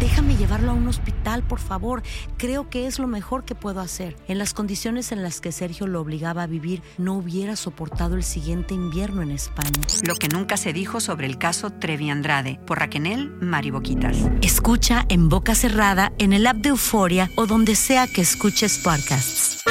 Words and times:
Déjame 0.00 0.36
llevarlo 0.36 0.70
a 0.70 0.74
un 0.74 0.86
hospital, 0.86 1.42
por 1.42 1.58
favor. 1.58 2.02
Creo 2.36 2.70
que 2.70 2.86
es 2.86 2.98
lo 2.98 3.08
mejor 3.08 3.44
que 3.44 3.56
puedo 3.56 3.80
hacer. 3.80 4.16
En 4.28 4.38
las 4.38 4.54
condiciones 4.54 5.10
en 5.10 5.22
las 5.22 5.40
que 5.40 5.50
Sergio 5.50 5.86
lo 5.88 6.00
obligaba 6.00 6.44
a 6.44 6.46
vivir, 6.46 6.82
no 6.98 7.14
hubiera 7.14 7.56
soportado 7.56 8.14
el 8.14 8.22
siguiente 8.22 8.74
invierno 8.74 9.22
en 9.22 9.32
España. 9.32 9.80
Lo 10.06 10.14
que 10.14 10.28
nunca 10.28 10.56
se 10.56 10.72
dijo 10.72 11.00
sobre 11.00 11.26
el 11.26 11.38
caso 11.38 11.70
Trevi 11.70 12.10
Andrade 12.10 12.60
por 12.64 12.78
Raquel 12.78 12.98
Mariboquitas. 13.40 14.16
Escucha 14.40 15.04
en 15.08 15.28
boca 15.28 15.54
cerrada, 15.54 16.12
en 16.18 16.32
el 16.32 16.46
app 16.46 16.56
de 16.58 16.70
Euforia 16.70 17.30
o 17.36 17.46
donde 17.46 17.74
sea 17.74 18.06
que 18.06 18.20
escuches 18.20 18.78
podcasts. 18.78 19.62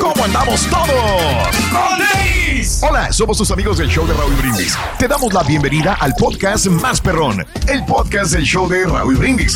¿Cómo 0.00 0.24
andamos 0.24 0.66
todos? 0.68 1.76
Hola, 2.82 3.12
somos 3.12 3.38
tus 3.38 3.50
amigos 3.50 3.78
del 3.78 3.88
show 3.88 4.06
de 4.06 4.14
Raúl 4.14 4.34
Brindis. 4.34 4.76
Te 4.98 5.06
damos 5.06 5.32
la 5.32 5.42
bienvenida 5.42 5.94
al 5.94 6.14
podcast 6.14 6.66
Más 6.66 7.00
Perrón, 7.00 7.44
el 7.68 7.84
podcast 7.84 8.32
del 8.32 8.44
show 8.44 8.68
de 8.68 8.84
Raúl 8.84 9.16
Brindis. 9.16 9.55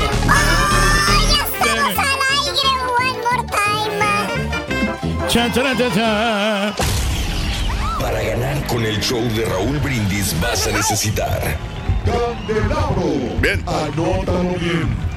Para 8.01 8.21
ganar 8.21 8.67
con 8.67 8.83
el 8.83 8.99
show 8.99 9.21
de 9.33 9.45
Raúl 9.45 9.77
Brindis 9.79 10.35
vas 10.41 10.67
a 10.67 10.71
necesitar 10.71 11.57
Candelabro. 12.03 13.39
Bien. 13.39 13.63
Anótalo 13.65 14.55
bien. 14.59 15.10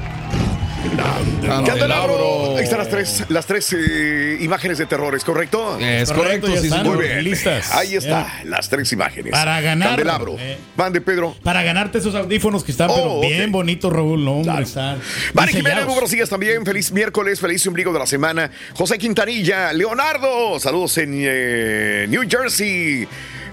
Candelabro. 1.45 2.57
Ahí 2.57 2.63
están 2.63 2.79
las 2.79 2.89
tres, 2.89 3.23
las 3.29 3.45
tres 3.45 3.73
eh, 3.77 4.37
imágenes 4.41 4.77
de 4.77 4.85
terror, 4.85 5.15
¿es 5.15 5.23
correcto? 5.23 5.77
Es 5.79 6.11
correcto, 6.11 6.47
ya 6.47 6.59
sí, 6.59 6.67
están 6.67 6.85
Muy 6.87 6.97
bien. 7.03 7.23
listas. 7.23 7.71
Ahí 7.73 7.95
está, 7.95 8.41
las 8.45 8.69
tres 8.69 8.91
imágenes. 8.91 9.31
Para 9.31 9.61
ganar, 9.61 9.89
Candelabro. 9.89 10.35
eh, 10.39 10.57
Mande, 10.75 11.01
Pedro. 11.01 11.35
Para 11.43 11.63
ganarte 11.63 11.97
esos 11.99 12.15
audífonos 12.15 12.63
que 12.63 12.71
están 12.71 12.89
pero 12.93 13.05
Oh, 13.15 13.21
bien 13.21 13.51
bonitos, 13.51 13.91
Raúl. 13.91 14.23
No, 14.23 14.37
hombre, 14.37 14.63
están. 14.63 14.99
Bien 15.33 15.47
Jiménez, 15.49 15.85
muy 15.85 15.93
buenos 15.93 16.11
días 16.11 16.29
también. 16.29 16.65
Feliz 16.65 16.91
miércoles, 16.91 17.39
feliz 17.39 17.65
ombligo 17.67 17.91
de 17.93 17.99
la 17.99 18.07
semana. 18.07 18.49
José 18.73 18.97
Quintanilla, 18.97 19.71
Leonardo, 19.73 20.59
saludos 20.59 20.97
en 20.97 21.11
eh, 21.15 22.05
New 22.09 22.23
Jersey. 22.29 23.07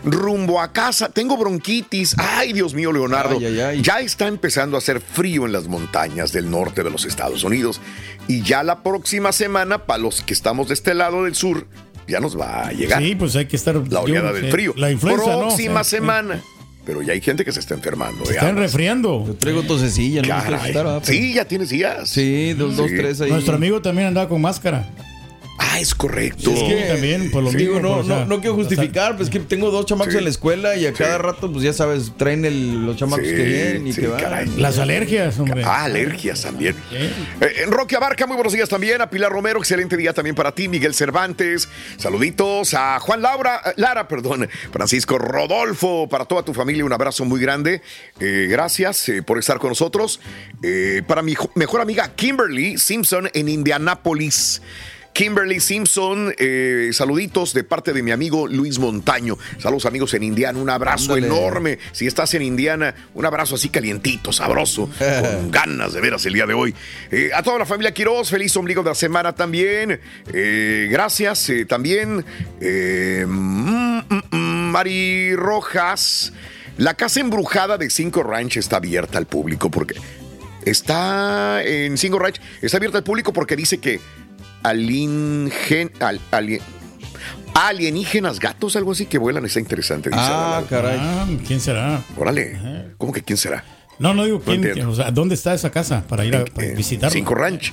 Rumbo 0.04 0.60
a 0.60 0.72
casa, 0.72 1.08
tengo 1.10 1.36
bronquitis. 1.36 2.14
Ay, 2.18 2.52
Dios 2.52 2.74
mío, 2.74 2.92
Leonardo. 2.92 3.36
Ay, 3.38 3.46
ay, 3.46 3.60
ay. 3.60 3.82
Ya 3.82 4.00
está 4.00 4.26
empezando 4.26 4.76
a 4.76 4.78
hacer 4.78 5.00
frío 5.00 5.46
en 5.46 5.52
las 5.52 5.68
montañas 5.68 6.32
del 6.32 6.50
norte 6.50 6.82
de 6.82 6.90
los 6.90 7.04
Estados 7.04 7.44
Unidos. 7.44 7.80
Y 8.28 8.42
ya 8.42 8.62
la 8.62 8.82
próxima 8.82 9.32
semana, 9.32 9.86
para 9.86 9.98
los 10.00 10.22
que 10.22 10.32
estamos 10.34 10.68
de 10.68 10.74
este 10.74 10.94
lado 10.94 11.24
del 11.24 11.34
sur, 11.34 11.66
ya 12.08 12.18
nos 12.20 12.38
va 12.38 12.66
a 12.66 12.72
llegar 12.72 13.00
Sí, 13.02 13.14
pues 13.14 13.36
hay 13.36 13.46
que 13.46 13.56
estar. 13.56 13.76
la 13.90 14.00
oleada 14.00 14.30
yo, 14.30 14.34
del 14.36 14.50
frío. 14.50 14.74
La 14.76 14.90
influenza, 14.90 15.24
¿no? 15.32 15.38
Próxima 15.40 15.80
O 15.80 15.84
sea, 15.84 15.98
semana. 15.98 16.42
Pero 16.84 17.00
ya 17.00 17.12
hay 17.12 17.20
gente 17.20 17.44
que 17.44 17.52
se 17.52 17.60
está 17.60 17.74
enfermando. 17.74 18.26
Se 18.26 18.32
están 18.32 18.56
resfriando. 18.56 19.24
Yo 19.24 19.34
traigo 19.34 19.62
tosecilla, 19.62 20.22
no. 20.22 21.00
Sí, 21.04 21.32
ya 21.34 21.44
tienes 21.44 21.68
días. 21.68 22.08
Sí, 22.08 22.54
dos, 22.54 22.76
dos, 22.76 22.88
tres 22.88 23.20
ahí. 23.20 23.30
Nuestro 23.30 23.54
amigo 23.54 23.80
también 23.80 24.08
andaba 24.08 24.28
con 24.28 24.40
máscara. 24.40 24.88
Ah, 25.74 25.80
es 25.80 25.94
correcto. 25.94 26.50
Sí, 26.50 26.52
es 26.54 26.62
que 26.64 26.82
también, 26.92 27.30
por 27.30 27.42
lo 27.42 27.50
Sí, 27.50 27.56
mismo. 27.56 27.76
digo, 27.76 27.80
no, 27.88 27.96
o 27.98 28.04
sea, 28.04 28.20
no, 28.20 28.26
no 28.26 28.40
quiero 28.40 28.56
justificar, 28.56 29.16
pues 29.16 29.30
que 29.30 29.40
tengo 29.40 29.70
dos 29.70 29.86
chamacos 29.86 30.12
Sí. 30.12 30.18
en 30.18 30.24
la 30.24 30.30
escuela 30.30 30.76
y 30.76 30.84
a 30.84 30.92
cada 30.92 31.16
rato, 31.16 31.50
pues 31.50 31.64
ya 31.64 31.72
sabes, 31.72 32.12
traen 32.18 32.44
el- 32.44 32.84
los 32.84 32.96
chamacos 32.98 33.26
Sí, 33.26 33.34
que 33.34 33.42
vienen 33.42 33.86
y 33.86 33.92
sí, 33.94 34.02
que 34.02 34.08
van. 34.08 34.20
caray. 34.20 34.48
Las 34.58 34.78
alergias, 34.78 35.38
hombre. 35.38 35.62
Ah, 35.64 35.84
alergias 35.84 36.42
también. 36.42 36.76
Eh, 36.92 37.10
en 37.64 37.70
Roque 37.72 37.96
Abarca, 37.96 38.26
muy 38.26 38.36
buenos 38.36 38.52
días 38.52 38.68
también. 38.68 39.00
A 39.00 39.08
Pilar 39.08 39.32
Romero, 39.32 39.58
excelente 39.60 39.96
día 39.96 40.12
también 40.12 40.36
para 40.36 40.52
ti. 40.54 40.68
Miguel 40.68 40.92
Cervantes, 40.94 41.68
saluditos. 41.96 42.74
A 42.74 43.00
Juan 43.00 43.22
Laura, 43.22 43.62
eh, 43.64 43.72
Lara, 43.76 44.08
perdón. 44.08 44.48
Francisco 44.72 45.16
Rodolfo, 45.16 46.06
para 46.08 46.26
toda 46.26 46.42
tu 46.44 46.52
familia, 46.52 46.84
un 46.84 46.92
abrazo 46.92 47.24
muy 47.24 47.40
grande. 47.40 47.80
Eh, 48.20 48.46
gracias 48.50 49.08
eh, 49.08 49.22
por 49.22 49.38
estar 49.38 49.58
con 49.58 49.70
nosotros. 49.70 50.20
Eh, 50.62 51.02
para 51.06 51.22
mi 51.22 51.34
jo- 51.34 51.50
mejor 51.54 51.80
amiga 51.80 52.14
Kimberly 52.14 52.76
Simpson 52.76 53.30
en 53.32 53.48
Indianápolis. 53.48 54.60
Kimberly 55.12 55.60
Simpson, 55.60 56.34
eh, 56.38 56.90
saluditos 56.92 57.52
de 57.52 57.64
parte 57.64 57.92
de 57.92 58.02
mi 58.02 58.12
amigo 58.12 58.46
Luis 58.48 58.78
Montaño. 58.78 59.36
Saludos 59.58 59.84
amigos 59.86 60.14
en 60.14 60.22
Indiana, 60.22 60.58
un 60.58 60.70
abrazo 60.70 61.14
Ándale. 61.14 61.26
enorme. 61.26 61.78
Si 61.92 62.06
estás 62.06 62.32
en 62.34 62.42
Indiana, 62.42 62.94
un 63.14 63.26
abrazo 63.26 63.56
así 63.56 63.68
calientito, 63.68 64.32
sabroso, 64.32 64.88
con 64.98 65.50
ganas 65.50 65.92
de 65.92 66.00
veras 66.00 66.24
el 66.24 66.32
día 66.32 66.46
de 66.46 66.54
hoy. 66.54 66.74
Eh, 67.10 67.30
a 67.34 67.42
toda 67.42 67.58
la 67.58 67.66
familia 67.66 67.92
Quiroz, 67.92 68.30
feliz 68.30 68.56
ombligo 68.56 68.82
de 68.82 68.90
la 68.90 68.94
semana 68.94 69.34
también. 69.34 70.00
Eh, 70.32 70.88
gracias 70.90 71.50
también. 71.68 72.24
mm, 72.60 73.98
mm, 74.08 74.22
mm, 74.30 74.70
Mari 74.72 75.36
Rojas, 75.36 76.32
la 76.78 76.94
casa 76.94 77.20
embrujada 77.20 77.76
de 77.76 77.90
Cinco 77.90 78.22
Ranch 78.22 78.56
está 78.56 78.76
abierta 78.78 79.18
al 79.18 79.26
público 79.26 79.70
porque 79.70 79.94
está 80.64 81.62
en 81.62 81.98
Cinco 81.98 82.18
Ranch, 82.18 82.40
está 82.62 82.78
abierta 82.78 82.96
al 82.98 83.04
público 83.04 83.32
porque 83.34 83.56
dice 83.56 83.78
que 83.78 84.00
alingen, 84.62 85.90
al- 86.00 86.20
alien- 86.30 86.62
alienígenas 87.54 88.38
gatos, 88.40 88.76
algo 88.76 88.92
así 88.92 89.06
que 89.06 89.18
vuelan, 89.18 89.44
está 89.44 89.60
interesante. 89.60 90.08
dice 90.10 90.20
Ah, 90.22 90.62
caray. 90.68 90.96
Ah, 91.00 91.26
¿quién 91.46 91.60
será? 91.60 92.02
Órale, 92.16 92.92
¿cómo 92.98 93.12
que 93.12 93.22
quién 93.22 93.36
será? 93.36 93.64
No, 94.02 94.14
no 94.14 94.24
digo 94.24 94.42
No 94.44 94.52
quién, 94.60 94.82
o 94.86 94.94
sea, 94.94 95.10
¿dónde 95.10 95.34
está 95.36 95.54
esa 95.54 95.70
casa 95.70 96.02
para 96.08 96.24
ir 96.24 96.34
a 96.34 96.44
para 96.44 96.68
visitarla? 96.74 97.10
Cinco 97.10 97.34
Ranch. 97.36 97.72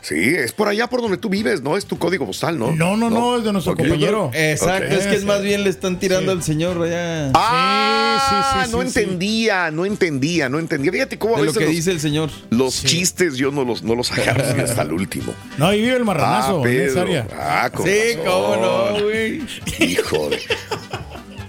Sí, 0.00 0.14
es 0.34 0.52
por 0.52 0.66
allá 0.68 0.86
por 0.88 1.02
donde 1.02 1.18
tú 1.18 1.28
vives, 1.28 1.60
¿no? 1.62 1.76
Es 1.76 1.84
tu 1.84 1.98
código 1.98 2.24
postal, 2.26 2.58
¿no? 2.58 2.72
No, 2.72 2.96
no, 2.96 3.10
no, 3.10 3.36
es 3.36 3.44
de 3.44 3.52
nuestro 3.52 3.76
compañero. 3.76 4.30
Exacto, 4.32 4.94
es 4.94 5.06
que 5.06 5.14
es 5.16 5.24
más 5.24 5.42
bien 5.42 5.64
le 5.64 5.70
están 5.70 5.98
tirando 5.98 6.32
al 6.32 6.42
señor 6.42 6.82
allá. 6.82 7.30
Ah, 7.34 7.94
Sí, 8.18 8.34
sí, 8.34 8.66
sí, 8.66 8.72
no 8.72 8.82
sí, 8.82 8.90
sí. 8.90 8.98
entendía, 9.00 9.70
no 9.70 9.84
entendía, 9.86 10.48
no 10.48 10.58
entendía. 10.58 10.90
Fíjate 10.90 11.18
cómo 11.18 11.36
a 11.36 11.40
de 11.40 11.46
lo 11.46 11.52
que 11.52 11.60
los, 11.66 11.70
dice 11.70 11.90
el 11.92 12.00
señor. 12.00 12.30
los 12.50 12.82
chistes 12.84 13.36
yo 13.36 13.50
no 13.50 13.64
los, 13.64 13.82
no 13.82 13.94
los 13.94 14.10
agarro 14.12 14.42
hasta 14.62 14.82
el 14.82 14.92
último. 14.92 15.34
No, 15.56 15.66
ahí 15.66 15.80
vive 15.82 15.96
el 15.96 16.04
marranazo 16.04 16.62
ah, 16.64 16.68
en 16.68 16.80
esa 16.80 16.94
Pedro. 16.94 17.02
área. 17.02 17.26
Ah, 17.38 17.70
con 17.70 17.86
Sí, 17.86 17.92
razón. 18.16 18.24
cómo 18.26 18.56
no, 18.56 19.04
güey. 19.04 19.42
Hijo 19.80 20.30
de... 20.30 20.38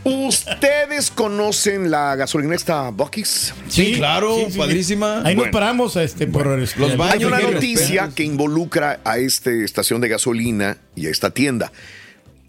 ¿Ustedes 0.04 1.12
conocen 1.12 1.92
la 1.92 2.16
gasolina 2.16 2.56
esta 2.56 2.90
Bucky's? 2.90 3.54
Sí, 3.68 3.96
claro, 3.96 4.36
sí, 4.36 4.52
sí. 4.52 4.58
padrísima. 4.58 5.22
Ahí 5.24 5.36
nos 5.36 5.50
paramos 5.50 5.96
este, 5.98 6.26
por 6.28 6.48
Los 6.48 6.98
baños 6.98 7.14
Hay 7.14 7.26
una 7.26 7.40
noticia 7.40 8.10
que 8.16 8.24
involucra 8.24 9.02
a 9.04 9.18
esta 9.18 9.52
estación 9.52 10.00
de 10.00 10.08
gasolina 10.08 10.78
y 10.96 11.08
a 11.08 11.10
esta 11.10 11.32
tienda, 11.32 11.72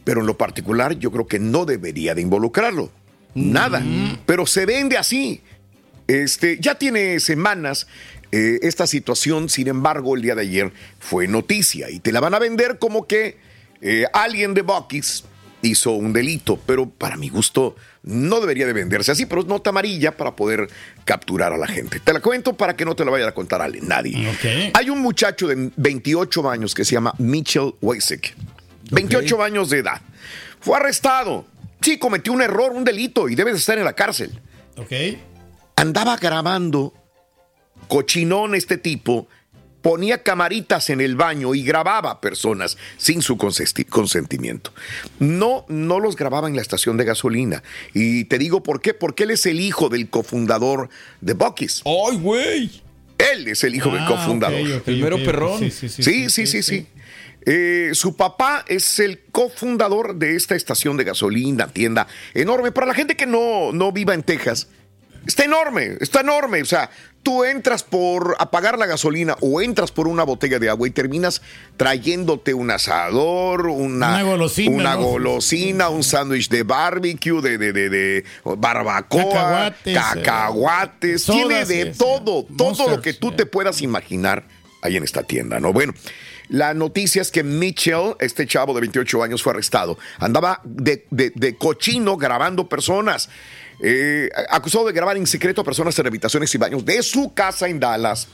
pero 0.05 0.21
en 0.21 0.27
lo 0.27 0.39
particular 0.39 0.99
yo 0.99 1.11
creo 1.11 1.27
que 1.27 1.39
no 1.39 1.65
debería 1.65 2.15
de 2.15 2.23
involucrarlo. 2.23 2.91
Nada. 3.35 3.83
Pero 4.27 4.47
se 4.47 4.67
vende 4.67 4.97
así. 4.97 5.41
Este, 6.07 6.59
ya 6.61 6.75
tiene 6.77 7.21
semanas 7.21 7.87
eh, 8.33 8.61
esta 8.63 8.87
situación, 8.87 9.49
sin 9.49 9.69
embargo, 9.69 10.15
el 10.15 10.23
día 10.23 10.35
de 10.35 10.43
ayer 10.43 10.73
fue 10.99 11.27
noticia 11.27 11.91
y 11.91 11.99
te 11.99 12.13
la 12.13 12.21
van 12.21 12.35
a 12.35 12.39
vender 12.39 12.79
como 12.79 13.07
que 13.07 13.39
eh, 13.81 14.07
alguien 14.13 14.55
de 14.55 14.63
Bucky's 14.63 15.25
hizo 15.63 15.93
un 15.93 16.13
delito, 16.13 16.59
pero 16.67 16.89
para 16.89 17.17
mi 17.17 17.29
gusto 17.29 17.77
no 18.03 18.41
debería 18.41 18.67
de 18.67 18.73
venderse 18.73 19.13
así, 19.13 19.27
pero 19.27 19.43
es 19.43 19.47
nota 19.47 19.71
amarilla 19.71 20.17
para 20.17 20.35
poder 20.35 20.69
capturar 21.05 21.53
a 21.53 21.59
la 21.59 21.67
gente. 21.67 22.01
Te 22.01 22.13
la 22.13 22.21
cuento 22.21 22.57
para 22.57 22.77
que 22.77 22.85
no 22.85 22.95
te 22.95 23.05
la 23.05 23.11
vaya 23.11 23.29
a 23.29 23.33
contar 23.33 23.61
a 23.63 23.69
nadie. 23.69 24.33
Hay 24.75 24.91
un 24.91 25.01
muchacho 25.01 25.47
de 25.47 25.71
28 25.77 26.51
años 26.51 26.75
que 26.75 26.85
se 26.85 26.95
llama 26.95 27.15
Mitchell 27.19 27.75
Weisick. 27.81 28.35
28 28.91 29.43
años 29.43 29.71
de 29.71 29.79
edad. 29.79 30.01
Fue 30.61 30.77
arrestado. 30.77 31.47
Sí, 31.81 31.99
cometió 31.99 32.33
un 32.33 32.43
error, 32.43 32.73
un 32.73 32.85
delito 32.85 33.29
y 33.29 33.35
debe 33.35 33.53
de 33.53 33.59
estar 33.59 33.79
en 33.79 33.85
la 33.85 33.95
cárcel. 33.95 34.39
Ok. 34.77 34.93
Andaba 35.77 36.17
grabando 36.17 36.93
cochinón 37.89 38.55
este 38.55 38.77
tipo, 38.77 39.29
ponía 39.83 40.23
camaritas 40.23 40.91
en 40.91 41.01
el 41.01 41.17
baño 41.17 41.55
y 41.55 41.63
grababa 41.63 42.21
personas 42.21 42.77
sin 42.99 43.23
su 43.23 43.37
consentimiento. 43.37 44.73
No, 45.19 45.65
no 45.69 46.01
los 46.01 46.17
grababa 46.17 46.49
en 46.49 46.57
la 46.57 46.63
estación 46.63 46.97
de 46.97 47.05
gasolina. 47.05 47.63
Y 47.95 48.25
te 48.25 48.39
digo 48.39 48.63
por 48.63 48.81
qué, 48.81 48.95
porque 48.95 49.25
él 49.25 49.31
es 49.31 49.47
el 49.47 49.61
hijo 49.61 49.89
del 49.89 50.09
cofundador 50.11 50.89
de 51.21 51.35
Bucky's. 51.35 51.83
¡Ay, 51.85 52.17
güey! 52.19 52.83
Él 53.19 53.49
es 53.49 53.65
el 53.65 53.75
hijo 53.75 53.91
del 53.91 54.01
Ah, 54.03 54.07
cofundador. 54.09 54.61
ok, 54.61 54.77
ok, 54.81 54.89
El 54.89 55.03
mero 55.03 55.17
perrón. 55.23 55.59
Sí, 55.59 55.71
sí, 55.71 55.89
sí. 55.89 56.03
Sí, 56.03 56.31
sí, 56.31 56.47
sí, 56.47 56.63
sí. 56.63 56.87
Eh, 57.47 57.91
su 57.95 58.17
papá 58.17 58.65
es 58.69 58.99
el 58.99 59.21
cofundador 59.33 60.17
de 60.17 60.37
esta 60.37 60.55
estación 60.55 60.97
de 60.99 61.05
gasolina, 61.05 61.69
tienda 61.69 62.07
enorme. 62.35 62.71
Para 62.73 62.87
la 62.87 62.95
gente 62.95 63.17
que 63.17 63.27
no, 63.27 63.73
no 63.73 63.93
viva 63.93 64.13
en 64.15 64.23
Texas, 64.23 64.69
está 65.27 65.45
enorme, 65.45 65.97
está 66.01 66.21
enorme. 66.21 66.63
O 66.63 66.67
sea, 66.67 66.91
tú 67.23 67.45
entras 67.45 67.83
por 67.83 68.37
apagar 68.39 68.79
la 68.79 68.87
gasolina 68.87 69.37
o 69.41 69.61
entras 69.61 69.93
por 69.93 70.09
una 70.09 70.25
botella 70.25 70.59
de 70.59 70.69
agua 70.71 70.89
y 70.89 70.91
terminas 70.91 71.43
trayéndote 71.77 72.55
un 72.55 72.71
asador, 72.71 73.67
una, 73.67 74.09
Una 74.09 74.23
golosina, 74.23 74.75
una 74.77 74.95
¿no? 74.95 75.03
golosina, 75.03 75.89
un 75.89 76.03
sándwich 76.03 76.49
de 76.49 76.63
barbecue, 76.63 77.41
de, 77.43 77.59
de, 77.59 77.73
de, 77.73 77.91
de 77.91 78.25
barbacoa, 78.45 79.25
Cacahuates, 79.25 79.95
cacahuates, 79.99 81.29
eh, 81.29 81.33
tiene 81.33 81.65
de 81.65 81.87
todo, 81.87 82.47
todo 82.57 82.89
lo 82.89 83.01
que 83.01 83.13
tú 83.15 83.33
te 83.33 83.47
puedas 83.47 83.83
imaginar 83.83 84.45
ahí 84.83 84.97
en 84.97 85.05
esta 85.05 85.23
tienda, 85.23 85.61
¿no? 85.61 85.73
Bueno, 85.73 85.93
la 86.49 86.75
noticia 86.75 87.23
es 87.23 87.31
que 87.31 87.45
Mitchell, 87.45 88.17
este 88.19 88.47
chavo 88.47 88.75
de 88.75 88.81
28 88.81 89.23
años, 89.23 89.43
fue 89.43 89.53
arrestado. 89.53 89.99
Andaba 90.19 90.61
de, 90.65 91.07
de- 91.11 91.33
de 91.35 91.55
cochino 91.57 92.17
grabando 92.17 92.69
personas. 92.69 93.29
Eh, 93.83 94.29
acusado 94.51 94.87
de 94.87 94.93
grabar 94.93 95.17
en 95.17 95.27
secreto 95.27 95.63
a 95.63 95.65
personas 95.65 95.99
en 95.99 96.07
habitaciones 96.07 96.55
y 96.55 96.59
baños 96.59 96.85
de 96.85 97.03
su 97.03 97.33
casa 97.33 97.69
en 97.69 97.81
Dallas 97.81 98.29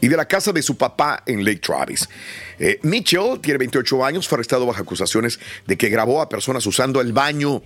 y 0.00 0.08
de 0.08 0.16
la 0.16 0.26
casa 0.26 0.52
de 0.52 0.62
su 0.62 0.76
papá 0.76 1.22
en 1.26 1.44
Lake 1.44 1.60
Travis. 1.60 2.08
Eh, 2.58 2.78
Mitchell 2.82 3.40
tiene 3.40 3.58
28 3.58 4.04
años, 4.04 4.28
fue 4.28 4.36
arrestado 4.36 4.66
bajo 4.66 4.82
acusaciones 4.82 5.38
de 5.66 5.76
que 5.76 5.88
grabó 5.88 6.20
a 6.20 6.28
personas 6.28 6.66
usando 6.66 7.00
el 7.00 7.12
baño, 7.12 7.62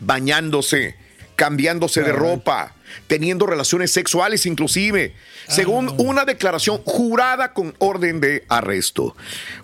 bañándose, 0.00 0.96
cambiándose 1.40 2.02
de 2.02 2.12
ropa, 2.12 2.74
teniendo 3.06 3.46
relaciones 3.46 3.90
sexuales 3.90 4.44
inclusive, 4.44 5.14
según 5.48 5.90
una 5.96 6.26
declaración 6.26 6.82
jurada 6.84 7.54
con 7.54 7.74
orden 7.78 8.20
de 8.20 8.44
arresto. 8.50 9.16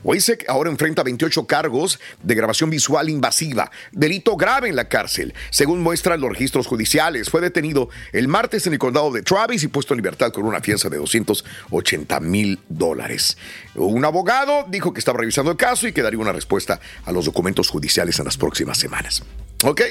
Weisek 0.02 0.48
ahora 0.48 0.70
enfrenta 0.70 1.02
28 1.02 1.46
cargos 1.46 2.00
de 2.22 2.34
grabación 2.34 2.70
visual 2.70 3.10
invasiva, 3.10 3.70
delito 3.92 4.38
grave 4.38 4.70
en 4.70 4.76
la 4.76 4.88
cárcel, 4.88 5.34
según 5.50 5.82
muestran 5.82 6.18
los 6.18 6.30
registros 6.30 6.66
judiciales. 6.66 7.28
Fue 7.28 7.42
detenido 7.42 7.90
el 8.14 8.26
martes 8.26 8.66
en 8.66 8.72
el 8.72 8.78
condado 8.78 9.12
de 9.12 9.20
Travis 9.20 9.62
y 9.62 9.68
puesto 9.68 9.92
en 9.92 9.98
libertad 9.98 10.32
con 10.32 10.46
una 10.46 10.62
fianza 10.62 10.88
de 10.88 10.96
280 10.96 12.20
mil 12.20 12.58
dólares. 12.70 13.36
Un 13.74 14.02
abogado 14.06 14.64
dijo 14.70 14.94
que 14.94 15.00
estaba 15.00 15.18
revisando 15.18 15.50
el 15.50 15.58
caso 15.58 15.86
y 15.86 15.92
que 15.92 16.00
daría 16.00 16.20
una 16.20 16.32
respuesta 16.32 16.80
a 17.04 17.12
los 17.12 17.26
documentos 17.26 17.68
judiciales 17.68 18.18
en 18.18 18.24
las 18.24 18.38
próximas 18.38 18.78
semanas. 18.78 19.22
¿Ok? 19.62 19.82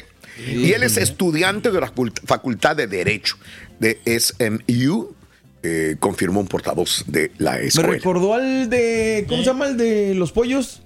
Y 0.47 0.71
él 0.73 0.83
es 0.83 0.97
estudiante 0.97 1.71
de 1.71 1.79
la 1.79 1.91
facult- 1.93 2.19
Facultad 2.25 2.75
de 2.75 2.87
Derecho 2.87 3.37
de 3.79 3.99
SMU, 4.05 5.13
eh, 5.63 5.95
confirmó 5.99 6.39
un 6.41 6.47
portavoz 6.47 7.03
de 7.07 7.31
la 7.37 7.53
Me 7.53 7.65
escuela. 7.67 7.89
recordó 7.89 8.33
al 8.33 8.69
de. 8.69 9.25
¿Cómo 9.27 9.41
se 9.41 9.45
llama? 9.47 9.67
El 9.67 9.77
de 9.77 10.13
los 10.15 10.31
pollos. 10.31 10.81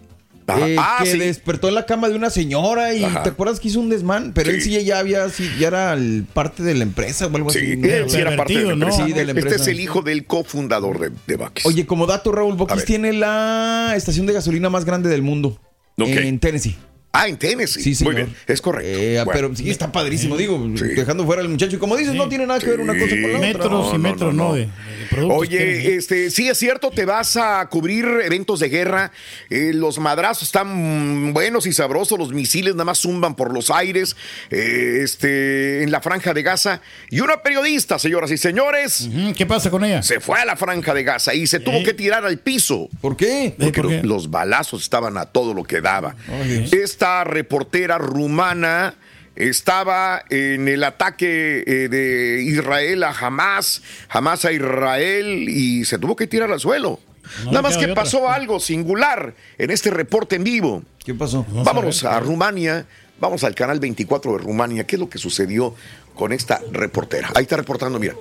Eh, 0.65 0.75
Ah, 0.79 1.01
que 1.03 1.11
sí. 1.11 1.17
despertó 1.19 1.67
en 1.67 1.75
la 1.75 1.85
cama 1.85 2.09
de 2.09 2.15
una 2.15 2.31
señora 2.31 2.91
y 2.95 3.03
Ajá. 3.03 3.21
te 3.21 3.29
acuerdas 3.29 3.59
que 3.59 3.67
hizo 3.67 3.79
un 3.79 3.89
desmán, 3.89 4.31
pero 4.33 4.49
él 4.49 4.59
Sí. 4.63 4.83
ya 4.83 4.97
había, 4.97 5.29
sí, 5.29 5.47
ya 5.59 5.67
era 5.67 5.93
el 5.93 6.25
parte 6.33 6.63
de 6.63 6.73
la 6.73 6.81
empresa 6.81 7.27
o 7.27 7.35
algo 7.35 7.51
Sí, 7.51 7.59
así. 7.59 7.81
sí 8.09 8.17
era 8.17 8.35
parte 8.35 8.57
de 8.57 8.65
la 8.65 8.73
empresa. 8.73 9.05
Sí, 9.05 9.13
de 9.13 9.25
la 9.25 9.31
Este 9.33 9.55
es 9.57 9.67
el 9.67 9.79
hijo 9.79 10.01
del 10.01 10.25
cofundador 10.25 10.99
de, 10.99 11.11
de. 11.27 11.45
Oye, 11.65 11.85
como 11.85 12.07
dato, 12.07 12.31
Raúl, 12.31 12.55
ver. 12.57 12.81
tiene 12.83 13.13
la 13.13 13.93
estación 13.95 14.25
de 14.25 14.33
gasolina 14.33 14.71
más 14.71 14.85
grande 14.85 15.07
del 15.07 15.21
mundo. 15.21 15.59
Ok. 15.99 16.07
En 16.07 16.39
Tennessee. 16.39 16.75
Ah, 17.11 17.27
en 17.27 17.37
Tennessee. 17.37 17.81
Sí, 17.81 17.89
Muy 17.89 17.95
señor. 17.95 18.15
bien, 18.15 18.35
es 18.47 18.61
correcto. 18.61 18.87
Eh, 18.87 19.21
Bueno. 19.25 19.31
Pero 19.33 19.55
sí, 19.55 19.69
está 19.71 19.91
padrísimo, 19.91 20.37
digo, 20.37 20.63
Sí. 20.75 20.85
dejando 20.89 21.25
fuera 21.25 21.41
al 21.41 21.49
muchacho. 21.49 21.75
Y 21.75 21.79
como 21.79 21.97
dices, 21.97 22.13
no 22.13 22.29
tiene 22.29 22.45
nada 22.45 22.59
que 22.59 22.67
ver 22.69 22.79
una 22.79 22.93
cosa 22.93 23.09
con 23.09 23.21
la 23.31 23.37
otra. 23.39 23.39
Metros 23.47 23.71
No, 23.89 23.95
y 23.95 23.97
metros, 23.97 24.33
no, 24.35 24.43
¿no? 24.43 24.49
no. 24.49 24.53
De, 24.55 24.69
de. 25.15 25.23
Oye, 25.23 25.95
este, 25.95 26.29
sí 26.29 26.47
es 26.49 26.57
cierto, 26.59 26.91
te 26.91 27.05
vas 27.05 27.35
a 27.35 27.65
cubrir 27.67 28.05
eventos 28.23 28.59
de 28.59 28.69
guerra. 28.69 29.11
eh, 29.49 29.71
los 29.73 29.97
madrazos 29.97 30.43
están 30.43 31.33
buenos 31.33 31.65
y 31.65 31.73
sabrosos, 31.73 32.19
los 32.19 32.31
misiles 32.31 32.75
nada 32.75 32.85
más 32.85 32.99
zumban 32.99 33.35
por 33.35 33.51
los 33.53 33.71
aires, 33.71 34.15
eh, 34.51 34.99
este, 35.03 35.81
en 35.83 35.91
la 35.91 36.01
franja 36.01 36.33
de 36.35 36.43
Gaza. 36.43 36.81
Y 37.09 37.21
una 37.21 37.41
periodista, 37.41 37.97
señoras 37.97 38.29
y 38.29 38.37
señores, 38.37 39.09
¿Qué 39.35 39.45
pasa 39.47 39.71
con 39.71 39.83
ella? 39.83 40.03
se 40.03 40.19
fue 40.19 40.39
a 40.39 40.45
la 40.45 40.55
franja 40.55 40.93
de 40.93 41.03
Gaza 41.03 41.33
y 41.33 41.47
se 41.47 41.59
tuvo 41.59 41.81
que 41.83 41.93
tirar 41.95 42.23
al 42.25 42.37
piso. 42.37 42.87
¿Por 43.01 43.17
qué? 43.17 43.55
Porque 43.57 43.81
¿por 43.81 43.91
los, 43.91 44.01
qué? 44.01 44.07
los 44.07 44.29
balazos 44.29 44.83
estaban 44.83 45.17
a 45.17 45.25
todo 45.25 45.55
lo 45.55 45.63
que 45.63 45.81
daba. 45.81 46.15
Oye. 46.41 46.67
Esta 46.99 47.23
reportera 47.23 47.97
rumana 47.97 48.93
estaba 49.37 50.21
en 50.29 50.67
el 50.67 50.83
ataque 50.83 51.63
eh, 51.65 51.87
de 51.87 52.43
Israel 52.43 53.05
a 53.05 53.11
Hamas, 53.11 53.81
Hamas 54.09 54.43
a 54.43 54.51
Israel 54.51 55.47
y 55.47 55.85
se 55.85 55.97
tuvo 55.97 56.17
que 56.17 56.27
tirar 56.27 56.51
al 56.51 56.59
suelo. 56.59 56.99
No 57.45 57.51
Nada 57.51 57.61
más 57.61 57.77
que 57.77 57.85
otra. 57.85 57.95
pasó 57.95 58.27
algo 58.29 58.59
singular 58.59 59.33
en 59.57 59.71
este 59.71 59.91
reporte 59.91 60.35
en 60.35 60.43
vivo. 60.43 60.83
¿Qué 61.05 61.13
pasó? 61.13 61.45
Vamos 61.47 61.61
a 61.61 61.63
Vámonos 61.63 62.03
a 62.03 62.19
Rumania, 62.19 62.85
vamos 63.17 63.45
al 63.45 63.55
canal 63.55 63.79
24 63.79 64.33
de 64.33 64.37
Rumania. 64.39 64.85
¿Qué 64.85 64.97
es 64.97 64.99
lo 64.99 65.09
que 65.09 65.19
sucedió 65.19 65.75
con 66.15 66.33
esta 66.33 66.59
reportera? 66.73 67.29
Ahí 67.33 67.43
está 67.43 67.55
reportando, 67.55 67.97
mira. 67.97 68.15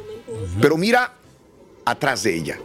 Pero 0.62 0.76
mira 0.76 1.14
atrás 1.84 2.22
de 2.22 2.32
ella. 2.36 2.56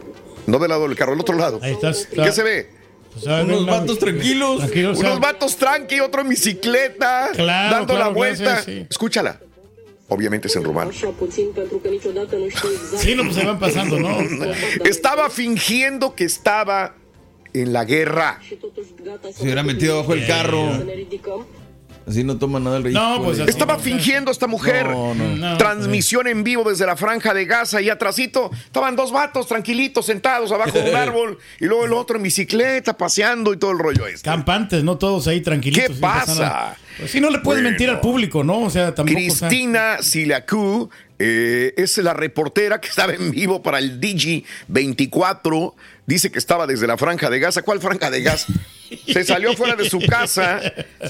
No 0.46 0.60
del 0.60 0.68
lado 0.68 0.86
del 0.86 0.96
carro, 0.96 1.10
del 1.10 1.22
otro 1.22 1.36
lado. 1.36 1.58
Ahí 1.60 1.72
estás. 1.72 2.06
¿Qué 2.06 2.30
se 2.30 2.44
ve? 2.44 2.73
O 3.16 3.20
sea, 3.20 3.42
Unos 3.42 3.62
una- 3.62 3.72
vatos 3.72 3.98
tranquilos. 3.98 4.58
tranquilos, 4.58 4.98
o 4.98 5.00
sea, 5.00 5.10
Unos 5.10 5.20
vatos 5.20 5.56
tranqui, 5.56 6.00
otro 6.00 6.22
en 6.22 6.28
bicicleta, 6.28 7.30
Claro, 7.34 7.74
dando 7.76 7.94
claro, 7.94 8.10
la 8.10 8.14
vuelta. 8.14 8.62
sí, 8.62 8.72
sí. 8.80 8.86
Escúchala. 8.90 9.40
Obviamente 10.08 10.48
es 10.48 10.56
en 10.56 10.64
rumano. 10.64 10.92
Sí, 10.92 11.04
no, 13.14 13.22
pues 13.24 13.34
se 13.36 13.44
van 13.44 13.58
pasando, 13.58 13.98
¿no? 13.98 14.18
Estaba 14.84 15.30
fingiendo 15.30 16.14
que 16.14 16.24
estaba 16.24 16.94
en 17.52 17.72
la 17.72 17.84
guerra. 17.84 18.40
Se 19.34 19.42
hubiera 19.42 19.62
metido 19.62 19.98
bajo 19.98 20.14
el 20.14 20.26
carro. 20.26 20.68
Así 22.06 22.22
no 22.22 22.36
toma 22.36 22.60
nada 22.60 22.76
el 22.76 22.84
ridículo. 22.84 23.18
No, 23.18 23.24
pues 23.24 23.40
así. 23.40 23.48
Estaba 23.50 23.78
fingiendo 23.78 24.30
esta 24.30 24.46
mujer. 24.46 24.86
No, 24.88 25.14
no. 25.14 25.36
No, 25.36 25.56
Transmisión 25.56 26.26
en 26.26 26.44
vivo 26.44 26.68
desde 26.68 26.84
la 26.86 26.96
franja 26.96 27.32
de 27.32 27.46
Gaza 27.46 27.80
y 27.80 27.88
atrasito 27.88 28.50
estaban 28.66 28.94
dos 28.96 29.10
vatos 29.10 29.46
tranquilitos 29.46 30.06
sentados 30.06 30.52
abajo 30.52 30.78
de 30.78 30.90
un 30.90 30.96
árbol 31.08 31.38
y 31.60 31.64
luego 31.64 31.86
el 31.86 31.92
otro 31.94 32.16
en 32.16 32.22
bicicleta 32.24 32.96
paseando 32.96 33.52
y 33.54 33.56
todo 33.56 33.70
el 33.72 33.78
rollo 33.78 34.06
este. 34.06 34.28
Campantes, 34.28 34.84
no 34.84 34.98
todos 34.98 35.26
ahí 35.28 35.40
tranquilitos. 35.40 35.94
¿Qué 35.94 36.00
pasa? 36.00 36.76
Pues 36.98 37.10
sí, 37.10 37.20
no 37.20 37.30
le 37.30 37.38
puedes 37.38 37.62
Bueno. 37.62 37.70
mentir 37.70 37.88
al 37.90 38.00
público, 38.00 38.44
¿no? 38.44 38.60
O 38.60 38.70
sea, 38.70 38.94
tampoco. 38.94 39.18
o 39.18 39.30
sea, 39.34 39.48
Cristina 39.48 39.96
Siliacu 40.00 40.90
Eh, 41.20 41.72
es 41.76 41.96
la 41.98 42.12
reportera 42.12 42.80
que 42.80 42.88
estaba 42.88 43.14
en 43.14 43.30
vivo 43.30 43.62
para 43.62 43.78
el 43.78 44.00
Digi 44.00 44.44
24. 44.66 45.74
Dice 46.06 46.30
que 46.30 46.38
estaba 46.38 46.66
desde 46.66 46.86
la 46.86 46.98
franja 46.98 47.30
de 47.30 47.38
Gaza. 47.38 47.62
¿Cuál 47.62 47.80
franja 47.80 48.10
de 48.10 48.20
gas? 48.22 48.46
Se 49.06 49.24
salió 49.24 49.54
fuera 49.54 49.74
de 49.76 49.88
su 49.88 50.00
casa, 50.00 50.60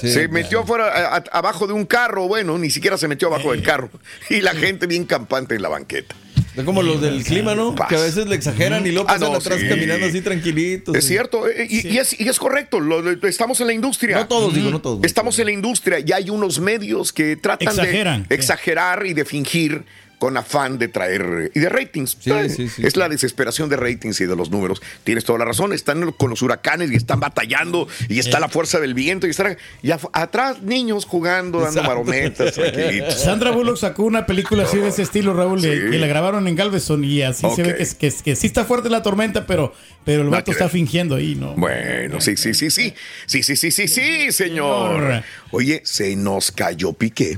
Sí, 0.01 0.09
se 0.11 0.27
metió 0.27 0.65
fuera 0.65 0.87
a- 0.87 1.17
a- 1.17 1.23
abajo 1.31 1.67
de 1.67 1.73
un 1.73 1.85
carro. 1.85 2.27
Bueno, 2.27 2.57
ni 2.57 2.69
siquiera 2.69 2.97
se 2.97 3.07
metió 3.07 3.27
abajo 3.27 3.51
del 3.51 3.61
carro. 3.61 3.89
Y 4.29 4.41
la 4.41 4.53
gente 4.53 4.87
bien 4.87 5.05
campante 5.05 5.55
en 5.55 5.61
la 5.61 5.69
banqueta. 5.69 6.15
Es 6.55 6.63
como 6.63 6.81
los 6.81 7.01
del 7.01 7.21
clima, 7.25 7.53
¿no? 7.53 7.75
Paz. 7.75 7.89
Que 7.89 7.95
a 7.97 8.01
veces 8.01 8.27
le 8.27 8.35
exageran 8.35 8.87
y 8.87 8.91
luego 8.91 9.09
Ah, 9.09 9.15
pasan 9.15 9.31
no, 9.33 9.37
atrás 9.37 9.59
sí. 9.59 9.67
caminando 9.67 10.05
así 10.05 10.21
tranquilitos. 10.21 10.95
Es 10.95 11.03
sí. 11.03 11.09
cierto, 11.09 11.49
eh, 11.49 11.67
y, 11.69 11.85
y 11.89 11.97
es, 11.97 12.17
y 12.17 12.29
es 12.29 12.39
correcto, 12.39 12.79
lo- 12.79 13.01
lo- 13.01 13.27
estamos 13.27 13.59
en 13.59 13.67
la 13.67 13.73
industria. 13.73 14.15
No 14.17 14.27
todos, 14.27 14.53
digo, 14.53 14.69
no 14.71 14.79
todos. 14.79 15.03
Estamos 15.03 15.37
en 15.39 15.45
la 15.47 15.51
industria 15.51 15.99
y 15.99 16.13
hay 16.13 16.29
unos 16.29 16.59
medios 16.61 17.11
que 17.11 17.35
tratan 17.35 17.67
Exageran. 17.67 18.25
de 18.29 18.35
exagerar 18.35 19.05
y 19.05 19.13
de 19.13 19.25
fingir 19.25 19.83
con 20.25 20.37
afán 20.37 20.79
de 20.79 20.87
traer 20.87 21.51
y 21.53 21.59
de 21.59 21.69
ratings. 21.69 22.17
Eh, 22.25 22.49
sí, 22.49 22.67
sí, 22.67 22.81
es 22.83 22.97
la 22.97 23.07
desesperación 23.09 23.69
de 23.69 23.77
ratings 23.77 24.19
y 24.21 24.25
de 24.25 24.35
los 24.35 24.49
números. 24.49 24.81
Tienes 25.03 25.23
toda 25.23 25.37
la 25.37 25.45
razón. 25.45 25.71
Están 25.71 26.11
con 26.13 26.31
los 26.31 26.41
huracanes 26.41 26.89
y 26.91 26.95
están 26.95 27.19
batallando 27.19 27.87
y 28.09 28.17
está 28.17 28.39
la 28.39 28.49
fuerza 28.49 28.79
del 28.79 28.95
viento 28.95 29.27
y 29.27 29.29
están 29.29 29.55
y 29.83 29.89
af- 29.89 30.09
atrás 30.13 30.63
niños 30.63 31.05
jugando, 31.05 31.59
dando 31.59 31.79
Exacto. 31.81 31.89
marometas, 31.89 32.53
tranquilitos. 32.55 33.21
Sandra 33.21 33.51
Bullock 33.51 33.77
sacó 33.77 34.01
una 34.01 34.25
película 34.25 34.63
así 34.63 34.77
de 34.77 34.87
ese 34.87 35.03
estilo, 35.03 35.35
Raúl, 35.35 35.61
Sí. 35.61 35.67
que 35.69 35.99
la 35.99 36.07
grabaron 36.07 36.47
en 36.47 36.55
Galveston 36.55 37.03
y 37.03 37.21
así 37.21 37.45
se 37.55 37.61
ve 37.61 37.75
que, 37.75 37.83
es- 37.83 37.93
que, 37.93 38.11
que 38.23 38.35
sí 38.35 38.47
está 38.47 38.65
fuerte 38.65 38.89
la 38.89 39.03
tormenta, 39.03 39.45
pero, 39.45 39.73
pero 40.05 40.23
el 40.23 40.29
vato 40.29 40.49
está 40.49 40.69
fingiendo 40.69 41.13
ahí, 41.17 41.35
¿no? 41.35 41.53
Bueno, 41.53 42.19
sí, 42.19 42.35
sí, 42.35 42.55
sí, 42.55 42.71
sí. 42.71 42.95
Sí, 43.27 43.43
sí, 43.43 43.55
sí, 43.55 43.69
sí, 43.69 43.87
sí, 43.87 44.31
señor. 44.31 45.01
Señor. 45.01 45.23
Oye, 45.51 45.81
se 45.85 46.15
nos 46.15 46.51
cayó 46.51 46.93
Piqué. 46.93 47.37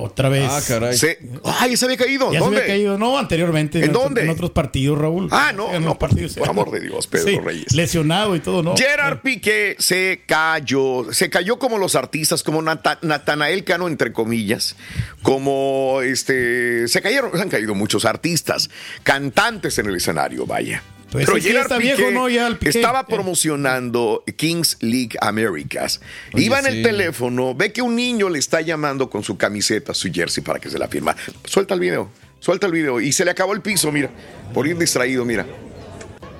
Otra 0.00 0.28
vez. 0.28 0.46
Ah, 0.48 0.60
caray. 0.66 0.96
Se- 0.96 1.18
Ay, 1.44 1.76
se 1.76 1.84
había 1.84 1.96
caído. 1.96 2.32
Ya 2.32 2.38
¿Dónde? 2.38 2.58
se 2.58 2.62
había 2.62 2.74
caído, 2.74 2.96
no, 2.98 3.18
anteriormente. 3.18 3.84
¿En 3.84 3.92
dónde? 3.92 4.22
En 4.22 4.28
otros 4.30 4.52
partidos, 4.52 4.96
Raúl. 4.96 5.28
Ah, 5.32 5.52
no, 5.52 5.74
En 5.74 5.82
no, 5.82 5.88
los 5.88 5.96
partidos. 5.98 6.34
por 6.34 6.48
amor 6.48 6.70
de 6.70 6.78
Dios, 6.80 7.08
Pedro 7.08 7.26
Sí, 7.28 7.38
Reyes. 7.40 7.74
Lesionado 7.74 8.36
y 8.36 8.40
todo, 8.40 8.62
¿no? 8.62 8.76
Gerard 8.76 9.18
Piqué 9.22 9.74
se 9.80 10.22
cayó, 10.24 11.12
se 11.12 11.28
cayó 11.30 11.58
como 11.58 11.78
los 11.78 11.96
artistas, 11.96 12.44
como 12.44 12.62
Nata- 12.62 13.00
Natanael 13.02 13.64
Cano, 13.64 13.88
entre 13.88 14.12
comillas, 14.12 14.76
como 15.22 16.00
este, 16.02 16.86
se 16.86 17.02
cayeron, 17.02 17.32
se 17.34 17.42
han 17.42 17.48
caído 17.48 17.74
muchos 17.74 18.04
artistas, 18.04 18.70
cantantes 19.02 19.78
en 19.78 19.86
el 19.86 19.96
escenario, 19.96 20.46
vaya. 20.46 20.82
Pues 21.10 21.26
es 21.28 21.44
que 21.46 21.52
ya 21.54 21.62
está 21.62 21.78
viejo, 21.78 22.10
¿no? 22.10 22.28
Ya 22.28 22.46
el 22.46 22.58
Piqué. 22.58 22.78
estaba 22.78 23.00
Eh. 23.00 23.04
promocionando 23.08 24.24
Kings 24.36 24.76
League 24.80 25.16
Americas. 25.22 26.00
Oye, 26.34 26.44
Iba 26.44 26.58
en 26.60 26.66
el 26.66 26.82
teléfono, 26.82 27.54
ve 27.54 27.72
que 27.72 27.80
un 27.80 27.96
niño 27.96 28.28
le 28.28 28.38
está 28.38 28.60
llamando 28.60 29.08
con 29.08 29.22
su 29.22 29.38
camiseta, 29.38 29.94
su 29.94 30.10
jersey 30.12 30.42
para 30.44 30.58
que 30.58 30.68
se 30.68 30.78
la 30.78 30.86
firma. 30.88 31.16
Suelta 31.44 31.72
el 31.74 31.80
video, 31.80 32.10
suelta 32.40 32.66
el 32.66 32.72
video. 32.72 33.00
Y 33.00 33.12
se 33.12 33.24
le 33.24 33.30
acabó 33.30 33.54
el 33.54 33.62
piso, 33.62 33.90
mira, 33.90 34.10
por 34.52 34.66
ir 34.66 34.76
distraído, 34.76 35.24
mira. 35.24 35.46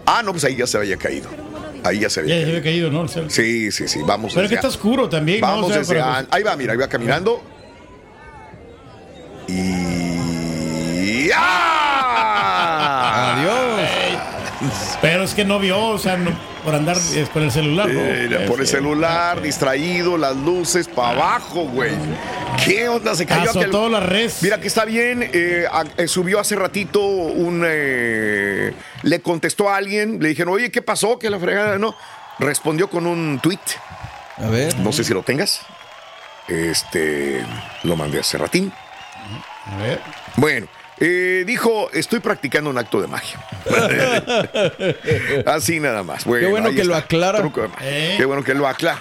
Ah, 0.04 0.22
no, 0.22 0.32
pues 0.32 0.44
ahí 0.44 0.56
ya 0.56 0.66
se 0.66 0.76
había 0.76 0.98
caído. 0.98 1.28
Ahí 1.84 2.00
ya 2.00 2.10
se 2.10 2.20
había 2.20 2.34
Ya 2.34 2.40
caído. 2.42 2.58
había 2.58 2.62
caído, 2.70 2.90
¿no? 2.90 3.08
Sí, 3.30 3.70
sí, 3.72 3.88
sí, 3.88 4.00
vamos. 4.04 4.32
Pero 4.34 4.44
es 4.44 4.48
que 4.50 4.56
está 4.56 4.68
oscuro 4.68 5.08
también, 5.08 5.40
¿no? 5.40 5.46
Vamos 5.46 5.66
O 5.66 5.68
sea, 5.70 5.78
desde 5.78 5.94
pero- 5.94 6.04
an- 6.06 6.28
Ahí 6.30 6.42
va, 6.42 6.56
mira, 6.56 6.72
ahí 6.72 6.78
va 6.78 6.88
caminando. 6.88 7.42
Y. 9.48 11.30
¡Ah! 11.34 13.34
Adiós. 13.38 13.57
Pero 15.00 15.22
es 15.22 15.32
que 15.34 15.44
no 15.44 15.58
vio, 15.60 15.78
o 15.80 15.98
sea, 15.98 16.16
no- 16.16 16.36
por 16.64 16.74
andar 16.74 16.96
eh, 17.14 17.26
con 17.32 17.44
el 17.44 17.52
celular, 17.52 17.88
¿no? 17.88 18.00
Mira, 18.00 18.46
por 18.46 18.58
el 18.58 18.64
Este, 18.64 18.76
celular, 18.78 19.40
distraído, 19.40 20.18
las 20.18 20.34
luces 20.36 20.88
para 20.88 21.10
abajo, 21.10 21.62
güey. 21.66 21.92
¿Qué 22.64 22.88
onda? 22.88 23.14
Se 23.14 23.24
cayó 23.24 23.50
aquel- 23.50 23.62
Azotó 23.70 23.88
la 23.88 24.00
res. 24.00 24.42
Mira 24.42 24.60
que 24.60 24.66
está 24.66 24.84
bien. 24.84 25.22
eh, 25.32 25.66
eh, 25.96 26.08
subió 26.08 26.40
hace 26.40 26.56
ratito 26.56 27.00
un. 27.00 27.62
eh, 27.64 28.72
le 29.02 29.20
contestó 29.20 29.70
a 29.70 29.76
alguien. 29.76 30.18
Le 30.20 30.30
dijeron, 30.30 30.52
oye, 30.52 30.70
¿qué 30.72 30.82
pasó? 30.82 31.16
Que 31.18 31.30
la 31.30 31.38
fregada, 31.38 31.78
no. 31.78 31.94
Respondió 32.40 32.90
con 32.90 33.06
un 33.06 33.38
tweet. 33.40 33.58
A 34.38 34.48
ver. 34.48 34.76
No 34.80 34.92
sé 34.92 35.04
si 35.04 35.14
lo 35.14 35.22
tengas. 35.22 35.60
Este. 36.48 37.44
Lo 37.84 37.94
mandé 37.96 38.18
hace 38.20 38.36
ratín. 38.36 38.72
A 39.66 39.76
ver. 39.82 40.00
Bueno, 40.36 40.66
eh, 41.00 41.44
dijo, 41.46 41.90
estoy 41.92 42.20
practicando 42.20 42.70
un 42.70 42.78
acto 42.78 43.00
de 43.00 43.08
magia. 43.08 43.38
Así 45.46 45.80
nada 45.80 46.02
más. 46.02 46.24
Bueno, 46.24 46.46
Qué 46.46 46.50
bueno 46.50 46.70
que 46.70 46.84
lo 46.84 46.96
aclara. 46.96 47.42
Eh. 47.82 48.14
Qué 48.16 48.24
bueno 48.24 48.42
que 48.42 48.54
lo 48.54 48.66
aclara. 48.66 49.00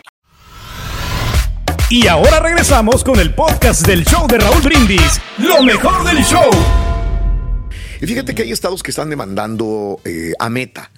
Y 1.91 2.07
ahora 2.07 2.39
regresamos 2.39 3.03
con 3.03 3.19
el 3.19 3.33
podcast 3.33 3.85
del 3.85 4.05
show 4.05 4.25
de 4.25 4.37
Raúl 4.37 4.61
Brindis. 4.61 5.19
Lo 5.37 5.61
mejor 5.61 6.05
del 6.05 6.23
show. 6.23 6.49
Y 7.99 8.07
fíjate 8.07 8.33
que 8.33 8.43
hay 8.43 8.51
estados 8.53 8.81
que 8.81 8.91
están 8.91 9.09
demandando 9.09 9.99
eh, 10.05 10.31
a 10.39 10.49
Meta. 10.49 10.89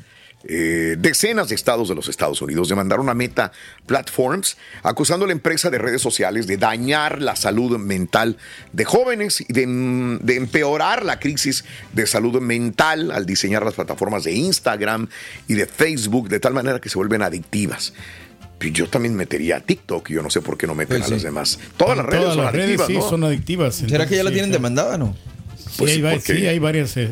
Eh, 0.47 0.95
decenas 0.99 1.49
de 1.49 1.55
estados 1.55 1.89
de 1.89 1.95
los 1.95 2.09
Estados 2.09 2.41
Unidos 2.43 2.69
demandaron 2.69 3.09
a 3.09 3.15
Meta 3.15 3.53
Platforms 3.87 4.57
acusando 4.83 5.23
a 5.23 5.27
la 5.29 5.31
empresa 5.31 5.69
de 5.69 5.77
redes 5.79 6.01
sociales 6.01 6.47
de 6.47 6.57
dañar 6.57 7.21
la 7.21 7.37
salud 7.37 7.79
mental 7.79 8.37
de 8.73 8.83
jóvenes 8.85 9.41
y 9.41 9.51
de, 9.51 9.65
mm, 9.65 10.19
de 10.19 10.35
empeorar 10.35 11.05
la 11.05 11.19
crisis 11.19 11.63
de 11.93 12.05
salud 12.05 12.39
mental 12.39 13.09
al 13.11 13.25
diseñar 13.25 13.63
las 13.63 13.73
plataformas 13.73 14.25
de 14.25 14.33
Instagram 14.33 15.07
y 15.47 15.55
de 15.55 15.65
Facebook 15.65 16.29
de 16.29 16.39
tal 16.39 16.53
manera 16.53 16.79
que 16.79 16.89
se 16.89 16.99
vuelven 16.99 17.23
adictivas. 17.23 17.93
Y 18.63 18.71
Yo 18.71 18.87
también 18.87 19.15
metería 19.15 19.57
a 19.57 19.59
TikTok, 19.61 20.09
yo 20.09 20.21
no 20.23 20.29
sé 20.29 20.41
por 20.41 20.57
qué 20.57 20.67
no 20.67 20.75
meten 20.75 20.97
Pues 20.97 21.03
a 21.03 21.05
sí. 21.07 21.13
las 21.13 21.23
demás. 21.23 21.59
Todas 21.77 21.97
las 21.97 22.05
redes 22.05 22.21
Todas 22.21 22.35
son 22.35 22.43
las 22.45 22.53
redes 22.53 22.65
adictivas, 22.79 22.87
sí 22.87 22.93
¿no? 22.97 23.09
son 23.09 23.23
adictivas. 23.23 23.75
¿Será 23.75 24.07
que 24.07 24.15
ya 24.15 24.23
la 24.23 24.31
tienen 24.31 24.49
sí, 24.49 24.53
demandada 24.53 24.97
no? 24.97 25.15
Sí, 25.57 25.79
Pues 25.79 25.89
hay, 25.91 25.95
sí, 25.97 26.01
va- 26.03 26.11
porque- 26.11 26.35
sí, 26.35 26.45
hay 26.45 26.59
varias. 26.59 26.97
eh, 26.97 27.09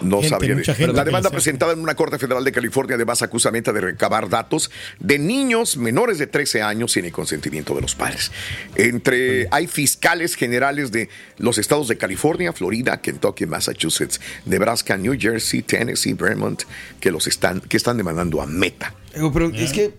No 0.00 0.22
gente, 0.22 0.54
mucha 0.54 0.74
gente 0.74 0.94
la 0.94 1.04
demanda 1.04 1.28
presentada 1.28 1.72
en 1.74 1.80
una 1.80 1.94
corte 1.94 2.18
federal 2.18 2.42
de 2.42 2.50
California 2.50 2.96
de 2.96 3.04
base 3.04 3.24
acusa 3.26 3.50
a 3.50 3.52
Meta 3.52 3.70
de 3.72 3.82
recabar 3.82 4.30
datos 4.30 4.70
de 4.98 5.18
niños 5.18 5.76
menores 5.76 6.16
de 6.18 6.26
13 6.26 6.62
años 6.62 6.92
sin 6.92 7.04
el 7.04 7.12
consentimiento 7.12 7.74
de 7.74 7.82
los 7.82 7.94
padres. 7.94 8.32
Entre 8.76 9.46
hay 9.50 9.66
fiscales 9.66 10.36
generales 10.36 10.90
de 10.90 11.10
los 11.38 11.58
estados 11.58 11.88
de 11.88 11.98
California, 11.98 12.52
Florida, 12.54 13.00
Kentucky, 13.02 13.44
Massachusetts, 13.44 14.20
Nebraska, 14.46 14.96
New 14.96 15.16
Jersey, 15.18 15.60
Tennessee, 15.62 16.14
Vermont 16.14 16.62
que 16.98 17.10
los 17.10 17.26
están 17.26 17.60
que 17.60 17.76
están 17.76 17.98
demandando 17.98 18.40
a 18.40 18.46
Meta. 18.46 18.94
Pero 19.12 19.50
es 19.54 19.72
que 19.72 19.92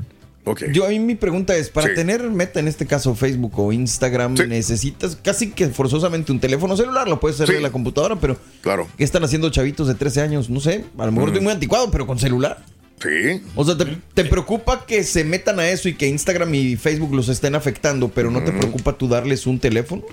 Yo 0.74 0.86
a 0.86 0.90
mí 0.90 1.00
mi 1.00 1.16
pregunta 1.16 1.56
es, 1.56 1.70
para 1.70 1.88
Sí. 1.88 1.96
tener 1.96 2.22
meta, 2.30 2.60
en 2.60 2.68
este 2.68 2.86
caso 2.86 3.16
Facebook 3.16 3.58
o 3.60 3.72
Instagram, 3.72 4.36
Sí. 4.36 4.44
necesitas 4.48 5.16
casi 5.16 5.52
que 5.52 5.70
forzosamente 5.70 6.32
un 6.34 6.40
teléfono 6.42 6.76
celular, 6.76 7.08
lo 7.08 7.20
puedes 7.20 7.36
hacer 7.38 7.48
Sí. 7.48 7.54
de 7.56 7.62
la 7.62 7.72
computadora, 7.72 8.18
pero 8.18 8.38
Claro. 8.62 8.88
¿qué 8.98 9.04
están 9.06 9.24
haciendo 9.24 9.50
chavitos 9.52 9.88
de 9.88 9.96
13 9.96 10.20
años? 10.22 10.50
No 10.50 10.60
sé, 10.60 10.84
a 10.98 11.06
lo 11.06 11.12
mejor 11.14 11.30
Mm. 11.30 11.32
estoy 11.34 11.44
muy 11.46 11.54
anticuado, 11.54 11.90
pero 11.92 12.06
con 12.06 12.20
celular. 12.20 12.66
Sí. 13.02 13.42
O 13.56 13.64
sea, 13.66 13.78
¿te, 13.78 13.86
te 14.14 14.26
preocupa 14.26 14.86
que 14.86 15.04
se 15.04 15.24
metan 15.24 15.60
a 15.60 15.68
eso 15.70 15.88
y 15.90 15.94
que 15.96 16.08
Instagram 16.08 16.54
y 16.56 16.76
Facebook 16.76 17.14
los 17.14 17.30
estén 17.30 17.56
afectando, 17.56 18.10
pero 18.10 18.30
no 18.32 18.44
te 18.44 18.52
preocupa 18.52 18.94
tú 18.98 19.08
darles 19.08 19.48
un 19.48 19.60
teléfono? 19.60 20.04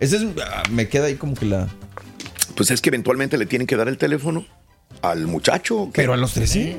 Ese 0.00 0.16
es, 0.16 0.22
ah, 0.44 0.62
me 0.70 0.88
queda 0.88 1.06
ahí 1.06 1.14
como 1.16 1.34
que 1.34 1.46
la... 1.46 1.68
Pues 2.56 2.70
es 2.70 2.80
que 2.80 2.88
eventualmente 2.90 3.36
le 3.38 3.46
tienen 3.46 3.66
que 3.66 3.76
dar 3.76 3.88
el 3.88 3.96
teléfono 3.98 4.44
al 5.02 5.26
muchacho. 5.26 5.90
Pero 5.92 6.12
a 6.12 6.16
los 6.16 6.34
13. 6.34 6.78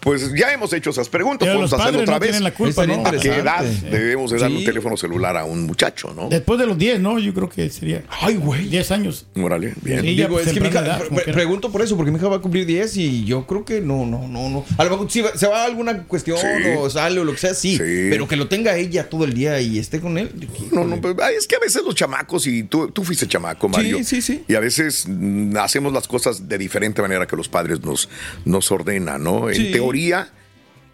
Pues 0.00 0.32
ya 0.34 0.52
hemos 0.52 0.72
hecho 0.72 0.90
esas 0.90 1.08
preguntas. 1.08 1.46
Pero 1.48 1.60
a 1.62 1.64
hacerlo 1.64 2.00
otra 2.00 2.14
no 2.14 2.20
vez. 2.20 2.40
la 2.40 2.52
culpa, 2.52 2.86
¿no? 2.86 3.04
¿A 3.06 3.10
qué 3.12 3.28
edad 3.36 3.64
debemos 3.64 4.30
de 4.30 4.38
darle 4.38 4.56
Sí. 4.56 4.62
un 4.62 4.66
teléfono 4.66 4.96
celular 4.96 5.36
a 5.36 5.44
un 5.44 5.64
muchacho, 5.64 6.12
no? 6.14 6.28
Después 6.28 6.58
de 6.60 6.66
los 6.66 6.78
10, 6.78 7.00
¿no? 7.00 7.18
Yo 7.18 7.34
creo 7.34 7.48
que 7.48 7.68
sería. 7.70 8.02
Ay, 8.08 8.36
güey. 8.36 8.68
10 8.68 8.90
años. 8.92 9.26
Órale, 9.36 9.74
bien. 9.82 10.00
Sí, 10.00 10.06
Digo, 10.14 10.28
pues, 10.28 10.46
es 10.46 10.52
que 10.54 10.60
mi 10.60 10.68
hija, 10.68 10.80
edad, 10.80 11.02
pre- 11.08 11.32
pregunto 11.32 11.70
por 11.72 11.82
eso, 11.82 11.96
porque 11.96 12.10
mi 12.10 12.18
hija 12.18 12.28
va 12.28 12.36
a 12.36 12.40
cumplir 12.40 12.66
10 12.66 12.96
y 12.96 13.24
yo 13.24 13.46
creo 13.46 13.64
que 13.64 13.80
no, 13.80 14.06
no, 14.06 14.26
no, 14.28 14.48
no. 14.48 14.64
A 14.78 14.84
lo 14.84 14.90
mejor 14.90 15.10
si 15.10 15.20
va- 15.20 15.36
se 15.36 15.46
va 15.46 15.62
a 15.62 15.64
alguna 15.66 16.04
cuestión 16.04 16.38
Sí. 16.38 16.46
o 16.78 16.88
sale 16.88 17.20
o 17.20 17.24
lo 17.24 17.32
que 17.32 17.38
sea, 17.38 17.54
sí, 17.54 17.76
Sí. 17.76 18.08
Pero 18.10 18.26
que 18.28 18.36
lo 18.36 18.48
tenga 18.48 18.76
ella 18.76 19.08
todo 19.08 19.24
el 19.24 19.34
día 19.34 19.60
y 19.60 19.78
esté 19.78 20.00
con 20.00 20.18
él. 20.18 20.30
No, 20.72 20.84
no, 20.84 21.00
pues, 21.00 21.14
es 21.36 21.46
que 21.46 21.56
a 21.56 21.60
veces 21.60 21.82
los 21.84 21.94
chamacos, 21.94 22.46
y 22.46 22.62
tú, 22.64 22.90
tú 22.90 23.04
fuiste 23.04 23.26
chamaco, 23.26 23.68
Mario. 23.68 23.98
Sí, 23.98 24.04
sí, 24.04 24.22
sí. 24.22 24.44
Y 24.48 24.54
a 24.54 24.60
veces 24.60 25.04
mm, 25.08 25.56
hacemos 25.58 25.92
las 25.92 26.06
cosas 26.08 26.48
de 26.48 26.58
diferente 26.58 27.02
manera 27.02 27.26
que 27.26 27.36
los 27.36 27.48
padres 27.48 27.80
nos, 27.82 28.08
nos 28.44 28.70
ordenan, 28.70 29.22
¿no? 29.22 29.48
En 29.70 29.72
teoría, 29.72 30.28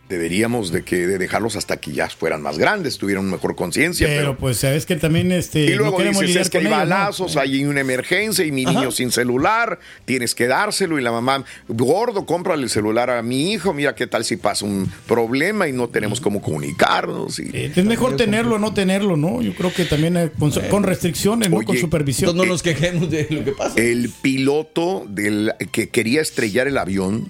deberíamos 0.09 0.71
de 0.71 0.85
que 0.85 1.07
de 1.07 1.19
dejarlos 1.19 1.57
hasta 1.57 1.79
que 1.79 1.93
ya 1.93 2.09
fueran 2.09 2.41
más 2.41 2.59
grandes, 2.59 2.99
tuvieran 2.99 3.29
mejor 3.29 3.57
conciencia. 3.57 4.07
Pero, 4.07 4.21
Pero, 4.21 4.37
pues 4.39 4.59
sabes 4.59 4.87
que 4.87 4.97
también 4.97 5.33
este. 5.33 5.61
y 5.61 5.75
luego 5.75 5.93
no 5.93 5.97
queremos 5.97 6.23
dices, 6.23 6.43
es 6.43 6.51
que 6.51 6.59
hay 6.59 6.67
balazos, 6.67 7.37
hay 7.37 7.65
una 7.65 7.81
emergencia 7.81 8.45
y 8.45 8.53
mi 8.53 8.65
niño 8.65 8.91
sin 8.91 9.11
celular, 9.11 9.81
tienes 10.05 10.35
que 10.35 10.47
dárselo 10.47 10.99
y 10.99 11.03
la 11.03 11.11
mamá, 11.11 11.45
gordo, 11.69 12.25
cómprale 12.25 12.63
el 12.63 12.71
celular 12.71 13.11
a 13.11 13.23
mi 13.23 13.53
hijo, 13.53 13.75
mira 13.75 13.95
qué 13.95 14.07
tal 14.07 14.25
si 14.25 14.37
pasa 14.37 14.65
un 14.65 14.91
problema 15.07 15.69
y 15.69 15.73
no 15.73 15.89
tenemos 15.89 16.21
cómo 16.21 16.41
comunicarnos. 16.41 17.39
Y, 17.39 17.51
Eh, 17.53 17.73
Es 17.75 17.85
mejor 17.85 18.17
tenerlo 18.17 18.57
o 18.57 18.59
no 18.59 18.75
tenerlo, 18.75 19.17
¿no? 19.17 19.43
Yo 19.43 19.55
creo 19.55 19.73
que 19.73 19.85
también 19.87 20.17
eh, 20.17 20.31
con, 20.39 20.51
con 20.71 20.83
restricciones, 20.85 21.51
¿no? 21.51 21.63
Con 21.63 21.77
supervisión. 21.77 22.31
Entonces 22.31 22.47
no 22.47 22.53
nos 22.53 22.63
quejemos 22.63 23.11
de 23.11 23.27
lo 23.31 23.45
que 23.45 23.53
pasa. 23.53 23.81
el 23.81 24.11
piloto 24.23 25.05
del 25.09 25.53
que 25.73 25.89
quería 25.89 26.21
estrellar 26.21 26.69
el 26.69 26.79
avión 26.79 27.29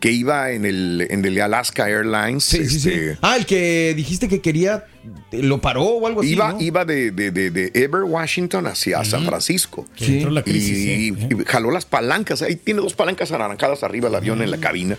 que 0.00 0.12
iba 0.12 0.52
en 0.52 0.64
el 0.64 1.06
en 1.10 1.24
el 1.24 1.40
Alaska 1.40 1.88
Airlines 1.88 2.44
Sí, 2.44 2.68
sí, 2.68 2.80
sí. 2.80 2.88
este, 2.90 3.18
Ah, 3.22 3.36
el 3.36 3.46
que 3.46 3.94
dijiste 3.96 4.28
que 4.28 4.40
quería, 4.40 4.84
eh, 5.32 5.42
lo 5.42 5.60
paró 5.60 5.82
o 5.84 6.06
algo 6.06 6.20
así. 6.20 6.30
iba 6.32 6.52
¿no? 6.52 6.60
iba 6.60 6.84
de, 6.84 7.10
de, 7.10 7.30
de, 7.32 7.50
de 7.50 7.70
Ever 7.74 8.02
Washington 8.04 8.66
hacia 8.68 9.04
San 9.04 9.24
Francisco 9.26 9.86
Sí. 9.96 10.20
la 10.20 10.42
y, 10.46 10.60
sí. 10.60 11.14
y 11.30 11.44
jaló 11.46 11.70
las 11.72 11.84
palancas 11.84 12.42
ahí 12.42 12.54
tiene 12.56 12.80
dos 12.80 12.94
palancas 12.94 13.32
anaranjadas 13.32 13.82
arriba 13.82 14.08
del 14.08 14.16
avión 14.16 14.40
en 14.42 14.50
la 14.52 14.58
cabina 14.58 14.96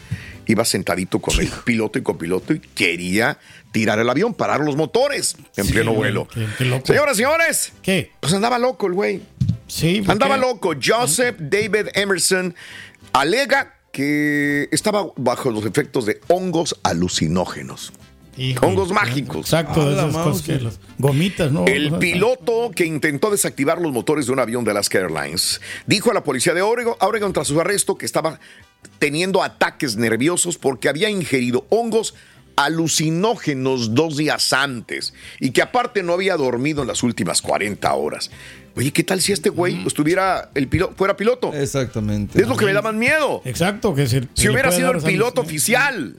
iba 0.48 0.66
sentadito 0.66 1.20
con 1.20 1.40
el 1.40 1.48
piloto 1.64 1.98
y 2.00 2.02
copiloto 2.02 2.54
y 2.54 2.60
quería 2.60 3.38
tirar 3.72 4.00
el 4.00 4.10
avión 4.10 4.34
parar 4.34 4.60
los 4.62 4.76
motores 4.76 5.36
en 5.56 5.66
Sí, 5.66 5.74
pleno 5.74 5.94
vuelo 5.94 6.28
qué- 6.28 6.46
qué 6.58 6.66
loco. 6.66 6.86
señoras 6.88 7.16
señores 7.16 7.72
¿Qué? 7.82 8.12
pues 8.20 8.34
andaba 8.34 8.58
loco 8.60 8.88
el 8.88 8.94
güey 8.94 9.22
Sí, 9.68 10.02
¿por 10.02 10.14
Andaba 10.14 10.36
loco. 10.36 10.74
Joseph 10.84 11.36
David 11.40 11.90
Emerson 11.94 12.56
alega 13.14 13.76
que 14.00 14.70
estaba 14.72 15.08
bajo 15.18 15.52
los 15.52 15.66
efectos 15.66 16.06
de 16.06 16.22
hongos 16.30 16.80
alucinógenos. 16.84 17.92
Hongos 18.62 18.94
mágicos. 18.94 19.42
Exacto, 19.42 19.82
Ah, 19.82 19.92
esas 19.92 20.16
cosas 20.16 20.42
que 20.44 20.52
mouse. 20.54 20.64
las 20.64 20.80
gomitas, 20.98 21.52
¿no? 21.52 21.66
El 21.66 21.92
piloto 21.98 22.72
que 22.74 22.86
intentó 22.86 23.30
desactivar 23.30 23.82
los 23.82 23.92
motores 23.92 24.28
de 24.28 24.32
un 24.32 24.40
avión 24.40 24.64
de 24.64 24.72
Alaska 24.72 25.00
Airlines 25.00 25.60
dijo 25.86 26.12
a 26.12 26.14
la 26.14 26.24
policía 26.24 26.54
de 26.54 26.62
Oregon, 26.62 26.96
Oregon 27.02 27.34
tras 27.34 27.50
su 27.50 27.60
arresto 27.60 27.98
que 27.98 28.06
estaba 28.06 28.40
teniendo 29.00 29.44
ataques 29.44 29.98
nerviosos 29.98 30.58
porque 30.58 30.88
había 30.88 31.10
ingerido 31.10 31.66
hongos 31.68 32.16
alucinógenos 32.56 33.94
dos 33.96 34.16
días 34.16 34.54
antes 34.54 35.14
y 35.42 35.52
que 35.52 35.62
aparte 35.62 36.04
no 36.04 36.14
había 36.14 36.38
dormido 36.38 36.82
en 36.84 36.88
las 36.88 37.04
últimas 37.04 37.42
40 37.42 37.94
horas. 37.94 38.32
Oye, 38.80 38.94
¿qué 38.94 39.04
tal 39.04 39.20
si 39.20 39.34
este 39.34 39.50
güey 39.50 39.86
estuviera 39.86 40.52
el 40.56 40.70
piloto, 40.70 40.94
fuera 40.96 41.18
piloto? 41.18 41.54
Exactamente. 41.54 42.42
Es 42.42 42.48
lo 42.48 42.56
que 42.56 42.64
me 42.64 42.72
daban 42.72 42.98
miedo. 42.98 43.42
Exacto, 43.44 43.94
que 43.94 44.08
Si 44.08 44.22
le 44.22 44.52
hubiera 44.52 44.72
sido 44.72 44.92
el 44.92 45.02
piloto 45.02 45.42
oficial. 45.42 46.16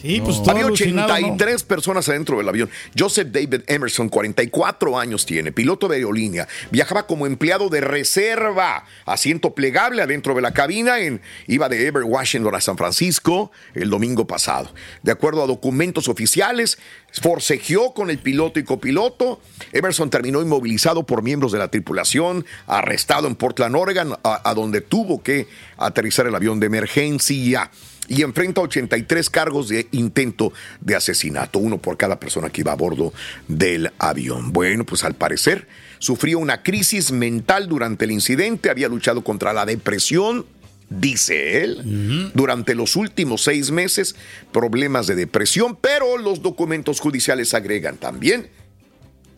Sí, 0.00 0.20
pues 0.20 0.36
todo 0.40 0.52
Había 0.52 0.66
alucinado, 0.66 1.08
¿no? 1.08 1.14
83 1.32 1.64
personas 1.64 2.08
adentro 2.08 2.38
del 2.38 2.48
avión. 2.48 2.70
Joseph 2.96 3.28
David 3.32 3.62
Emerson, 3.66 4.08
44 4.08 4.96
años 4.96 5.26
tiene, 5.26 5.50
piloto 5.50 5.88
de 5.88 5.96
aerolínea. 5.96 6.46
Viajaba 6.70 7.08
como 7.08 7.26
empleado 7.26 7.68
de 7.68 7.80
reserva, 7.80 8.84
asiento 9.06 9.54
plegable 9.54 10.00
adentro 10.00 10.34
de 10.34 10.40
la 10.42 10.52
cabina. 10.52 11.00
En, 11.00 11.20
iba 11.48 11.68
de 11.68 11.84
Ever 11.88 12.04
Washington 12.04 12.54
a 12.54 12.60
San 12.60 12.76
Francisco 12.76 13.50
el 13.74 13.90
domingo 13.90 14.24
pasado. 14.26 14.72
De 15.02 15.10
acuerdo 15.10 15.42
a 15.42 15.48
documentos 15.48 16.06
oficiales, 16.06 16.78
forcejeó 17.20 17.92
con 17.92 18.08
el 18.10 18.18
piloto 18.18 18.60
y 18.60 18.64
copiloto. 18.64 19.40
Emerson 19.72 20.10
terminó 20.10 20.40
inmovilizado 20.40 21.04
por 21.06 21.22
miembros 21.24 21.50
de 21.50 21.58
la 21.58 21.68
tripulación, 21.72 22.46
arrestado 22.68 23.26
en 23.26 23.34
Portland, 23.34 23.74
Oregon, 23.74 24.12
a- 24.22 24.48
a 24.48 24.54
donde 24.54 24.80
tuvo 24.80 25.24
que 25.24 25.48
aterrizar 25.76 26.28
el 26.28 26.36
avión 26.36 26.60
de 26.60 26.66
emergencia 26.66 27.70
y 28.08 28.22
enfrenta 28.22 28.62
83 28.62 29.30
cargos 29.30 29.68
de 29.68 29.86
intento 29.92 30.52
de 30.80 30.96
asesinato, 30.96 31.58
uno 31.58 31.78
por 31.78 31.96
cada 31.96 32.18
persona 32.18 32.50
que 32.50 32.62
iba 32.62 32.72
a 32.72 32.76
bordo 32.76 33.12
del 33.46 33.92
avión. 33.98 34.52
Bueno, 34.52 34.84
pues 34.84 35.04
al 35.04 35.14
parecer 35.14 35.68
sufrió 35.98 36.38
una 36.38 36.62
crisis 36.62 37.12
mental 37.12 37.68
durante 37.68 38.06
el 38.06 38.10
incidente, 38.12 38.70
había 38.70 38.88
luchado 38.88 39.22
contra 39.22 39.52
la 39.52 39.66
depresión. 39.66 40.46
Dice 40.90 41.62
él, 41.62 42.30
durante 42.34 42.74
los 42.74 42.96
últimos 42.96 43.42
seis 43.42 43.70
meses, 43.70 44.16
problemas 44.52 45.06
de 45.06 45.16
depresión, 45.16 45.76
pero 45.78 46.16
los 46.16 46.40
documentos 46.40 46.98
judiciales 46.98 47.52
agregan 47.52 47.98
también 47.98 48.48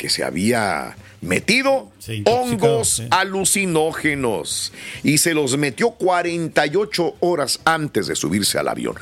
que 0.01 0.09
se 0.09 0.25
había 0.25 0.97
metido 1.21 1.91
hongos 2.25 3.03
alucinógenos 3.11 4.73
y 5.03 5.19
se 5.19 5.35
los 5.35 5.59
metió 5.59 5.91
48 5.91 7.17
horas 7.21 7.61
antes 7.67 8.07
de 8.07 8.17
subirse 8.17 8.59
al 8.59 8.69
avión. 8.69 8.95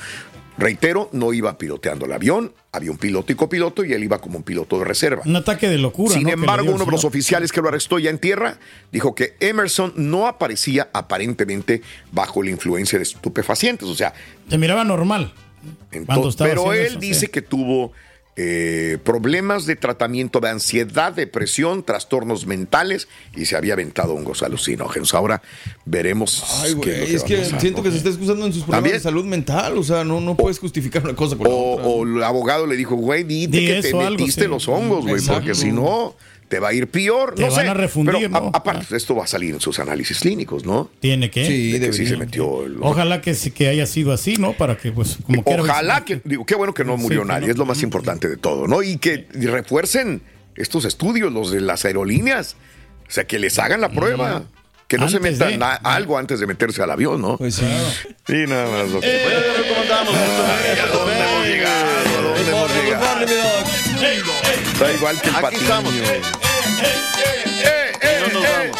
Reitero, 0.58 1.08
no 1.12 1.32
iba 1.32 1.56
piloteando 1.56 2.06
el 2.06 2.12
avión, 2.12 2.52
había 2.72 2.90
un 2.90 2.98
piloto 2.98 3.30
y 3.30 3.36
copiloto 3.36 3.84
y 3.84 3.92
él 3.92 4.02
iba 4.02 4.20
como 4.20 4.38
un 4.38 4.42
piloto 4.42 4.76
de 4.80 4.86
reserva. 4.86 5.22
Un 5.24 5.36
ataque 5.36 5.68
de 5.68 5.78
locura. 5.78 6.12
Sin 6.12 6.28
embargo, 6.28 6.64
dio 6.64 6.74
uno 6.74 6.84
de 6.84 6.90
los 6.90 7.04
oficiales 7.04 7.52
que 7.52 7.62
lo 7.62 7.68
arrestó 7.68 8.00
ya 8.00 8.10
en 8.10 8.18
tierra 8.18 8.58
dijo 8.90 9.14
que 9.14 9.36
Emerson 9.38 9.92
no 9.94 10.26
aparecía 10.26 10.88
aparentemente 10.92 11.80
bajo 12.10 12.42
la 12.42 12.50
influencia 12.50 12.98
de 12.98 13.04
estupefacientes. 13.04 13.86
O 13.88 13.94
sea, 13.94 14.14
Se 14.50 14.58
miraba 14.58 14.82
normal. 14.82 15.32
pero 16.38 16.72
él 16.72 16.86
eso, 16.86 16.98
dice 16.98 17.26
sí. 17.26 17.28
que 17.28 17.40
tuvo 17.40 17.92
eh, 18.40 18.98
problemas 19.02 19.66
de 19.66 19.74
tratamiento 19.74 20.38
de 20.38 20.48
ansiedad, 20.48 21.12
depresión, 21.12 21.82
trastornos 21.82 22.46
mentales 22.46 23.08
y 23.34 23.46
se 23.46 23.56
había 23.56 23.72
aventado 23.72 24.14
hongos 24.14 24.44
alucinógenos. 24.44 25.12
Ahora 25.12 25.42
veremos. 25.84 26.44
Ay, 26.62 26.76
qué 26.80 26.98
güey, 26.98 27.10
lo 27.10 27.16
es 27.16 27.24
que 27.24 27.44
siento 27.58 27.82
que 27.82 27.90
se 27.90 27.96
está 27.96 28.10
excusando 28.10 28.46
en 28.46 28.52
sus 28.52 28.62
problemas 28.62 28.78
¿También? 28.78 28.94
de 28.98 29.00
salud 29.00 29.24
mental. 29.24 29.76
O 29.76 29.82
sea, 29.82 30.04
no, 30.04 30.20
no 30.20 30.36
puedes 30.36 30.60
justificar 30.60 31.02
una 31.02 31.16
cosa 31.16 31.36
con 31.36 31.48
la 31.48 31.52
O, 31.52 31.72
otra. 31.72 31.86
o 31.88 32.04
el 32.04 32.22
abogado 32.22 32.68
le 32.68 32.76
dijo, 32.76 32.94
güey, 32.94 33.24
dite 33.24 33.58
Di 33.58 33.66
que 33.66 33.82
te 33.82 33.88
algo, 33.88 34.10
metiste 34.10 34.42
sí. 34.42 34.48
los 34.48 34.68
hongos, 34.68 35.04
güey, 35.04 35.20
porque 35.26 35.56
si 35.56 35.72
no, 35.72 36.14
te 36.48 36.58
va 36.60 36.68
a 36.68 36.72
ir 36.72 36.88
peor. 36.88 37.34
Te 37.34 37.42
no 37.42 37.50
van 37.50 37.64
sé. 37.64 37.68
a 37.68 37.74
refundir, 37.74 38.14
Pero 38.14 38.26
a- 38.36 38.40
¿no? 38.40 38.50
aparte, 38.54 38.96
esto 38.96 39.14
va 39.14 39.24
a 39.24 39.26
salir 39.26 39.54
en 39.54 39.60
sus 39.60 39.78
análisis 39.78 40.18
clínicos, 40.20 40.64
¿no? 40.64 40.90
Tiene 41.00 41.30
que. 41.30 41.44
Sí, 41.46 41.72
De 41.78 41.86
que 41.88 41.92
sí 41.92 42.06
se 42.06 42.16
metió 42.16 42.64
el- 42.64 42.76
Ojalá 42.80 43.20
que 43.20 43.34
sí 43.34 43.50
que 43.50 43.68
haya 43.68 43.86
sido 43.86 44.12
así, 44.12 44.36
¿no? 44.38 44.54
Para 44.54 44.76
que, 44.76 44.90
pues, 44.92 45.18
como 45.24 45.44
quiera. 45.44 45.62
Ojalá 45.62 46.04
que, 46.04 46.20
digo, 46.24 46.46
qué 46.46 46.54
bueno 46.54 46.72
que 46.74 46.84
no 46.84 46.96
Sí, 46.96 47.02
murió 47.02 47.22
que 47.22 47.28
nadie, 47.28 47.46
no. 47.48 47.52
es 47.52 47.58
lo 47.58 47.66
más 47.66 47.82
importante 47.82 48.28
de 48.28 48.36
todo, 48.36 48.66
¿no? 48.66 48.82
Y 48.82 48.96
que 48.98 49.26
refuercen 49.34 50.22
estos 50.56 50.84
estudios, 50.84 51.32
los 51.32 51.50
de 51.50 51.60
las 51.60 51.84
aerolíneas, 51.84 52.56
o 53.06 53.10
sea, 53.10 53.24
que 53.26 53.38
les 53.38 53.58
hagan 53.58 53.80
la 53.80 53.90
prueba. 53.90 54.44
Que 54.88 54.96
no 54.96 55.06
se 55.10 55.20
metan 55.20 55.58
de- 55.58 55.64
algo 55.82 56.16
antes 56.16 56.40
de 56.40 56.46
meterse 56.46 56.82
al 56.82 56.90
avión, 56.90 57.20
¿no? 57.20 57.36
Pues 57.36 57.56
sí. 57.56 57.66
Y 58.26 58.46
nada 58.48 58.70
más. 58.70 58.90
doctor. 58.90 59.10
¿Cómo 59.68 59.82
andamos? 59.82 60.14
¿A 60.14 60.18
dónde 60.18 60.32
hemos 60.48 60.64
llegado? 60.64 61.37
Está 64.78 64.92
igual 64.92 65.20
que 65.20 65.28
el 65.28 65.34
Aquí 65.34 65.42
patiño. 65.42 65.62
estamos. 65.62 65.94
Eh, 65.94 66.20
eh, 68.02 68.20
No 68.28 68.34
nos 68.34 68.44
eh. 68.44 68.72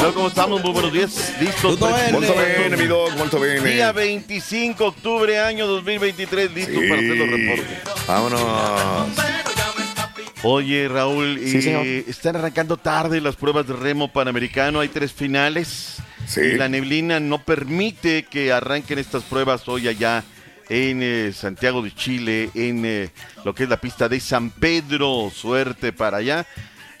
Hola, 0.00 0.12
¿Cómo 0.14 0.28
estamos? 0.28 0.62
Muy 0.62 0.72
buenos 0.72 0.92
días. 0.92 1.34
¿Listos? 1.40 1.72
Tutto 1.78 1.92
bene. 1.92 2.12
Molto 2.12 2.34
bene, 2.36 2.76
mi 2.76 2.86
dog, 2.86 3.16
molto 3.16 3.40
bene. 3.40 3.68
Día 3.70 3.90
25 3.92 4.84
octubre, 4.86 5.40
año 5.40 5.66
2023. 5.66 6.52
Listo 6.52 6.80
Sí. 6.80 6.88
para 6.88 7.00
hacer 7.00 7.16
los 7.16 7.28
reportes. 7.28 8.06
Vámonos. 8.06 8.40
Oye, 10.42 10.88
Raúl, 10.88 11.38
Sí, 11.44 11.58
eh, 11.58 11.62
señor. 11.62 11.86
están 11.86 12.36
arrancando 12.36 12.76
tarde 12.76 13.20
las 13.20 13.36
pruebas 13.36 13.66
de 13.66 13.74
remo 13.74 14.12
panamericano. 14.12 14.80
Hay 14.80 14.88
tres 14.88 15.12
finales. 15.12 15.96
Sí. 16.26 16.40
Y 16.40 16.52
la 16.56 16.68
neblina 16.68 17.18
no 17.20 17.42
permite 17.44 18.22
que 18.22 18.52
arranquen 18.52 18.98
estas 19.00 19.24
pruebas 19.24 19.66
hoy 19.66 19.88
allá 19.88 20.22
en 20.70 21.02
eh, 21.02 21.32
Santiago 21.34 21.82
de 21.82 21.92
Chile, 21.92 22.48
en 22.54 22.84
eh, 22.86 23.10
lo 23.44 23.54
que 23.54 23.64
es 23.64 23.68
la 23.68 23.80
pista 23.80 24.08
de 24.08 24.20
San 24.20 24.50
Pedro. 24.50 25.30
Suerte 25.34 25.92
para 25.92 26.18
allá. 26.18 26.46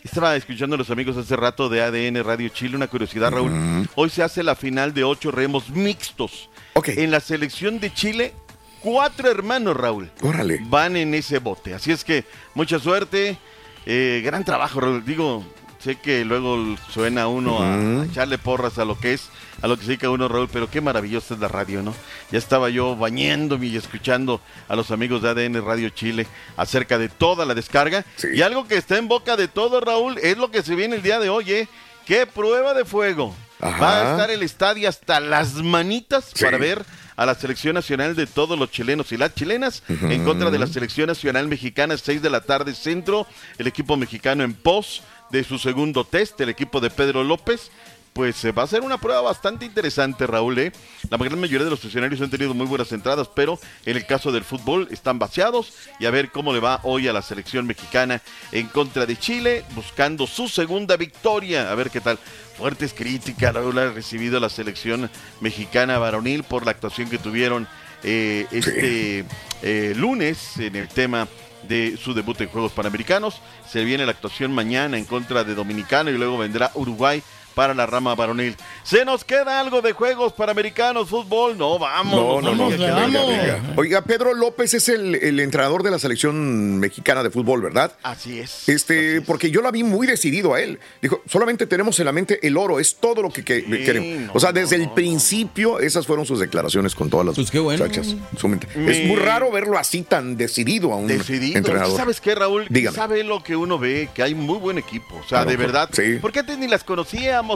Estaba 0.02 0.34
escuchando 0.34 0.74
a 0.74 0.78
los 0.78 0.90
amigos 0.90 1.16
hace 1.16 1.36
rato 1.36 1.68
de 1.68 1.80
ADN 1.80 2.24
Radio 2.24 2.48
Chile. 2.48 2.74
Una 2.76 2.88
curiosidad, 2.88 3.30
Raúl. 3.30 3.88
Hoy 3.94 4.10
se 4.10 4.22
hace 4.22 4.42
la 4.42 4.56
final 4.56 4.92
de 4.92 5.04
ocho 5.04 5.30
remos 5.30 5.70
mixtos. 5.70 6.50
Ok. 6.74 6.88
En 6.88 7.10
la 7.12 7.20
selección 7.20 7.78
de 7.78 7.92
Chile, 7.94 8.34
cuatro 8.80 9.30
hermanos, 9.30 9.76
Raúl 9.76 10.10
Órale. 10.22 10.58
van 10.64 10.96
en 10.96 11.14
ese 11.14 11.38
bote. 11.38 11.72
Así 11.74 11.92
es 11.92 12.02
que 12.02 12.24
mucha 12.54 12.78
suerte, 12.80 13.38
eh, 13.86 14.20
gran 14.24 14.44
trabajo, 14.44 14.80
Raúl. 14.80 15.04
Digo, 15.04 15.44
sé 15.82 15.96
que 15.96 16.24
luego 16.24 16.76
suena 16.90 17.26
uno 17.28 17.60
a- 17.62 17.74
a, 18.02 18.04
echarle 18.04 18.38
porras 18.38 18.78
a 18.78 18.84
lo 18.84 18.98
que 18.98 19.14
es, 19.14 19.28
a 19.62 19.66
lo 19.68 19.76
que 19.76 19.82
se 19.82 19.88
dedica 19.88 20.10
uno, 20.10 20.28
Raúl, 20.28 20.48
pero 20.52 20.70
qué 20.70 20.80
maravillosa 20.80 21.34
es 21.34 21.40
la 21.40 21.48
radio, 21.48 21.82
¿no? 21.82 21.94
Ya 22.30 22.38
estaba 22.38 22.68
yo 22.70 22.96
bañándome 22.96 23.66
y 23.66 23.76
escuchando 23.76 24.40
a 24.68 24.76
los 24.76 24.90
amigos 24.90 25.22
de 25.22 25.30
ADN 25.30 25.64
Radio 25.64 25.88
Chile 25.90 26.26
acerca 26.56 26.98
de 26.98 27.08
toda 27.08 27.44
la 27.46 27.54
descarga. 27.54 28.04
Y 28.32 28.42
algo 28.42 28.66
que 28.68 28.76
está 28.76 28.98
en 28.98 29.08
boca 29.08 29.36
de 29.36 29.48
todo, 29.48 29.80
Raúl, 29.80 30.18
es 30.18 30.36
lo 30.38 30.50
que 30.50 30.62
se 30.62 30.74
viene 30.74 30.96
el 30.96 31.02
día 31.02 31.18
de 31.18 31.28
hoy, 31.30 31.50
¿eh? 31.52 31.68
¡Qué 32.06 32.26
prueba 32.26 32.74
de 32.74 32.84
fuego! 32.84 33.34
Ajá. 33.60 33.78
Va 33.78 34.00
a 34.00 34.10
estar 34.12 34.30
el 34.30 34.42
estadio 34.42 34.88
hasta 34.88 35.20
las 35.20 35.54
manitas 35.54 36.32
para 36.40 36.56
ver 36.58 36.84
a 37.16 37.26
la 37.26 37.34
selección 37.34 37.74
nacional 37.74 38.16
de 38.16 38.26
todos 38.26 38.58
los 38.58 38.70
chilenos 38.70 39.12
y 39.12 39.18
las 39.18 39.34
chilenas 39.34 39.82
en 39.88 40.24
contra 40.24 40.50
de 40.50 40.58
la 40.58 40.66
selección 40.66 41.08
nacional 41.08 41.46
mexicana, 41.48 41.94
6 41.98 42.22
de 42.22 42.30
la 42.30 42.40
tarde 42.40 42.74
centro, 42.74 43.26
el 43.58 43.66
equipo 43.66 43.98
mexicano 43.98 44.42
en 44.42 44.54
pos 44.54 45.02
de 45.30 45.44
su 45.44 45.58
segundo 45.58 46.04
test, 46.04 46.40
el 46.40 46.48
equipo 46.48 46.80
de 46.80 46.90
Pedro 46.90 47.24
López. 47.24 47.70
Pues 48.12 48.44
eh, 48.44 48.50
va 48.50 48.64
a 48.64 48.66
ser 48.66 48.80
una 48.82 48.98
prueba 48.98 49.20
bastante 49.20 49.64
interesante, 49.64 50.26
Raúl. 50.26 50.58
¿eh? 50.58 50.72
La 51.08 51.16
gran 51.16 51.38
mayoría 51.38 51.64
de 51.64 51.70
los 51.70 51.78
funcionarios 51.78 52.20
han 52.20 52.28
tenido 52.28 52.52
muy 52.54 52.66
buenas 52.66 52.90
entradas, 52.90 53.28
pero 53.28 53.58
en 53.86 53.96
el 53.96 54.04
caso 54.04 54.32
del 54.32 54.42
fútbol 54.42 54.88
están 54.90 55.20
vaciados 55.20 55.72
y 56.00 56.06
a 56.06 56.10
ver 56.10 56.32
cómo 56.32 56.52
le 56.52 56.58
va 56.58 56.80
hoy 56.82 57.06
a 57.06 57.12
la 57.12 57.22
selección 57.22 57.66
mexicana 57.66 58.20
en 58.50 58.66
contra 58.66 59.06
de 59.06 59.16
Chile, 59.16 59.64
buscando 59.76 60.26
su 60.26 60.48
segunda 60.48 60.96
victoria. 60.96 61.70
A 61.70 61.74
ver 61.76 61.90
qué 61.90 62.00
tal. 62.00 62.18
Fuertes 62.58 62.92
críticas, 62.92 63.54
Raúl, 63.54 63.78
ha 63.78 63.90
recibido 63.90 64.40
la 64.40 64.48
selección 64.48 65.08
mexicana 65.40 65.98
varonil 65.98 66.42
por 66.42 66.64
la 66.64 66.72
actuación 66.72 67.08
que 67.08 67.18
tuvieron 67.18 67.68
eh, 68.02 68.46
este 68.50 69.24
eh, 69.62 69.92
lunes 69.94 70.56
en 70.56 70.74
el 70.74 70.88
tema 70.88 71.28
de 71.68 71.96
su 71.96 72.14
debut 72.14 72.40
en 72.40 72.48
Juegos 72.48 72.72
Panamericanos. 72.72 73.40
Se 73.68 73.84
viene 73.84 74.06
la 74.06 74.12
actuación 74.12 74.52
mañana 74.52 74.98
en 74.98 75.04
contra 75.04 75.44
de 75.44 75.54
Dominicano 75.54 76.10
y 76.10 76.18
luego 76.18 76.38
vendrá 76.38 76.70
Uruguay 76.74 77.22
para 77.54 77.74
la 77.74 77.86
rama 77.86 78.14
varonil. 78.14 78.56
¿Se 78.84 79.04
nos 79.04 79.24
queda 79.24 79.60
algo 79.60 79.80
de 79.82 79.92
Juegos 79.92 80.32
Panamericanos, 80.32 81.08
fútbol? 81.08 81.56
No, 81.58 81.78
vamos. 81.78 82.14
No, 82.14 82.40
no, 82.40 82.54
no. 82.54 82.64
vamos, 82.64 82.78
Venga, 82.78 82.94
vamos. 82.94 83.28
venga. 83.28 83.60
Oiga, 83.76 84.02
Pedro 84.02 84.34
López 84.34 84.74
es 84.74 84.88
el, 84.88 85.14
el 85.16 85.40
entrenador 85.40 85.82
de 85.82 85.90
la 85.90 85.98
selección 85.98 86.78
mexicana 86.78 87.22
de 87.22 87.30
fútbol, 87.30 87.62
¿verdad? 87.62 87.92
Así 88.02 88.38
es. 88.40 88.68
Este, 88.68 89.20
porque 89.22 89.50
yo 89.50 89.62
la 89.62 89.70
vi 89.70 89.82
muy 89.82 90.06
decidido 90.06 90.54
a 90.54 90.60
él. 90.60 90.78
Dijo, 91.02 91.22
solamente 91.28 91.66
tenemos 91.66 91.98
en 91.98 92.06
la 92.06 92.12
mente 92.12 92.44
el 92.46 92.56
oro, 92.56 92.80
es 92.80 92.96
todo 92.96 93.22
lo 93.22 93.30
que, 93.30 93.44
que- 93.44 93.64
queremos. 93.64 94.26
no, 94.26 94.32
o 94.34 94.40
sea, 94.40 94.52
desde 94.52 94.76
el 94.76 94.90
principio, 94.90 95.80
esas 95.80 96.06
fueron 96.06 96.24
sus 96.26 96.38
declaraciones 96.40 96.94
con 96.94 97.10
todas 97.10 97.26
las 97.26 97.36
muchachas. 97.38 98.14
Su 98.38 98.48
mente. 98.48 98.66
Me- 98.76 98.90
Es 98.92 99.06
muy 99.06 99.16
raro 99.16 99.50
verlo 99.50 99.78
así 99.78 100.02
tan 100.02 100.36
decidido 100.36 100.92
a 100.92 100.96
un 100.96 101.06
Decidido. 101.06 101.58
entrenador. 101.58 101.96
¿Sabes 101.96 102.20
qué, 102.20 102.34
Raúl? 102.34 102.66
Dígame. 102.68 102.96
¿Sabe 102.96 103.24
lo 103.24 103.42
que 103.42 103.56
uno 103.56 103.78
ve? 103.78 104.08
Que 104.14 104.22
hay 104.22 104.34
muy 104.34 104.58
buen 104.58 104.78
equipo. 104.78 105.14
O 105.16 105.20
sea, 105.20 105.28
Claro, 105.44 105.50
de 105.50 105.56
verdad. 105.56 105.88
sí. 105.92 106.18
¿Por 106.20 106.32
qué 106.32 106.40
antes 106.40 106.58
ni 106.58 106.68
las 106.68 106.84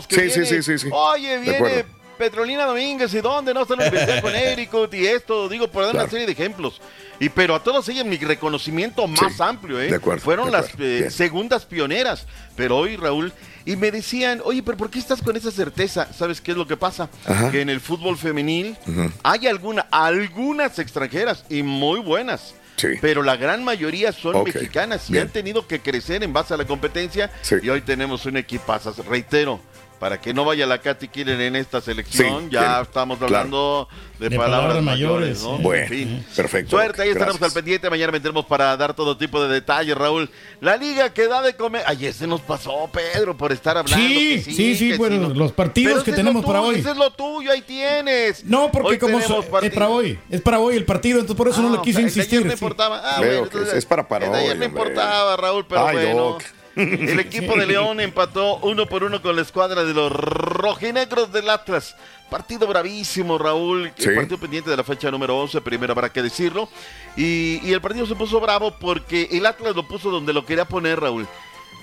Que 0.08 0.16
Sí, 0.16 0.30
sí, 0.30 0.40
viene, 0.40 0.62
sí, 0.62 0.62
sí, 0.62 0.78
sí. 0.78 0.88
Oye, 0.92 1.38
viene. 1.38 1.84
Petrolina 2.16 2.64
Domínguez 2.64 3.12
y 3.12 3.20
dónde 3.20 3.52
no 3.52 3.62
está 3.62 3.74
la 3.74 3.88
universidad 3.88 4.22
con 4.22 4.32
Ericot 4.36 4.94
y 4.94 5.04
esto, 5.04 5.48
digo, 5.48 5.66
por 5.66 5.82
dar 5.82 5.90
una 5.90 6.02
Claro. 6.04 6.10
serie 6.12 6.26
de 6.26 6.32
ejemplos. 6.32 6.80
Y 7.18 7.28
pero 7.28 7.56
a 7.56 7.62
todas 7.62 7.88
ellas 7.88 8.04
mi 8.06 8.16
reconocimiento 8.18 9.04
más 9.08 9.40
amplio, 9.40 9.80
¿eh? 9.80 9.88
de 9.88 9.96
acuerdo, 9.96 10.22
Fueron 10.22 10.46
de 10.46 10.52
las 10.52 10.66
acuerdo. 10.66 10.84
eh, 10.86 10.98
Bien. 10.98 11.10
segundas 11.10 11.64
pioneras. 11.66 12.26
Pero 12.54 12.76
hoy, 12.76 12.96
Raúl, 12.96 13.32
y 13.64 13.74
me 13.74 13.90
decían, 13.90 14.40
oye, 14.44 14.62
pero 14.62 14.76
¿por 14.76 14.90
qué 14.90 15.00
estás 15.00 15.22
con 15.22 15.36
esa 15.36 15.50
certeza? 15.50 16.08
¿Sabes 16.16 16.40
qué 16.40 16.52
es 16.52 16.56
lo 16.56 16.68
que 16.68 16.76
pasa? 16.76 17.08
Ajá. 17.26 17.50
Que 17.50 17.62
en 17.62 17.68
el 17.68 17.80
fútbol 17.80 18.16
femenil 18.16 18.76
Ujú. 18.86 19.10
hay 19.24 19.48
alguna, 19.48 19.84
algunas 19.90 20.78
extranjeras 20.78 21.44
y 21.50 21.64
muy 21.64 21.98
buenas. 21.98 22.54
Pero 23.00 23.22
la 23.22 23.36
gran 23.36 23.64
mayoría 23.64 24.12
son 24.12 24.34
Ok, 24.36 24.46
mexicanas 24.54 25.08
y 25.08 25.12
bien. 25.14 25.24
han 25.26 25.32
tenido 25.32 25.66
que 25.66 25.80
crecer 25.80 26.22
en 26.22 26.32
base 26.32 26.54
a 26.54 26.56
la 26.56 26.64
competencia. 26.66 27.30
Sí. 27.42 27.56
Y 27.62 27.68
hoy 27.70 27.80
tenemos 27.80 28.26
un 28.26 28.36
equipazo. 28.36 28.94
Reitero, 29.08 29.60
para 29.98 30.20
que 30.20 30.34
no 30.34 30.44
vaya 30.44 30.66
la 30.66 30.78
Katy 30.78 31.08
Killer 31.08 31.40
en 31.40 31.56
esta 31.56 31.80
selección, 31.80 32.44
Sí, 32.44 32.48
ya 32.50 32.60
bien. 32.74 32.82
estamos 32.82 33.18
Claro. 33.18 33.36
hablando 33.36 33.88
de, 34.18 34.28
De 34.28 34.36
palabras, 34.36 34.60
palabras 34.60 34.84
mayores. 34.84 35.40
mayores, 35.40 35.42
¿no? 35.42 35.58
Bueno, 35.58 35.82
En 35.84 35.88
fin. 35.88 36.26
perfecto. 36.36 36.70
Suerte, 36.76 37.02
ahí 37.02 37.08
estaremos 37.10 37.40
al 37.42 37.52
pendiente. 37.52 37.88
Mañana 37.90 38.12
vendremos 38.12 38.44
para 38.46 38.76
dar 38.76 38.94
todo 38.94 39.16
tipo 39.16 39.42
de 39.42 39.52
detalles, 39.52 39.96
Raúl. 39.96 40.28
La 40.60 40.76
liga 40.76 41.12
que 41.12 41.26
da 41.28 41.42
de 41.42 41.54
comer. 41.56 41.82
Ayer 41.86 42.12
se 42.12 42.26
nos 42.26 42.40
pasó, 42.40 42.88
Pedro, 42.92 43.36
por 43.36 43.52
estar 43.52 43.76
hablando. 43.78 44.06
Sí, 44.06 44.42
que 44.44 44.52
sí, 44.52 44.76
sí, 44.76 44.90
que 44.90 44.96
bueno, 44.96 45.28
no. 45.28 45.34
los 45.34 45.52
partidos 45.52 45.92
Pero 45.94 46.04
que 46.04 46.12
tenemos 46.12 46.44
para 46.44 46.60
hoy. 46.60 46.76
Ese 46.76 46.90
es 46.90 46.96
lo 46.96 47.10
tuyo, 47.12 47.50
ahí 47.50 47.62
tienes. 47.62 48.44
No, 48.44 48.70
porque 48.70 48.88
Hoy 48.90 48.98
como 48.98 49.20
so- 49.20 49.40
es 49.62 49.70
para 49.70 49.88
hoy, 49.88 50.18
es 50.30 50.40
para 50.40 50.58
hoy 50.58 50.76
el 50.76 50.84
partido, 50.84 51.18
entonces 51.18 51.36
por 51.36 51.48
eso 51.48 51.62
no 51.62 51.68
Ah, 51.68 51.76
le 51.76 51.78
quise 51.82 51.98
o 51.98 52.00
sea, 52.00 52.06
el 52.08 52.12
de 52.14 52.18
insistir. 52.20 52.38
ayer 52.38 52.46
no 52.46 52.52
sí. 52.52 52.54
importaba. 52.64 53.00
Ah, 53.04 53.18
bueno, 53.18 53.44
entonces, 53.44 53.74
es 53.74 53.86
para 53.86 54.06
para 54.08 54.26
el 54.26 54.32
de 54.32 54.38
ayer 54.38 54.52
hoy, 54.52 54.58
no 54.58 54.64
hombre. 54.66 54.82
importaba, 54.82 55.36
Raúl, 55.36 55.66
pero 55.66 55.86
Ay, 55.86 55.96
bueno. 55.96 56.16
Doc. 56.16 56.42
El 56.76 57.20
equipo 57.20 57.56
de 57.56 57.66
León 57.66 58.00
empató 58.00 58.56
uno 58.58 58.86
por 58.86 59.04
uno 59.04 59.22
con 59.22 59.36
la 59.36 59.42
escuadra 59.42 59.84
de 59.84 59.94
los 59.94 60.10
rojinegros 60.10 61.32
del 61.32 61.48
Atlas. 61.50 61.96
Partido 62.30 62.66
bravísimo, 62.66 63.38
Raúl. 63.38 63.92
Sí. 63.96 64.08
El 64.08 64.16
partido 64.16 64.38
pendiente 64.38 64.70
de 64.70 64.76
la 64.76 64.84
fecha 64.84 65.10
número 65.10 65.38
11, 65.38 65.60
primero 65.60 65.92
habrá 65.92 66.12
que 66.12 66.22
decirlo. 66.22 66.68
Y, 67.16 67.60
y 67.62 67.72
el 67.72 67.80
partido 67.80 68.06
se 68.06 68.16
puso 68.16 68.40
bravo 68.40 68.74
porque 68.78 69.28
el 69.30 69.46
Atlas 69.46 69.76
lo 69.76 69.86
puso 69.86 70.10
donde 70.10 70.32
lo 70.32 70.44
quería 70.44 70.64
poner, 70.64 71.00
Raúl. 71.00 71.28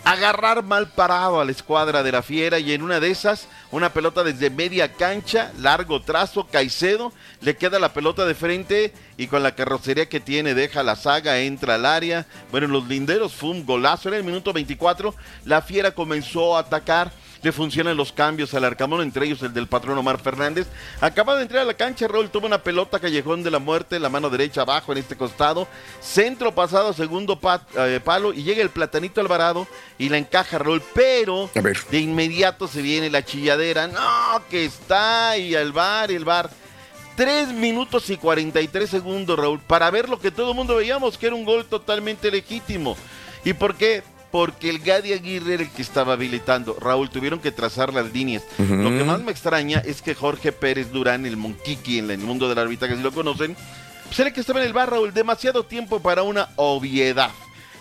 Agarrar 0.04 0.64
mal 0.64 0.88
parado 0.88 1.40
a 1.40 1.46
la 1.46 1.52
escuadra 1.52 2.02
de 2.02 2.12
la 2.12 2.24
Fiera 2.24 2.58
y 2.58 2.74
en 2.74 2.82
una 2.82 3.00
de 3.00 3.12
esas, 3.12 3.48
una 3.70 3.94
pelota 3.94 4.24
desde 4.24 4.50
media 4.50 4.94
cancha, 4.94 5.52
largo 5.60 6.02
trazo, 6.02 6.48
Caicedo, 6.48 7.14
le 7.42 7.56
queda 7.56 7.78
la 7.80 7.94
pelota 7.94 8.26
de 8.26 8.34
frente 8.34 8.94
y 9.18 9.28
con 9.28 9.44
la 9.44 9.54
carrocería 9.54 10.10
que 10.10 10.20
tiene 10.20 10.56
deja 10.56 10.82
la 10.82 10.96
saga, 10.96 11.38
entra 11.40 11.76
al 11.76 11.86
área. 11.86 12.26
Bueno, 12.50 12.66
en 12.66 12.74
los 12.74 12.88
linderos 12.88 13.34
fue 13.34 13.52
un 13.52 13.64
golazo, 13.64 14.10
era 14.10 14.18
el 14.18 14.24
minuto 14.24 14.52
24, 14.54 15.14
la 15.46 15.62
Fiera 15.62 15.92
comenzó 15.92 16.58
a 16.58 16.62
atacar. 16.62 17.12
Le 17.44 17.52
funcionan 17.52 17.98
los 17.98 18.12
cambios 18.12 18.54
al 18.54 18.64
Arcamón, 18.66 19.02
entre 19.02 19.26
ellos 19.26 19.42
el 19.42 19.52
del 19.52 19.66
patrón 19.68 19.98
Omar 19.98 20.20
Fernández. 20.20 20.68
Acaba 21.00 21.36
de 21.36 21.42
entrar 21.42 21.64
a 21.64 21.66
la 21.66 21.74
cancha, 21.74 22.08
Raúl 22.08 22.30
tuvo 22.30 22.46
una 22.46 22.62
pelota 22.62 23.00
callejón 23.00 23.42
de 23.42 23.50
la 23.50 23.58
muerte, 23.58 24.00
la 24.00 24.10
mano 24.10 24.30
derecha 24.30 24.62
abajo 24.62 24.92
en 24.92 25.00
este 25.00 25.16
costado. 25.18 25.68
Centro 26.02 26.54
pasado, 26.54 26.94
segundo 26.94 27.40
pa- 27.40 27.66
eh, 27.78 28.00
palo 28.04 28.32
y 28.32 28.44
llega 28.44 28.62
el 28.62 28.70
platanito 28.70 29.22
Alvarado 29.22 29.68
y 29.98 30.10
la 30.10 30.18
encaja 30.18 30.60
Raúl. 30.60 30.84
Pero 30.94 31.50
de 31.90 32.00
inmediato 32.00 32.68
se 32.68 32.84
viene 32.84 33.10
la 33.10 33.26
chilladera. 33.26 33.88
No, 33.88 34.44
que 34.50 34.66
está 34.66 35.36
y 35.38 35.56
al 35.56 35.72
bar 35.72 36.12
y 36.12 36.16
el 36.16 36.26
bar. 36.26 36.52
Tres 37.16 37.48
minutos 37.50 38.10
y 38.12 38.18
43 38.18 38.90
segundos, 38.90 39.38
Raúl, 39.38 39.60
para 39.60 39.90
ver 39.90 40.10
lo 40.10 40.20
que 40.20 40.30
todo 40.32 40.52
el 40.52 40.56
mundo 40.56 40.76
veíamos, 40.76 41.18
que 41.18 41.26
era 41.28 41.36
un 41.36 41.44
gol 41.46 41.66
totalmente 41.66 42.30
legítimo. 42.30 42.96
¿Y 43.44 43.54
por 43.54 43.76
qué? 43.76 44.04
Porque 44.32 44.70
el 44.70 44.80
Gadi 44.80 45.14
Aguirre 45.14 45.56
era 45.56 45.64
el 45.64 45.70
que 45.70 45.82
estaba 45.82 46.14
habilitando. 46.14 46.78
Raúl, 46.80 47.10
tuvieron 47.10 47.40
que 47.40 47.52
trazar 47.52 47.94
las 47.94 48.14
líneas. 48.14 48.44
Lo 48.58 48.90
que 48.90 49.04
más 49.04 49.22
me 49.22 49.32
extraña 49.32 49.80
es 49.80 50.02
que 50.02 50.16
Jorge 50.16 50.52
Pérez 50.52 50.92
Durán, 50.92 51.26
el 51.26 51.38
Monquiqui 51.38 52.00
en 52.00 52.10
el 52.10 52.20
mundo 52.20 52.48
del 52.48 52.58
arbitraje, 52.58 52.96
si 52.96 53.02
lo 53.02 53.12
conocen, 53.12 53.56
pues 54.06 54.20
era 54.20 54.30
el 54.30 54.34
que 54.34 54.42
estaba 54.42 54.62
en 54.62 54.68
el 54.68 54.74
bar, 54.74 54.90
Raúl. 54.90 55.14
Demasiado 55.14 55.64
tiempo 55.64 56.00
para 56.02 56.24
una 56.24 56.50
obviedad. 56.56 57.32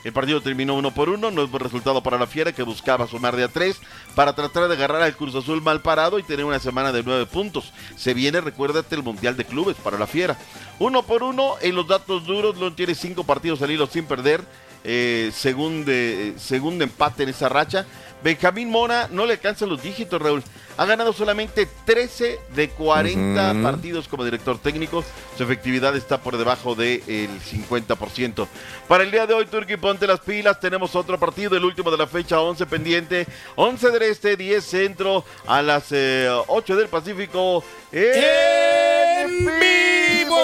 El 0.02 0.12
partido 0.12 0.40
terminó 0.40 0.74
uno 0.76 0.92
por 0.92 1.10
uno, 1.10 1.30
no 1.30 1.42
es 1.42 1.50
buen 1.50 1.62
resultado 1.62 2.02
para 2.02 2.18
la 2.18 2.26
Fiera 2.26 2.52
que 2.52 2.62
buscaba 2.62 3.06
sumar 3.06 3.36
de 3.36 3.44
a 3.44 3.48
tres 3.48 3.76
para 4.14 4.34
tratar 4.34 4.66
de 4.66 4.74
agarrar 4.74 5.02
al 5.02 5.14
Cruz 5.14 5.34
Azul 5.34 5.60
mal 5.60 5.82
parado 5.82 6.18
y 6.18 6.22
tener 6.22 6.46
una 6.46 6.58
semana 6.58 6.90
de 6.90 7.02
nueve 7.02 7.26
puntos. 7.26 7.72
Se 7.96 8.14
viene, 8.14 8.40
recuérdate, 8.40 8.94
el 8.94 9.02
Mundial 9.02 9.36
de 9.36 9.44
Clubes 9.44 9.76
para 9.76 9.98
la 9.98 10.06
Fiera. 10.06 10.38
Uno 10.78 11.02
por 11.02 11.22
uno, 11.22 11.56
en 11.60 11.74
los 11.74 11.86
datos 11.86 12.24
duros, 12.24 12.56
León 12.56 12.74
tiene 12.74 12.94
cinco 12.94 13.24
partidos 13.24 13.60
al 13.60 13.70
hilo 13.72 13.86
sin 13.86 14.06
perder, 14.06 14.42
eh, 14.84 15.30
segundo, 15.34 15.90
eh, 15.92 16.34
segundo 16.38 16.84
empate 16.84 17.22
en 17.24 17.28
esa 17.30 17.48
racha. 17.48 17.86
Benjamín 18.22 18.68
Mora 18.68 19.08
no 19.10 19.24
le 19.24 19.32
alcanzan 19.32 19.70
los 19.70 19.82
dígitos, 19.82 20.20
Raúl. 20.20 20.42
Ha 20.76 20.84
ganado 20.84 21.12
solamente 21.14 21.66
13 21.86 22.38
de 22.54 22.68
40 22.70 23.52
Ujú. 23.52 23.62
partidos 23.62 24.08
como 24.08 24.24
director 24.24 24.58
técnico. 24.58 25.02
Su 25.36 25.42
efectividad 25.44 25.96
está 25.96 26.20
por 26.20 26.36
debajo 26.36 26.74
del 26.74 27.02
50%. 27.40 28.46
Para 28.88 29.04
el 29.04 29.10
día 29.10 29.26
de 29.26 29.34
hoy, 29.34 29.46
Turki, 29.46 29.76
ponte 29.78 30.06
las 30.06 30.20
pilas. 30.20 30.60
Tenemos 30.60 30.94
otro 30.96 31.18
partido, 31.18 31.56
el 31.56 31.64
último 31.64 31.90
de 31.90 31.96
la 31.98 32.06
fecha 32.06 32.40
11 32.40 32.66
pendiente. 32.66 33.26
11 33.56 33.90
del 33.90 34.02
Este, 34.02 34.36
10 34.36 34.64
Centro, 34.64 35.24
a 35.46 35.62
las 35.62 35.86
eh, 35.90 36.28
8 36.46 36.76
del 36.76 36.88
Pacífico. 36.88 37.64
¡En 39.30 39.44
vivo! 39.44 40.36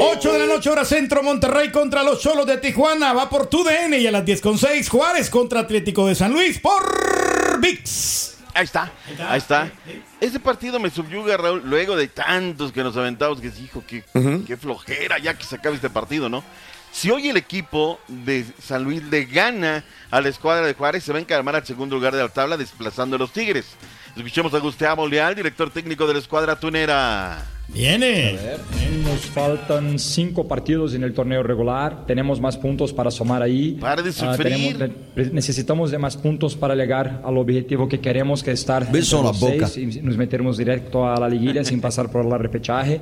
8 0.00 0.32
de 0.32 0.38
la 0.40 0.46
noche, 0.46 0.68
hora 0.68 0.84
centro, 0.84 1.22
Monterrey 1.22 1.70
contra 1.70 2.02
los 2.02 2.20
Cholos 2.20 2.46
de 2.46 2.58
Tijuana. 2.58 3.12
Va 3.12 3.30
por 3.30 3.46
tu 3.46 3.62
DN 3.62 3.98
y 3.98 4.06
a 4.06 4.10
las 4.10 4.24
10 4.24 4.40
con 4.40 4.58
6, 4.58 4.88
Juárez 4.88 5.30
contra 5.30 5.60
Atlético 5.60 6.08
de 6.08 6.16
San 6.16 6.32
Luis 6.32 6.58
por 6.58 7.60
VIX. 7.60 8.36
Ahí 8.54 8.64
está, 8.64 8.90
ahí 9.28 9.38
está. 9.38 9.70
Ese 10.20 10.40
partido 10.40 10.80
me 10.80 10.90
subyuga, 10.90 11.36
Raúl, 11.36 11.62
luego 11.64 11.94
de 11.94 12.08
tantos 12.08 12.72
que 12.72 12.82
nos 12.82 12.96
aventamos, 12.96 13.40
que 13.40 13.52
hijo, 13.62 13.84
qué, 13.86 14.02
qué 14.44 14.56
flojera 14.56 15.18
ya 15.18 15.38
que 15.38 15.44
se 15.44 15.54
acabe 15.54 15.76
este 15.76 15.90
partido, 15.90 16.28
¿no? 16.28 16.42
Si 16.90 17.10
hoy 17.10 17.28
el 17.28 17.36
equipo 17.36 18.00
de 18.08 18.44
San 18.60 18.82
Luis 18.82 19.04
le 19.04 19.26
gana 19.26 19.84
a 20.10 20.20
la 20.20 20.28
escuadra 20.28 20.66
de 20.66 20.74
Juárez, 20.74 21.04
se 21.04 21.12
va 21.12 21.18
a 21.18 21.20
encarmar 21.20 21.54
al 21.54 21.64
segundo 21.64 21.94
lugar 21.94 22.16
de 22.16 22.22
la 22.22 22.28
tabla 22.28 22.56
desplazando 22.56 23.14
a 23.14 23.18
los 23.20 23.32
Tigres. 23.32 23.66
Escuchemos 24.18 24.52
a 24.52 24.58
Gustavo 24.58 25.06
Leal, 25.06 25.34
director 25.34 25.70
técnico 25.70 26.06
de 26.06 26.12
la 26.14 26.18
escuadra 26.18 26.56
tunera. 26.56 27.38
Viene. 27.68 28.36
Nos 29.04 29.20
faltan 29.26 29.98
cinco 29.98 30.48
partidos 30.48 30.92
en 30.94 31.04
el 31.04 31.14
torneo 31.14 31.42
regular. 31.42 32.04
Tenemos 32.06 32.40
más 32.40 32.56
puntos 32.56 32.92
para 32.92 33.10
sumar 33.10 33.42
ahí. 33.42 33.76
Para 33.80 34.02
de 34.02 34.10
Ah, 34.10 34.12
sufrir. 34.12 34.76
tenemos- 34.78 35.32
necesitamos 35.32 35.90
de 35.90 35.98
más 35.98 36.16
puntos 36.16 36.56
para 36.56 36.74
llegar 36.74 37.22
al 37.24 37.36
objetivo 37.38 37.88
que 37.88 38.00
queremos, 38.00 38.42
que 38.42 38.50
es 38.52 38.60
estar 38.60 38.90
Beso 38.90 39.22
la 39.22 39.30
boca. 39.30 39.66
seis 39.68 39.94
y 39.96 40.00
nos 40.02 40.16
meteremos 40.16 40.56
directo 40.56 41.06
a 41.08 41.18
la 41.20 41.28
liguilla 41.28 41.62
sin 41.62 41.80
pasar 41.80 42.10
por 42.10 42.24
la 42.24 42.38
repechaje. 42.38 43.00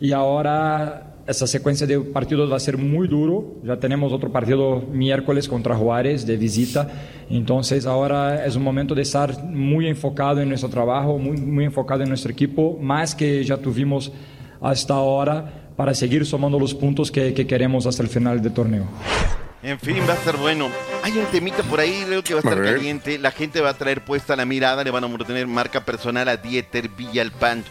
Y 0.00 0.12
ahora 0.12 1.11
esa 1.26 1.46
secuencia 1.46 1.86
de 1.86 2.00
partidos 2.00 2.50
va 2.50 2.56
a 2.56 2.60
ser 2.60 2.78
muy 2.78 3.08
duro. 3.08 3.56
Ya 3.64 3.76
tenemos 3.76 4.12
otro 4.12 4.32
partido 4.32 4.82
miércoles 4.90 5.48
contra 5.48 5.76
Juárez 5.76 6.26
de 6.26 6.36
visita. 6.36 6.88
Entonces 7.30 7.86
ahora 7.86 8.44
es 8.44 8.56
un 8.56 8.62
momento 8.62 8.94
de 8.94 9.02
estar 9.02 9.44
muy 9.44 9.86
enfocado 9.86 10.40
en 10.40 10.48
nuestro 10.48 10.68
trabajo, 10.68 11.18
muy, 11.18 11.36
muy 11.36 11.64
enfocado 11.64 12.02
en 12.02 12.08
nuestro 12.08 12.32
equipo, 12.32 12.78
más 12.80 13.14
que 13.14 13.44
ya 13.44 13.56
tuvimos 13.56 14.12
hasta 14.60 14.94
ahora 14.94 15.70
para 15.76 15.94
seguir 15.94 16.26
sumando 16.26 16.58
los 16.58 16.74
puntos 16.74 17.10
que, 17.10 17.32
que 17.32 17.46
queremos 17.46 17.86
hasta 17.86 18.02
el 18.02 18.08
final 18.08 18.42
del 18.42 18.52
torneo. 18.52 18.86
En 19.62 19.78
fin, 19.78 19.98
va 20.08 20.14
a 20.14 20.16
estar 20.16 20.36
bueno. 20.36 20.68
Hay 21.04 21.12
un 21.12 21.24
temita 21.26 21.62
por 21.62 21.78
ahí, 21.78 22.02
creo 22.04 22.22
que 22.24 22.34
va 22.34 22.40
a 22.40 22.42
estar 22.42 22.58
ver. 22.58 22.74
caliente. 22.74 23.18
La 23.18 23.30
gente 23.30 23.60
va 23.60 23.70
a 23.70 23.74
traer 23.74 24.04
puesta 24.04 24.34
la 24.34 24.44
mirada, 24.44 24.82
le 24.82 24.90
van 24.90 25.04
a 25.04 25.18
tener 25.24 25.46
marca 25.46 25.84
personal 25.84 26.28
a 26.28 26.36
Dieter 26.36 26.88
Villalpando. 26.88 27.66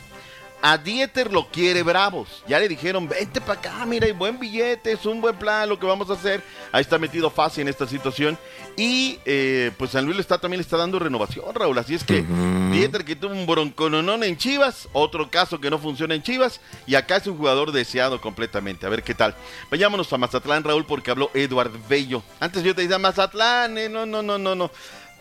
A 0.61 0.77
Dieter 0.77 1.31
lo 1.31 1.47
quiere 1.47 1.83
Bravos. 1.83 2.43
Ya 2.47 2.59
le 2.59 2.67
dijeron, 2.67 3.07
vente 3.07 3.41
para 3.41 3.59
acá, 3.59 3.85
mira, 3.85 4.05
hay 4.05 4.11
buen 4.11 4.39
billete, 4.39 4.91
es 4.91 5.05
un 5.05 5.19
buen 5.19 5.35
plan 5.35 5.67
lo 5.67 5.79
que 5.79 5.85
vamos 5.85 6.09
a 6.09 6.13
hacer. 6.13 6.43
Ahí 6.71 6.81
está 6.81 6.99
metido 6.99 7.29
fácil 7.29 7.61
en 7.61 7.67
esta 7.69 7.87
situación. 7.87 8.37
Y 8.77 9.19
eh, 9.25 9.71
pues 9.77 9.91
San 9.91 10.05
Luis 10.05 10.17
le 10.17 10.21
está, 10.21 10.37
también 10.37 10.59
le 10.59 10.63
está 10.63 10.77
dando 10.77 10.99
renovación, 10.99 11.53
Raúl. 11.53 11.77
Así 11.77 11.95
es 11.95 12.03
que 12.03 12.23
Dieter 12.71 13.03
que 13.03 13.15
tuvo 13.15 13.33
un 13.33 13.47
broncononón 13.47 14.23
en 14.23 14.37
Chivas, 14.37 14.87
otro 14.93 15.29
caso 15.29 15.59
que 15.59 15.69
no 15.69 15.79
funciona 15.79 16.15
en 16.15 16.23
Chivas, 16.23 16.61
y 16.85 16.95
acá 16.95 17.17
es 17.17 17.27
un 17.27 17.37
jugador 17.37 17.71
deseado 17.71 18.21
completamente. 18.21 18.85
A 18.85 18.89
ver 18.89 19.03
qué 19.03 19.15
tal. 19.15 19.35
Vayámonos 19.69 20.11
a 20.13 20.17
Mazatlán, 20.17 20.63
Raúl, 20.63 20.85
porque 20.85 21.11
habló 21.11 21.31
Eduard 21.33 21.71
Bello. 21.89 22.23
Antes 22.39 22.63
yo 22.63 22.75
te 22.75 22.83
decía 22.83 22.99
Mazatlán, 22.99 23.77
eh, 23.77 23.89
no, 23.89 24.05
no, 24.05 24.21
no, 24.21 24.37
no, 24.37 24.55
no. 24.55 24.71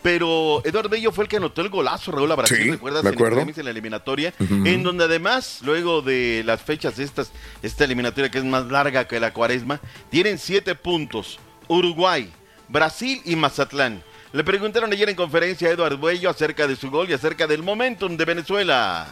Pero 0.01 0.61
Eduard 0.65 0.89
Bello 0.89 1.11
fue 1.11 1.25
el 1.25 1.29
que 1.29 1.37
anotó 1.37 1.61
el 1.61 1.69
golazo, 1.69 2.11
Raúl, 2.11 2.31
a 2.31 2.35
Brasil, 2.35 2.57
Sí, 2.63 2.71
¿recuerdas? 2.71 3.03
me 3.03 3.09
En 3.11 3.19
el 3.49 3.59
en 3.59 3.65
la 3.65 3.71
eliminatoria, 3.71 4.33
en 4.39 4.83
donde 4.83 5.03
además, 5.03 5.59
luego 5.63 6.01
de 6.01 6.41
las 6.45 6.61
fechas 6.61 6.97
estas, 6.97 7.31
esta 7.61 7.83
eliminatoria 7.83 8.31
que 8.31 8.39
es 8.39 8.43
más 8.43 8.65
larga 8.65 9.07
que 9.07 9.19
la 9.19 9.31
cuaresma, 9.31 9.79
tienen 10.09 10.37
siete 10.39 10.73
puntos. 10.75 11.39
Uruguay, 11.67 12.29
Brasil 12.67 13.21
y 13.25 13.35
Mazatlán. 13.35 14.01
Le 14.33 14.43
preguntaron 14.43 14.91
ayer 14.91 15.09
en 15.09 15.15
conferencia 15.15 15.67
a 15.67 15.71
Eduard 15.71 15.99
Bello 15.99 16.29
acerca 16.29 16.65
de 16.65 16.75
su 16.75 16.89
gol 16.89 17.09
y 17.09 17.13
acerca 17.13 17.45
del 17.47 17.63
momentum 17.63 18.17
de 18.17 18.25
Venezuela. 18.25 19.05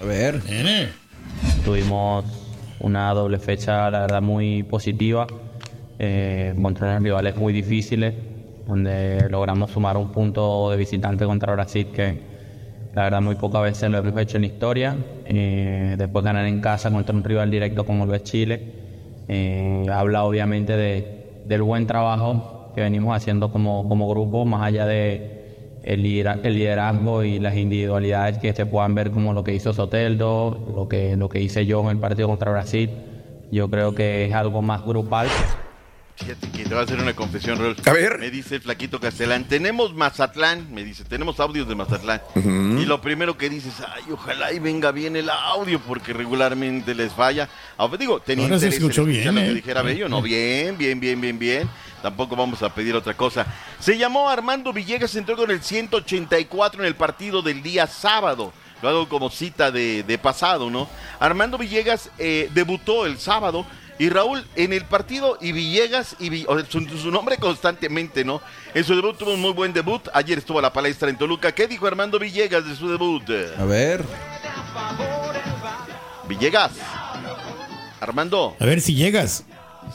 A 0.00 0.04
ver. 0.04 0.40
Tuvimos 1.64 2.24
una 2.78 3.12
doble 3.12 3.38
fecha, 3.38 3.90
la 3.90 4.00
verdad, 4.00 4.22
muy 4.22 4.62
positiva, 4.62 5.26
eh, 5.98 6.54
contra 6.60 6.98
rivales 6.98 7.36
muy 7.36 7.52
difíciles, 7.52 8.14
donde 8.70 9.28
logramos 9.28 9.70
sumar 9.70 9.96
un 9.96 10.10
punto 10.10 10.70
de 10.70 10.76
visitante 10.76 11.26
contra 11.26 11.52
Brasil 11.52 11.88
que 11.92 12.18
la 12.94 13.04
verdad 13.04 13.20
muy 13.20 13.34
pocas 13.34 13.62
veces 13.62 13.90
lo 13.90 13.98
hemos 13.98 14.20
hecho 14.20 14.36
en 14.38 14.42
la 14.42 14.46
historia. 14.46 14.96
Eh, 15.26 15.94
después 15.98 16.24
ganar 16.24 16.46
en 16.46 16.60
casa 16.60 16.90
contra 16.90 17.14
un 17.14 17.22
rival 17.22 17.50
directo 17.50 17.84
como 17.84 18.06
lo 18.06 18.14
es 18.14 18.22
Chile. 18.22 18.60
Eh, 19.28 19.86
habla 19.92 20.24
obviamente 20.24 20.76
de, 20.76 21.42
del 21.46 21.62
buen 21.62 21.86
trabajo 21.86 22.72
que 22.74 22.80
venimos 22.80 23.16
haciendo 23.16 23.52
como, 23.52 23.88
como 23.88 24.08
grupo, 24.08 24.44
más 24.44 24.62
allá 24.62 24.86
de 24.86 25.80
el, 25.82 26.02
lidera- 26.02 26.38
el 26.42 26.54
liderazgo 26.54 27.22
y 27.24 27.38
las 27.38 27.56
individualidades 27.56 28.38
que 28.38 28.52
se 28.52 28.66
puedan 28.66 28.94
ver 28.94 29.10
como 29.10 29.32
lo 29.32 29.44
que 29.44 29.54
hizo 29.54 29.72
Soteldo, 29.72 30.72
lo 30.74 30.88
que, 30.88 31.16
lo 31.16 31.28
que 31.28 31.40
hice 31.40 31.66
yo 31.66 31.80
en 31.82 31.88
el 31.90 31.98
partido 31.98 32.28
contra 32.28 32.50
Brasil. 32.50 32.90
Yo 33.50 33.68
creo 33.68 33.94
que 33.94 34.26
es 34.26 34.34
algo 34.34 34.62
más 34.62 34.84
grupal. 34.84 35.26
Fíjate 36.20 36.50
que 36.50 36.64
te 36.64 36.68
voy 36.68 36.78
a 36.78 36.82
hacer 36.82 37.00
una 37.00 37.14
confesión, 37.14 37.58
Raúl. 37.58 37.76
A 37.86 37.92
ver. 37.92 38.18
Me 38.18 38.30
dice 38.30 38.56
el 38.56 38.60
flaquito 38.60 39.00
Castelán, 39.00 39.44
tenemos 39.44 39.94
Mazatlán, 39.94 40.72
me 40.72 40.84
dice, 40.84 41.02
tenemos 41.04 41.40
audios 41.40 41.66
de 41.66 41.74
Mazatlán. 41.74 42.20
Y 42.36 42.84
lo 42.84 43.00
primero 43.00 43.38
que 43.38 43.48
dices, 43.48 43.72
ay, 43.80 44.02
ojalá 44.12 44.52
y 44.52 44.58
venga 44.58 44.92
bien 44.92 45.16
el 45.16 45.30
audio, 45.30 45.80
porque 45.80 46.12
regularmente 46.12 46.94
les 46.94 47.12
falla. 47.14 47.48
Ahora 47.78 47.96
digo, 47.96 48.20
tenía 48.20 48.44
Ahora 48.44 48.58
se 48.58 48.66
interés 48.66 48.82
escuchó 48.82 49.02
en 49.02 49.08
bien, 49.08 49.34
lo 49.34 49.40
que 49.40 49.46
¿eh? 49.48 49.54
dijera 49.54 49.82
Bello, 49.82 50.08
no, 50.10 50.20
bien, 50.20 50.76
bien, 50.76 51.00
bien, 51.00 51.20
bien, 51.20 51.38
bien. 51.38 51.68
Tampoco 52.02 52.36
vamos 52.36 52.62
a 52.62 52.74
pedir 52.74 52.94
otra 52.94 53.14
cosa. 53.14 53.46
Se 53.78 53.96
llamó 53.96 54.28
Armando 54.28 54.74
Villegas, 54.74 55.16
entró 55.16 55.36
con 55.36 55.50
el 55.50 55.62
184 55.62 56.82
en 56.82 56.86
el 56.86 56.96
partido 56.96 57.40
del 57.40 57.62
día 57.62 57.86
sábado. 57.86 58.52
Lo 58.82 58.88
hago 58.88 59.08
como 59.08 59.30
cita 59.30 59.70
de, 59.70 60.02
de 60.02 60.18
pasado, 60.18 60.70
¿no? 60.70 60.88
Armando 61.18 61.58
Villegas 61.58 62.10
eh, 62.18 62.50
debutó 62.54 63.04
el 63.06 63.18
sábado 63.18 63.66
y 64.00 64.08
Raúl 64.08 64.42
en 64.56 64.72
el 64.72 64.86
partido 64.86 65.36
y 65.42 65.52
Villegas 65.52 66.16
y 66.18 66.46
su, 66.70 66.80
su 66.98 67.10
nombre 67.10 67.36
constantemente, 67.36 68.24
¿no? 68.24 68.40
En 68.72 68.82
su 68.82 68.94
debut 68.96 69.18
tuvo 69.18 69.34
un 69.34 69.42
muy 69.42 69.52
buen 69.52 69.74
debut. 69.74 70.00
Ayer 70.14 70.38
estuvo 70.38 70.58
a 70.58 70.62
la 70.62 70.72
palestra 70.72 71.10
en 71.10 71.18
Toluca. 71.18 71.52
¿Qué 71.52 71.66
dijo 71.68 71.86
Armando 71.86 72.18
Villegas 72.18 72.66
de 72.66 72.74
su 72.74 72.88
debut? 72.88 73.22
A 73.58 73.64
ver. 73.66 74.02
Villegas. 76.26 76.70
Armando, 78.00 78.56
A 78.58 78.64
ver 78.64 78.80
si 78.80 78.94
llegas. 78.94 79.44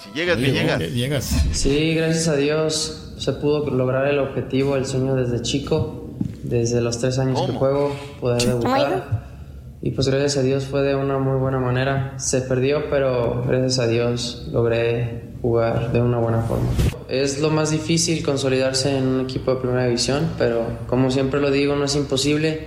si 0.03 0.11
llegas, 0.11 0.37
Villegas. 0.37 0.79
Llegas. 0.81 1.25
Sí, 1.53 1.95
gracias 1.95 2.27
a 2.27 2.35
Dios 2.35 3.15
se 3.17 3.33
pudo 3.33 3.67
lograr 3.71 4.05
el 4.07 4.19
objetivo, 4.19 4.75
el 4.75 4.85
sueño 4.85 5.15
desde 5.15 5.41
chico, 5.41 6.11
desde 6.43 6.79
los 6.79 6.99
tres 6.99 7.17
años 7.17 7.41
que 7.41 7.53
juego, 7.53 7.95
poder 8.21 8.43
debutar. 8.43 9.34
Y 9.85 9.91
pues 9.91 10.07
gracias 10.07 10.37
a 10.37 10.41
Dios 10.41 10.65
fue 10.65 10.81
de 10.81 10.95
una 10.95 11.19
muy 11.19 11.37
buena 11.37 11.59
manera. 11.59 12.15
Se 12.17 12.41
perdió, 12.41 12.89
pero 12.89 13.43
gracias 13.47 13.77
a 13.77 13.85
Dios 13.85 14.47
logré 14.51 15.35
jugar 15.43 15.91
de 15.91 16.01
una 16.01 16.17
buena 16.17 16.41
forma. 16.41 16.67
Es 17.07 17.39
lo 17.39 17.51
más 17.51 17.69
difícil 17.69 18.25
consolidarse 18.25 18.97
en 18.97 19.05
un 19.05 19.21
equipo 19.21 19.53
de 19.53 19.61
primera 19.61 19.85
división, 19.85 20.31
pero 20.39 20.65
como 20.87 21.11
siempre 21.11 21.39
lo 21.39 21.51
digo, 21.51 21.75
no 21.75 21.85
es 21.85 21.95
imposible. 21.95 22.65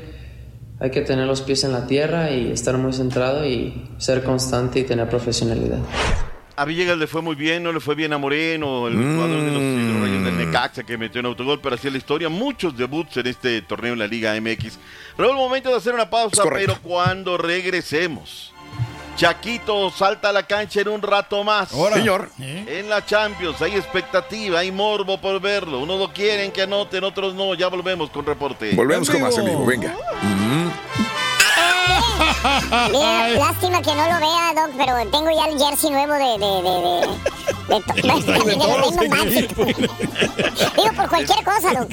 Hay 0.79 0.93
que 0.93 1.01
tener 1.01 1.27
los 1.27 1.43
pies 1.43 1.65
en 1.65 1.73
la 1.73 1.89
tierra 1.89 2.31
y 2.31 2.53
estar 2.53 2.79
muy 2.79 2.93
centrado 2.93 3.45
y 3.45 3.91
ser 3.99 4.23
constante 4.23 4.79
y 4.79 4.85
tener 4.85 5.09
profesionalidad. 5.09 5.81
A 6.59 6.65
Villegas 6.65 6.99
le 6.99 7.07
fue 7.07 7.23
muy 7.23 7.37
bien, 7.37 7.63
no 7.63 7.73
le 7.73 7.79
fue 7.79 7.95
bien 7.95 8.13
a 8.13 8.19
Moreno, 8.19 8.89
el 8.89 8.97
jugador 8.97 9.43
de 9.43 9.51
los 9.53 9.63
eh, 9.63 10.01
Rayos 10.01 10.25
del 10.25 10.39
Necaxa 10.39 10.83
que 10.83 10.99
metió 10.99 11.21
un 11.21 11.27
autogol, 11.27 11.61
pero 11.61 11.77
hacía 11.77 11.89
la 11.89 11.99
historia. 11.99 12.29
Muchos 12.29 12.77
debuts 12.77 13.17
en 13.19 13.29
este 13.29 13.63
torneo 13.63 13.93
en 13.93 14.01
la 14.01 14.09
Liga 14.09 14.35
MX. 14.41 14.77
Raúl, 15.17 15.37
momento 15.37 15.71
de 15.71 15.77
hacer 15.77 15.95
una 15.95 16.11
pausa, 16.11 16.43
pero 16.53 16.77
cuando 16.83 17.39
regresemos. 17.39 18.53
Chaquito 19.15 19.89
salta 19.91 20.31
a 20.31 20.33
la 20.33 20.43
cancha 20.43 20.81
en 20.81 20.89
un 20.89 21.01
rato 21.01 21.45
más. 21.45 21.73
Ahora. 21.73 21.95
Señor. 21.95 22.29
En 22.41 22.89
la 22.89 23.07
Champions 23.07 23.63
hay 23.63 23.77
expectativa, 23.77 24.59
hay 24.59 24.73
morbo 24.73 25.21
por 25.21 25.41
verlo. 25.41 25.79
Unos 25.79 26.01
lo 26.01 26.13
quieren 26.13 26.51
que 26.51 26.63
anoten, 26.63 27.05
otros 27.05 27.35
no. 27.35 27.55
Ya 27.55 27.69
volvemos 27.69 28.11
con 28.11 28.27
reporte. 28.27 28.75
Volvemos 28.75 29.09
con 29.09 29.21
más 29.21 29.39
en 29.39 29.45
vivo, 29.45 29.65
venga. 29.65 29.95
Mm. 30.23 30.98
Mira, 32.93 33.29
lástima 33.31 33.83
que 33.83 33.95
no 33.95 34.05
lo 34.05 34.21
vea, 34.21 34.53
Doc, 34.55 34.71
pero 34.77 35.11
tengo 35.11 35.31
ya 35.31 35.47
el 35.51 35.59
jersey 35.59 35.91
nuevo 35.91 36.15
de... 36.15 36.39
de, 36.39 36.63
de, 36.63 36.73
de, 36.81 37.01
de, 37.69 37.81
to- 37.81 37.95
de 39.01 39.09
Magic. 39.09 39.55
Digo, 39.57 40.93
por 40.97 41.09
cualquier 41.09 41.45
cosa, 41.45 41.75
Doc. 41.75 41.91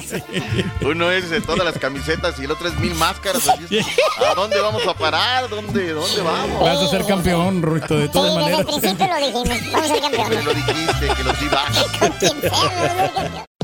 Uno 0.82 1.10
es 1.10 1.30
de 1.30 1.40
todas 1.40 1.64
las 1.64 1.78
camisetas 1.78 2.38
y 2.38 2.44
el 2.44 2.50
otro 2.52 2.68
es 2.68 2.78
mil 2.78 2.94
máscaras. 2.94 3.46
así 3.48 3.78
es. 3.78 3.86
¿A 4.26 4.34
dónde 4.34 4.60
vamos 4.60 4.86
a 4.86 4.94
parar? 4.94 5.48
¿Dónde, 5.48 5.92
dónde 5.92 6.22
vamos? 6.22 6.60
Vas 6.60 6.78
a 6.82 6.88
ser 6.88 7.04
campeón, 7.04 7.60
Ruito, 7.62 7.96
de 7.98 8.08
todas 8.08 8.32
Sí, 8.32 8.38
desde 8.38 8.50
maneras. 8.52 8.60
el 8.60 8.80
principio 8.80 9.06
lo 9.08 9.16
dijimos. 9.16 9.72
Vamos 9.72 9.90
a 9.90 9.94
ser 9.94 10.00
campeones. 10.12 10.44
Lo 10.44 10.54
dijiste, 10.54 11.08
que 11.16 11.24
los 11.24 11.42
iba. 11.42 11.62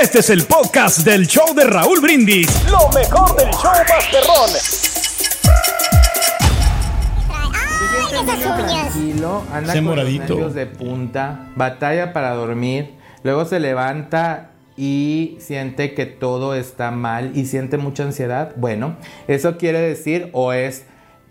Este 0.00 0.18
es 0.18 0.30
el 0.30 0.42
podcast 0.44 1.00
del 1.04 1.26
show 1.26 1.54
de 1.54 1.64
Raúl 1.64 2.00
Brindis. 2.00 2.48
Lo 2.70 2.88
mejor 2.90 3.36
del 3.36 3.50
show 3.50 3.72
Masterrón. 3.88 4.50
tranquilo, 8.66 9.44
anda 9.52 9.72
Ese 9.72 9.78
con 9.78 9.84
moradito. 9.84 10.22
los 10.22 10.28
nervios 10.28 10.54
de 10.54 10.66
punta, 10.66 11.48
batalla 11.56 12.12
para 12.12 12.30
dormir, 12.30 12.94
luego 13.22 13.44
se 13.44 13.60
levanta 13.60 14.50
y 14.76 15.36
siente 15.38 15.94
que 15.94 16.06
todo 16.06 16.54
está 16.54 16.90
mal 16.90 17.30
y 17.36 17.46
siente 17.46 17.78
mucha 17.78 18.02
ansiedad. 18.02 18.52
Bueno, 18.56 18.96
eso 19.28 19.56
quiere 19.56 19.80
decir 19.80 20.30
o 20.32 20.52
es 20.52 20.84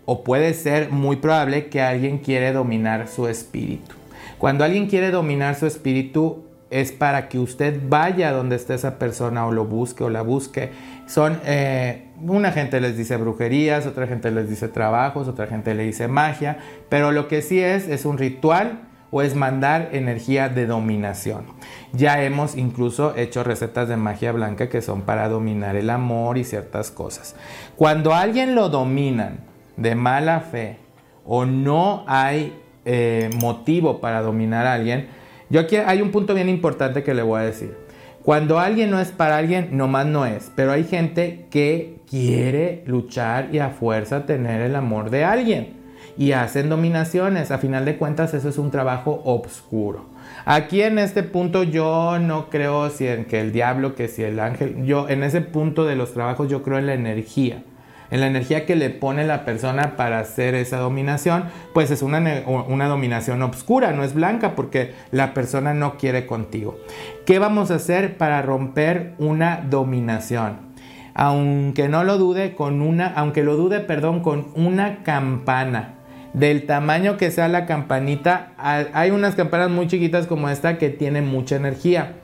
o 0.06 0.24
puede 0.24 0.54
ser 0.54 0.90
muy 0.90 1.16
probable 1.16 1.68
que 1.68 1.82
alguien 1.82 2.18
quiere 2.18 2.52
dominar 2.52 3.08
su 3.08 3.28
espíritu. 3.28 3.94
Cuando 4.38 4.64
alguien 4.64 4.88
quiere 4.88 5.10
dominar 5.10 5.54
su 5.54 5.66
espíritu 5.66 6.43
es 6.70 6.92
para 6.92 7.28
que 7.28 7.38
usted 7.38 7.80
vaya 7.88 8.32
donde 8.32 8.56
esté 8.56 8.74
esa 8.74 8.98
persona 8.98 9.46
o 9.46 9.52
lo 9.52 9.64
busque 9.64 10.04
o 10.04 10.10
la 10.10 10.22
busque. 10.22 10.70
Son, 11.06 11.38
eh, 11.44 12.08
una 12.20 12.52
gente 12.52 12.80
les 12.80 12.96
dice 12.96 13.16
brujerías, 13.16 13.86
otra 13.86 14.06
gente 14.06 14.30
les 14.30 14.48
dice 14.48 14.68
trabajos, 14.68 15.28
otra 15.28 15.46
gente 15.46 15.74
le 15.74 15.84
dice 15.84 16.08
magia, 16.08 16.58
pero 16.88 17.12
lo 17.12 17.28
que 17.28 17.42
sí 17.42 17.60
es 17.60 17.88
es 17.88 18.04
un 18.04 18.18
ritual 18.18 18.80
o 19.10 19.22
es 19.22 19.36
mandar 19.36 19.90
energía 19.92 20.48
de 20.48 20.66
dominación. 20.66 21.44
Ya 21.92 22.20
hemos 22.24 22.56
incluso 22.56 23.14
hecho 23.16 23.44
recetas 23.44 23.88
de 23.88 23.96
magia 23.96 24.32
blanca 24.32 24.68
que 24.68 24.82
son 24.82 25.02
para 25.02 25.28
dominar 25.28 25.76
el 25.76 25.90
amor 25.90 26.36
y 26.36 26.42
ciertas 26.42 26.90
cosas. 26.90 27.36
Cuando 27.76 28.12
alguien 28.12 28.56
lo 28.56 28.68
dominan 28.70 29.38
de 29.76 29.94
mala 29.94 30.40
fe 30.40 30.78
o 31.24 31.46
no 31.46 32.02
hay 32.08 32.60
eh, 32.84 33.30
motivo 33.36 34.00
para 34.00 34.20
dominar 34.20 34.66
a 34.66 34.72
alguien, 34.72 35.08
yo 35.50 35.60
aquí 35.60 35.76
hay 35.76 36.00
un 36.00 36.10
punto 36.10 36.34
bien 36.34 36.48
importante 36.48 37.02
que 37.02 37.14
le 37.14 37.22
voy 37.22 37.40
a 37.40 37.44
decir. 37.44 37.76
Cuando 38.22 38.58
alguien 38.58 38.90
no 38.90 39.00
es 39.00 39.12
para 39.12 39.36
alguien, 39.36 39.76
nomás 39.76 40.06
no 40.06 40.24
es. 40.24 40.50
Pero 40.56 40.72
hay 40.72 40.84
gente 40.84 41.46
que 41.50 41.98
quiere 42.08 42.82
luchar 42.86 43.50
y 43.52 43.58
a 43.58 43.68
fuerza 43.68 44.24
tener 44.24 44.62
el 44.62 44.76
amor 44.76 45.10
de 45.10 45.24
alguien. 45.24 45.74
Y 46.16 46.32
hacen 46.32 46.70
dominaciones. 46.70 47.50
A 47.50 47.58
final 47.58 47.84
de 47.84 47.98
cuentas, 47.98 48.32
eso 48.32 48.48
es 48.48 48.56
un 48.56 48.70
trabajo 48.70 49.20
obscuro. 49.24 50.06
Aquí 50.46 50.80
en 50.80 50.98
este 50.98 51.22
punto 51.22 51.64
yo 51.64 52.18
no 52.18 52.48
creo 52.48 52.88
si 52.88 53.06
en 53.06 53.26
que 53.26 53.40
el 53.40 53.52
diablo, 53.52 53.94
que 53.94 54.08
si 54.08 54.22
el 54.22 54.40
ángel. 54.40 54.84
Yo 54.86 55.08
en 55.08 55.22
ese 55.22 55.42
punto 55.42 55.84
de 55.84 55.96
los 55.96 56.14
trabajos 56.14 56.48
yo 56.48 56.62
creo 56.62 56.78
en 56.78 56.86
la 56.86 56.94
energía 56.94 57.62
en 58.10 58.20
la 58.20 58.26
energía 58.26 58.66
que 58.66 58.76
le 58.76 58.90
pone 58.90 59.24
la 59.24 59.44
persona 59.44 59.96
para 59.96 60.20
hacer 60.20 60.54
esa 60.54 60.78
dominación, 60.78 61.44
pues 61.72 61.90
es 61.90 62.02
una, 62.02 62.42
una 62.46 62.86
dominación 62.86 63.42
oscura, 63.42 63.92
no 63.92 64.04
es 64.04 64.14
blanca 64.14 64.54
porque 64.54 64.94
la 65.10 65.34
persona 65.34 65.74
no 65.74 65.96
quiere 65.96 66.26
contigo. 66.26 66.78
¿Qué 67.26 67.38
vamos 67.38 67.70
a 67.70 67.76
hacer 67.76 68.16
para 68.16 68.42
romper 68.42 69.14
una 69.18 69.64
dominación? 69.68 70.74
Aunque 71.14 71.88
no 71.88 72.04
lo 72.04 72.18
dude, 72.18 72.54
con 72.54 72.82
una, 72.82 73.06
aunque 73.06 73.42
lo 73.42 73.56
dude, 73.56 73.80
perdón, 73.80 74.20
con 74.20 74.48
una 74.54 75.02
campana. 75.02 75.94
Del 76.32 76.66
tamaño 76.66 77.16
que 77.16 77.30
sea 77.30 77.46
la 77.46 77.64
campanita, 77.64 78.54
hay 78.58 79.12
unas 79.12 79.36
campanas 79.36 79.70
muy 79.70 79.86
chiquitas 79.86 80.26
como 80.26 80.48
esta 80.48 80.78
que 80.78 80.90
tienen 80.90 81.28
mucha 81.28 81.54
energía. 81.54 82.16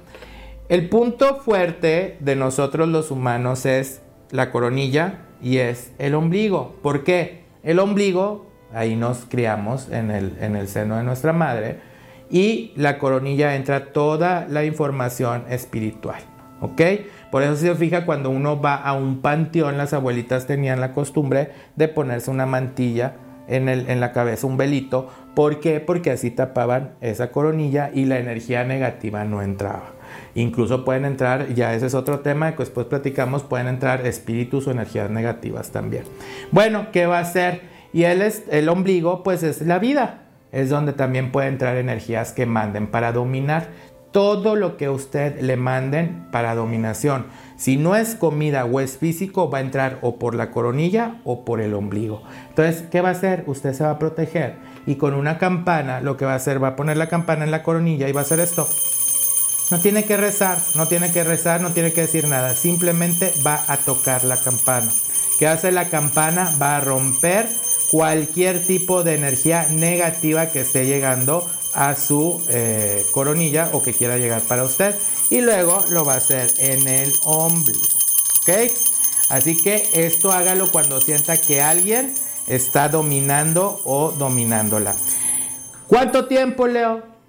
El 0.69 0.89
punto 0.89 1.37
fuerte 1.37 2.17
de 2.19 2.35
nosotros 2.35 2.89
los 2.89 3.13
humanos 3.13 3.67
es 3.67 4.03
la 4.33 4.51
coronilla 4.51 5.21
y 5.43 5.59
es 5.59 5.93
el 5.99 6.15
ombligo. 6.15 6.75
¿Por 6.83 7.05
qué? 7.05 7.41
El 7.63 7.79
ombligo, 7.79 8.47
ahí 8.73 8.97
nos 8.97 9.27
criamos 9.27 9.89
en 9.91 10.11
el, 10.11 10.37
en 10.41 10.57
el 10.57 10.69
seno 10.69 10.97
de 10.97 11.05
nuestra 11.05 11.33
madre, 11.33 11.79
y 12.31 12.73
la 12.77 12.99
coronilla 12.99 13.57
entra 13.57 13.93
toda 13.93 14.47
la 14.49 14.65
información 14.65 15.45
espiritual. 15.51 16.21
¿Ok? 16.61 16.81
Por 17.31 17.43
eso 17.43 17.57
si 17.57 17.67
se 17.67 17.75
fija 17.75 18.05
cuando 18.05 18.29
uno 18.31 18.61
va 18.61 18.75
a 18.77 18.93
un 18.93 19.21
panteón, 19.23 19.79
las 19.79 19.93
abuelitas 19.95 20.47
tenían 20.47 20.79
la 20.81 20.93
costumbre 20.93 21.51
de 21.77 21.89
ponerse 21.89 22.31
una 22.31 22.45
mantilla 22.45 23.15
en, 23.49 23.69
el- 23.69 23.89
en 23.89 23.99
la 23.99 24.13
cabeza, 24.13 24.47
un 24.47 24.57
velito. 24.59 25.09
¿Por 25.35 25.59
qué? 25.61 25.81
Porque 25.81 26.11
así 26.11 26.31
tapaban 26.31 26.93
esa 27.01 27.31
coronilla 27.33 27.91
y 27.95 28.05
la 28.05 28.19
energía 28.19 28.63
negativa 28.65 29.25
no 29.25 29.41
entraba. 29.43 29.93
Incluso 30.35 30.85
pueden 30.85 31.05
entrar, 31.05 31.55
ya 31.55 31.75
ese 31.75 31.87
es 31.87 31.95
otro 31.95 32.21
tema 32.21 32.53
que 32.53 32.59
después 32.59 32.87
platicamos, 32.87 33.43
pueden 33.43 33.69
entrar 33.69 34.07
espíritus 34.07 34.67
o 34.67 34.71
energías 34.71 35.11
negativas 35.11 35.71
también. 35.71 36.05
Bueno, 36.51 36.89
¿qué 36.93 37.07
va 37.07 37.19
a 37.19 37.23
hacer? 37.23 37.63
Y 37.93 38.05
el, 38.05 38.23
el 38.51 38.69
ombligo, 38.69 39.23
pues 39.23 39.43
es 39.43 39.63
la 39.63 39.79
vida. 39.79 40.23
Es 40.53 40.69
donde 40.69 40.93
también 40.93 41.31
puede 41.31 41.49
entrar 41.49 41.77
energías 41.77 42.33
que 42.33 42.45
manden 42.45 42.89
para 42.89 43.13
dominar 43.13 43.69
todo 44.13 44.57
lo 44.57 44.77
que 44.77 44.89
usted 44.89 45.41
le 45.41 45.57
manden 45.57 46.27
para 46.33 46.55
dominación. 46.55 47.27
Si 47.57 47.77
no 47.77 47.95
es 47.95 48.15
comida 48.15 48.65
o 48.65 48.81
es 48.81 48.97
físico, 48.97 49.51
va 49.51 49.59
a 49.59 49.61
entrar 49.61 49.99
o 50.03 50.19
por 50.19 50.35
la 50.35 50.51
coronilla 50.51 51.21
o 51.25 51.45
por 51.45 51.61
el 51.61 51.75
ombligo. 51.75 52.23
Entonces, 52.49 52.83
¿qué 52.91 53.01
va 53.01 53.11
a 53.11 53.13
hacer? 53.13 53.45
Usted 53.47 53.73
se 53.73 53.85
va 53.85 53.91
a 53.91 53.99
proteger 53.99 54.57
y 54.87 54.97
con 54.97 55.15
una 55.15 55.39
campana 55.39 56.01
lo 56.01 56.17
que 56.17 56.25
va 56.25 56.33
a 56.33 56.37
hacer 56.37 56.63
va 56.63 56.69
a 56.69 56.77
poner 56.77 56.97
la 56.97 57.09
campana 57.09 57.45
en 57.45 57.51
la 57.51 57.63
coronilla 57.63 58.09
y 58.09 58.13
va 58.13 58.21
a 58.21 58.25
hacer 58.25 58.41
esto. 58.41 58.67
No 59.71 59.79
tiene 59.79 60.05
que 60.05 60.17
rezar, 60.17 60.59
no 60.75 60.89
tiene 60.89 61.13
que 61.13 61.23
rezar, 61.23 61.61
no 61.61 61.73
tiene 61.73 61.93
que 61.93 62.03
decir 62.03 62.27
nada. 62.27 62.55
Simplemente 62.55 63.33
va 63.47 63.65
a 63.69 63.77
tocar 63.77 64.25
la 64.25 64.37
campana. 64.37 64.91
¿Qué 65.39 65.47
hace 65.47 65.71
la 65.71 65.89
campana? 65.89 66.53
Va 66.61 66.77
a 66.77 66.81
romper 66.81 67.49
cualquier 67.91 68.67
tipo 68.67 69.03
de 69.03 69.15
energía 69.15 69.69
negativa 69.71 70.49
que 70.49 70.61
esté 70.61 70.87
llegando 70.87 71.49
a 71.73 71.95
su 71.95 72.43
eh, 72.49 73.07
coronilla 73.13 73.71
o 73.73 73.83
que 73.83 73.95
quiera 73.95 74.19
llegar 74.19 74.43
para 74.43 74.65
usted. 74.65 74.97
Y 75.31 75.41
luego 75.41 75.85
lo 75.89 76.05
va 76.05 76.15
a 76.15 76.17
hacer 76.17 76.53
en 76.59 76.89
el 76.89 77.13
ombligo. 77.25 77.87
¿Ok? 78.43 78.73
Así 79.29 79.57
que 79.57 79.89
esto 79.93 80.33
hágalo 80.33 80.71
cuando 80.73 81.01
sienta 81.01 81.37
que 81.37 81.63
alguien 81.63 82.13
está 82.49 82.89
dominando 82.89 83.81
o 83.85 84.11
dominándola. 84.11 84.97
¿Cuánto 85.87 86.27
tiempo, 86.27 86.67
Leo? 86.67 87.20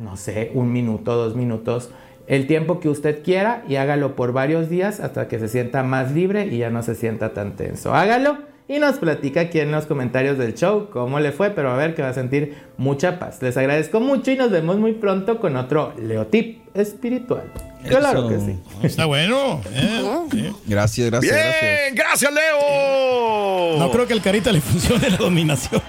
No 0.00 0.16
sé, 0.16 0.50
un 0.54 0.72
minuto, 0.72 1.14
dos 1.14 1.36
minutos, 1.36 1.90
el 2.26 2.46
tiempo 2.46 2.80
que 2.80 2.88
usted 2.88 3.22
quiera 3.22 3.64
y 3.68 3.76
hágalo 3.76 4.16
por 4.16 4.32
varios 4.32 4.68
días 4.68 5.00
hasta 5.00 5.28
que 5.28 5.38
se 5.38 5.48
sienta 5.48 5.82
más 5.82 6.12
libre 6.12 6.46
y 6.46 6.58
ya 6.58 6.70
no 6.70 6.82
se 6.82 6.94
sienta 6.94 7.32
tan 7.34 7.56
tenso. 7.56 7.94
Hágalo 7.94 8.38
y 8.68 8.78
nos 8.78 8.98
platica 8.98 9.40
aquí 9.40 9.58
en 9.58 9.72
los 9.72 9.86
comentarios 9.86 10.38
del 10.38 10.54
show 10.54 10.90
cómo 10.90 11.18
le 11.18 11.32
fue, 11.32 11.50
pero 11.50 11.70
a 11.70 11.76
ver 11.76 11.94
que 11.94 12.02
va 12.02 12.10
a 12.10 12.14
sentir 12.14 12.54
mucha 12.80 13.18
paz. 13.18 13.42
Les 13.42 13.56
agradezco 13.58 14.00
mucho 14.00 14.30
y 14.30 14.36
nos 14.36 14.50
vemos 14.50 14.78
muy 14.78 14.94
pronto 14.94 15.38
con 15.38 15.54
otro 15.56 15.92
Leotip 15.98 16.60
espiritual. 16.74 17.44
Claro 17.86 18.28
que 18.28 18.38
sí. 18.38 18.58
Está 18.82 19.06
bueno. 19.06 19.60
¿eh? 19.72 20.52
Gracias, 20.66 21.10
gracias, 21.10 21.32
Bien, 21.34 21.94
gracias, 21.94 22.30
Leo. 22.32 23.78
No 23.78 23.90
creo 23.90 24.06
que 24.06 24.12
el 24.12 24.20
carita 24.20 24.52
le 24.52 24.60
funcione 24.60 25.08
la 25.10 25.16
dominación. 25.16 25.82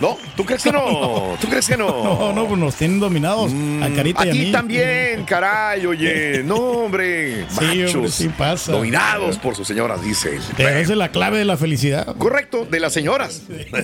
No, 0.00 0.18
¿tú 0.36 0.44
crees 0.44 0.62
que 0.62 0.70
no? 0.70 1.36
¿Tú 1.40 1.48
crees 1.48 1.66
que 1.66 1.76
no? 1.76 1.88
No, 1.88 2.32
no, 2.32 2.46
pues 2.46 2.60
nos 2.60 2.74
tienen 2.74 3.00
dominados 3.00 3.50
a 3.82 3.88
carita 3.94 4.22
A 4.22 4.26
y 4.26 4.28
a 4.28 4.32
ti 4.32 4.38
mí. 4.38 4.52
también, 4.52 5.24
caray, 5.24 5.86
oye. 5.86 6.42
No, 6.44 6.56
hombre. 6.56 7.46
Sí, 7.58 7.64
hombre, 7.64 7.84
Machos. 7.86 8.14
sí 8.14 8.28
pasa. 8.28 8.72
Dominados 8.72 9.38
por 9.38 9.56
sus 9.56 9.66
señoras, 9.66 10.02
dice. 10.02 10.38
Pero 10.56 10.68
esa 10.70 10.92
es 10.92 10.98
la 10.98 11.10
clave 11.10 11.38
de 11.38 11.44
la 11.44 11.56
felicidad. 11.56 12.14
Correcto, 12.16 12.66
de 12.70 12.78
las 12.78 12.92
señoras. 12.92 13.42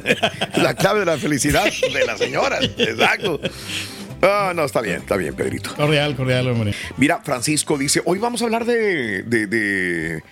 la 0.57 0.75
clave 0.75 1.01
de 1.01 1.07
la 1.07 1.17
felicidad 1.17 1.65
de 1.65 2.07
las 2.07 2.19
señoras. 2.19 2.54
Exacto. 2.79 3.41
Ah, 4.23 4.53
no, 4.55 4.65
está 4.65 4.81
bien, 4.81 4.97
está 4.97 5.17
bien, 5.17 5.35
Pedrito. 5.35 5.75
Cordial, 5.77 6.17
cordial, 6.17 6.49
hombre. 6.49 6.75
Mira, 6.97 7.21
Francisco 7.23 7.77
dice, 7.77 8.01
hoy 8.05 8.19
vamos 8.19 8.41
a 8.43 8.47
hablar 8.47 8.65
de, 8.65 9.23
de- 9.23 9.47
de- 9.47 10.23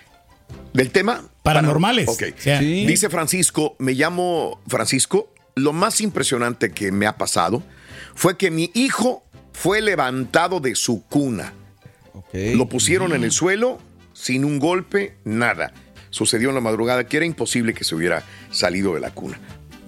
del 0.73 0.91
tema 0.91 1.23
Paranormales. 1.43 2.07
Ok. 2.09 2.23
Sí. 2.37 2.85
Dice 2.85 3.09
Francisco, 3.09 3.75
me 3.79 3.93
llamo 3.93 4.61
Francisco, 4.67 5.31
lo 5.55 5.73
más 5.73 6.01
impresionante 6.01 6.71
que 6.71 6.91
me 6.91 7.05
ha 7.05 7.17
pasado 7.17 7.61
fue 8.15 8.37
que 8.37 8.49
mi 8.49 8.71
hijo 8.73 9.23
fue 9.51 9.81
levantado 9.81 10.59
de 10.59 10.73
su 10.75 11.03
cuna. 11.03 11.53
Lo 12.33 12.67
pusieron 12.67 13.13
en 13.13 13.23
el 13.23 13.31
suelo 13.31 13.79
sin 14.13 14.43
un 14.45 14.57
golpe, 14.57 15.15
nada. 15.23 15.71
Sucedió 16.09 16.49
en 16.49 16.55
la 16.55 16.61
madrugada 16.61 17.05
que 17.07 17.17
era 17.17 17.25
imposible 17.27 17.73
que 17.75 17.83
se 17.83 17.93
hubiera 17.93 18.23
salido 18.51 18.95
de 18.95 18.99
la 19.01 19.11
cuna. 19.11 19.39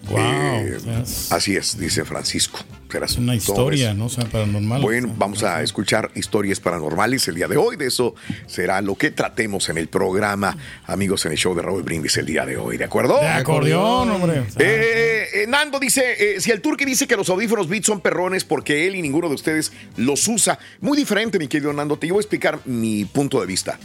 Wow. 0.10 0.20
Eh, 0.20 0.78
es 1.04 1.32
así 1.32 1.56
es, 1.56 1.78
dice 1.78 2.06
Francisco. 2.06 2.60
Serás 2.92 3.18
una 3.18 3.36
historia. 3.36 3.94
¿no? 3.94 4.06
O 4.06 4.10
sea, 4.10 4.24
paranormal. 4.24 4.82
Bueno, 4.82 5.14
vamos 5.18 5.44
a 5.44 5.62
escuchar 5.62 6.12
historias 6.16 6.62
paranormales 6.62 7.28
el 7.28 7.36
día 7.36 7.48
de 7.50 7.58
hoy. 7.58 7.76
De 7.76 7.88
eso 7.88 8.16
será 8.48 8.82
lo 8.82 8.96
que 8.96 9.12
tratemos 9.12 9.68
en 9.68 9.78
el 9.78 9.90
programa, 9.90 10.56
amigos, 10.86 11.26
en 11.26 11.34
el 11.34 11.38
show 11.38 11.54
de 11.54 11.62
Raúl 11.62 11.84
Brindis 11.84 12.16
el 12.16 12.26
día 12.26 12.46
de 12.46 12.56
hoy, 12.56 12.78
¿de 12.78 12.86
acuerdo? 12.86 13.20
De 13.20 13.28
acordeón, 13.28 14.12
hombre. 14.12 14.44
Eh, 14.60 15.28
eh, 15.34 15.46
Nando 15.48 15.78
dice, 15.78 16.36
eh, 16.36 16.40
si 16.40 16.52
el 16.52 16.62
turqui 16.62 16.86
dice 16.86 17.06
que 17.06 17.18
los 17.18 17.30
audífonos 17.30 17.68
Beats 17.68 17.88
son 17.88 18.00
perrones 18.00 18.46
porque 18.46 18.88
él 18.88 18.96
y 18.96 19.02
ninguno 19.02 19.28
de 19.28 19.36
ustedes 19.36 19.74
los 19.98 20.26
usa. 20.30 20.58
Muy 20.80 20.98
diferente, 20.98 21.38
mi 21.38 21.50
querido 21.50 21.74
Nando. 21.74 21.98
Te 21.98 22.08
voy 22.08 22.20
a 22.20 22.22
explicar 22.22 22.60
mi 22.64 23.04
punto 23.04 23.42
de 23.42 23.46
vista. 23.46 23.78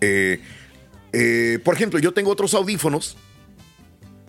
Eh, 0.00 0.40
eh, 1.12 1.58
por 1.64 1.74
ejemplo, 1.74 1.98
yo 1.98 2.12
tengo 2.12 2.30
otros 2.30 2.54
audífonos 2.54 3.16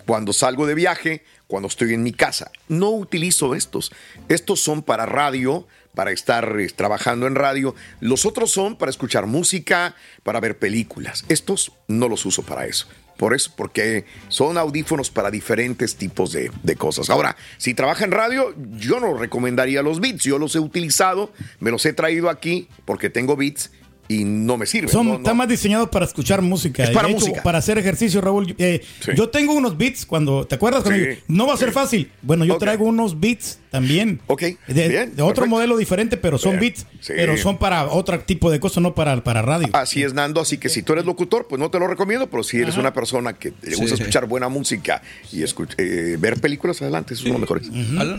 cuando 0.06 0.32
salgo 0.32 0.66
de 0.66 0.74
viaje, 0.74 1.24
cuando 1.48 1.68
estoy 1.68 1.94
en 1.94 2.04
mi 2.04 2.12
casa. 2.12 2.52
No 2.68 2.90
utilizo 2.92 3.56
estos. 3.56 3.92
Estos 4.28 4.62
son 4.62 4.84
para 4.84 5.06
radio, 5.06 5.66
para 5.96 6.12
estar 6.12 6.60
eh, 6.60 6.70
trabajando 6.76 7.26
en 7.28 7.36
radio. 7.36 7.74
Los 8.00 8.26
otros 8.26 8.52
son 8.52 8.78
para 8.78 8.92
escuchar 8.92 9.26
música, 9.26 9.96
para 10.24 10.40
ver 10.40 10.60
películas. 10.60 11.26
Estos 11.30 11.72
no 11.88 12.10
los 12.10 12.26
uso 12.26 12.44
para 12.44 12.66
eso. 12.66 12.88
Por 13.18 13.34
eso, 13.34 13.52
porque 13.58 14.06
son 14.28 14.60
audífonos 14.60 15.10
para 15.10 15.32
diferentes 15.32 15.96
tipos 15.96 16.32
de, 16.32 16.52
de 16.62 16.76
cosas. 16.76 17.10
Ahora, 17.10 17.36
si 17.58 17.74
trabaja 17.74 18.06
en 18.06 18.12
radio, 18.12 18.54
yo 18.78 19.00
no 19.00 19.18
recomendaría 19.18 19.82
los 19.82 20.00
Beats. 20.00 20.24
Yo 20.24 20.38
los 20.38 20.56
he 20.56 20.60
utilizado, 20.60 21.34
me 21.60 21.72
los 21.72 21.84
he 21.88 21.94
traído 21.94 22.30
aquí 22.30 22.68
porque 22.86 23.10
tengo 23.10 23.36
Beats 23.36 23.72
y 24.08 24.24
no 24.24 24.58
me 24.58 24.66
sirven. 24.66 24.90
Son, 24.90 25.06
no, 25.06 25.14
no. 25.14 25.18
Están 25.20 25.36
más 25.38 25.48
diseñados 25.48 25.90
para 25.90 26.06
escuchar 26.06 26.42
música. 26.42 26.84
Es 26.84 26.92
para 26.92 27.08
De 27.08 27.14
hecho, 27.14 27.20
música. 27.26 27.44
Para 27.44 27.58
hacer 27.58 27.78
ejercicio, 27.78 28.22
Raúl. 28.22 28.56
eh, 28.58 28.82
Sí. 29.02 29.12
Yo 29.16 29.30
tengo 29.30 29.54
unos 29.54 29.78
beats 29.78 30.06
cuando. 30.06 30.46
¿Te 30.48 30.56
acuerdas? 30.56 30.84
Cuando 30.84 31.02
Sí. 31.04 31.10
digo, 31.10 31.22
no 31.28 31.48
va 31.48 31.54
a 31.54 31.58
ser 31.58 31.72
fácil. 31.72 32.12
Bueno, 32.22 32.46
yo 32.46 32.58
traigo 32.58 32.86
unos 32.86 33.20
beats 33.20 33.60
también. 33.72 34.22
Ok. 34.28 34.42
De, 34.42 34.88
Bien, 34.88 35.16
de 35.16 35.22
otro 35.22 35.28
perfecto. 35.36 35.48
modelo 35.48 35.78
diferente, 35.78 36.18
pero 36.18 36.38
son 36.38 36.52
Bien. 36.60 36.74
beats. 36.74 36.86
Sí. 37.02 37.14
Pero 37.16 37.38
son 37.38 37.58
para 37.58 37.86
otro 37.88 38.20
tipo 38.22 38.50
de 38.50 38.60
cosas, 38.60 38.82
no 38.82 38.96
para, 38.96 39.24
para 39.24 39.42
radio. 39.42 39.68
Así 39.74 40.04
es, 40.04 40.14
Nando. 40.14 40.42
Así 40.42 40.58
que 40.58 40.70
si 40.70 40.82
tú 40.84 40.94
eres 40.94 41.06
locutor, 41.06 41.48
pues 41.48 41.60
no 41.60 41.70
te 41.70 41.78
lo 41.80 41.88
recomiendo, 41.88 42.30
pero 42.30 42.44
si 42.44 42.58
eres 42.58 42.72
Ajá. 42.72 42.80
una 42.82 42.94
persona 42.94 43.34
que 43.34 43.54
le 43.62 43.76
gusta 43.76 43.96
Sí. 43.98 44.02
escuchar 44.04 44.26
buena 44.28 44.48
música 44.50 45.02
y 45.32 45.42
escuch- 45.42 45.76
eh, 45.78 46.16
ver 46.20 46.40
películas, 46.40 46.82
adelante, 46.82 47.14
esos 47.14 47.24
son 47.24 47.34
los 47.34 47.42
mejores. 47.42 47.68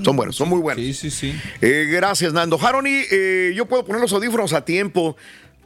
Son 0.05 0.17
buenos, 0.17 0.37
son 0.37 0.49
muy 0.49 0.61
buenos. 0.61 0.85
Sí, 0.85 0.93
sí, 0.95 1.11
sí. 1.11 1.35
Eh, 1.61 1.87
gracias, 1.91 2.33
Nando. 2.33 2.59
Harony, 2.61 3.05
eh, 3.11 3.53
yo 3.57 3.67
puedo 3.67 3.85
poner 3.85 4.01
los 4.03 4.13
audífonos 4.13 4.53
a 4.53 4.65
tiempo. 4.65 5.17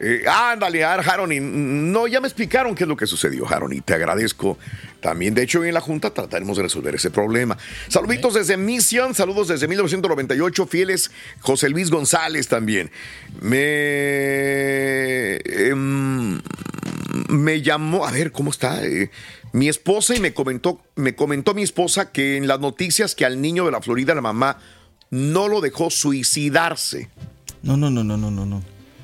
Eh, 0.00 0.24
ándale, 0.28 0.84
Ar- 0.84 1.08
Harony. 1.08 1.38
No, 1.40 2.06
ya 2.08 2.20
me 2.20 2.26
explicaron 2.26 2.74
qué 2.74 2.84
es 2.84 2.88
lo 2.88 2.96
que 2.96 3.06
sucedió, 3.06 3.46
Harony. 3.48 3.80
Te 3.84 3.94
agradezco. 3.94 4.58
También, 5.00 5.34
de 5.34 5.42
hecho, 5.42 5.64
en 5.64 5.74
la 5.74 5.80
Junta 5.80 6.10
trataremos 6.10 6.56
de 6.56 6.64
resolver 6.64 6.94
ese 6.94 7.10
problema. 7.10 7.56
Saluditos 7.88 8.34
desde 8.34 8.56
Mission, 8.56 9.14
saludos 9.14 9.48
desde 9.48 9.68
1998, 9.68 10.66
fieles 10.66 11.10
José 11.40 11.68
Luis 11.68 11.90
González 11.90 12.48
también. 12.48 12.90
Me. 13.40 15.36
em, 15.44 16.40
me 17.28 17.62
llamó, 17.62 18.06
a 18.06 18.10
ver, 18.12 18.32
¿cómo 18.32 18.50
está? 18.50 18.84
Eh, 18.84 19.10
mi 19.52 19.68
esposa 19.68 20.14
y 20.16 20.20
me 20.20 20.32
comentó, 20.34 20.80
me 20.96 21.14
comentó 21.14 21.54
mi 21.54 21.62
esposa 21.62 22.10
que 22.10 22.36
en 22.36 22.46
las 22.46 22.60
noticias 22.60 23.14
que 23.14 23.24
al 23.24 23.40
niño 23.40 23.64
de 23.66 23.70
la 23.72 23.80
Florida 23.82 24.14
la 24.14 24.20
mamá 24.22 24.58
no 25.10 25.48
lo 25.48 25.60
dejó 25.60 25.90
suicidarse. 25.90 27.08
No, 27.62 27.76
no, 27.76 27.90
no, 27.90 28.02
no, 28.02 28.16
no, 28.16 28.30
no, 28.30 28.46
no. 28.46 28.62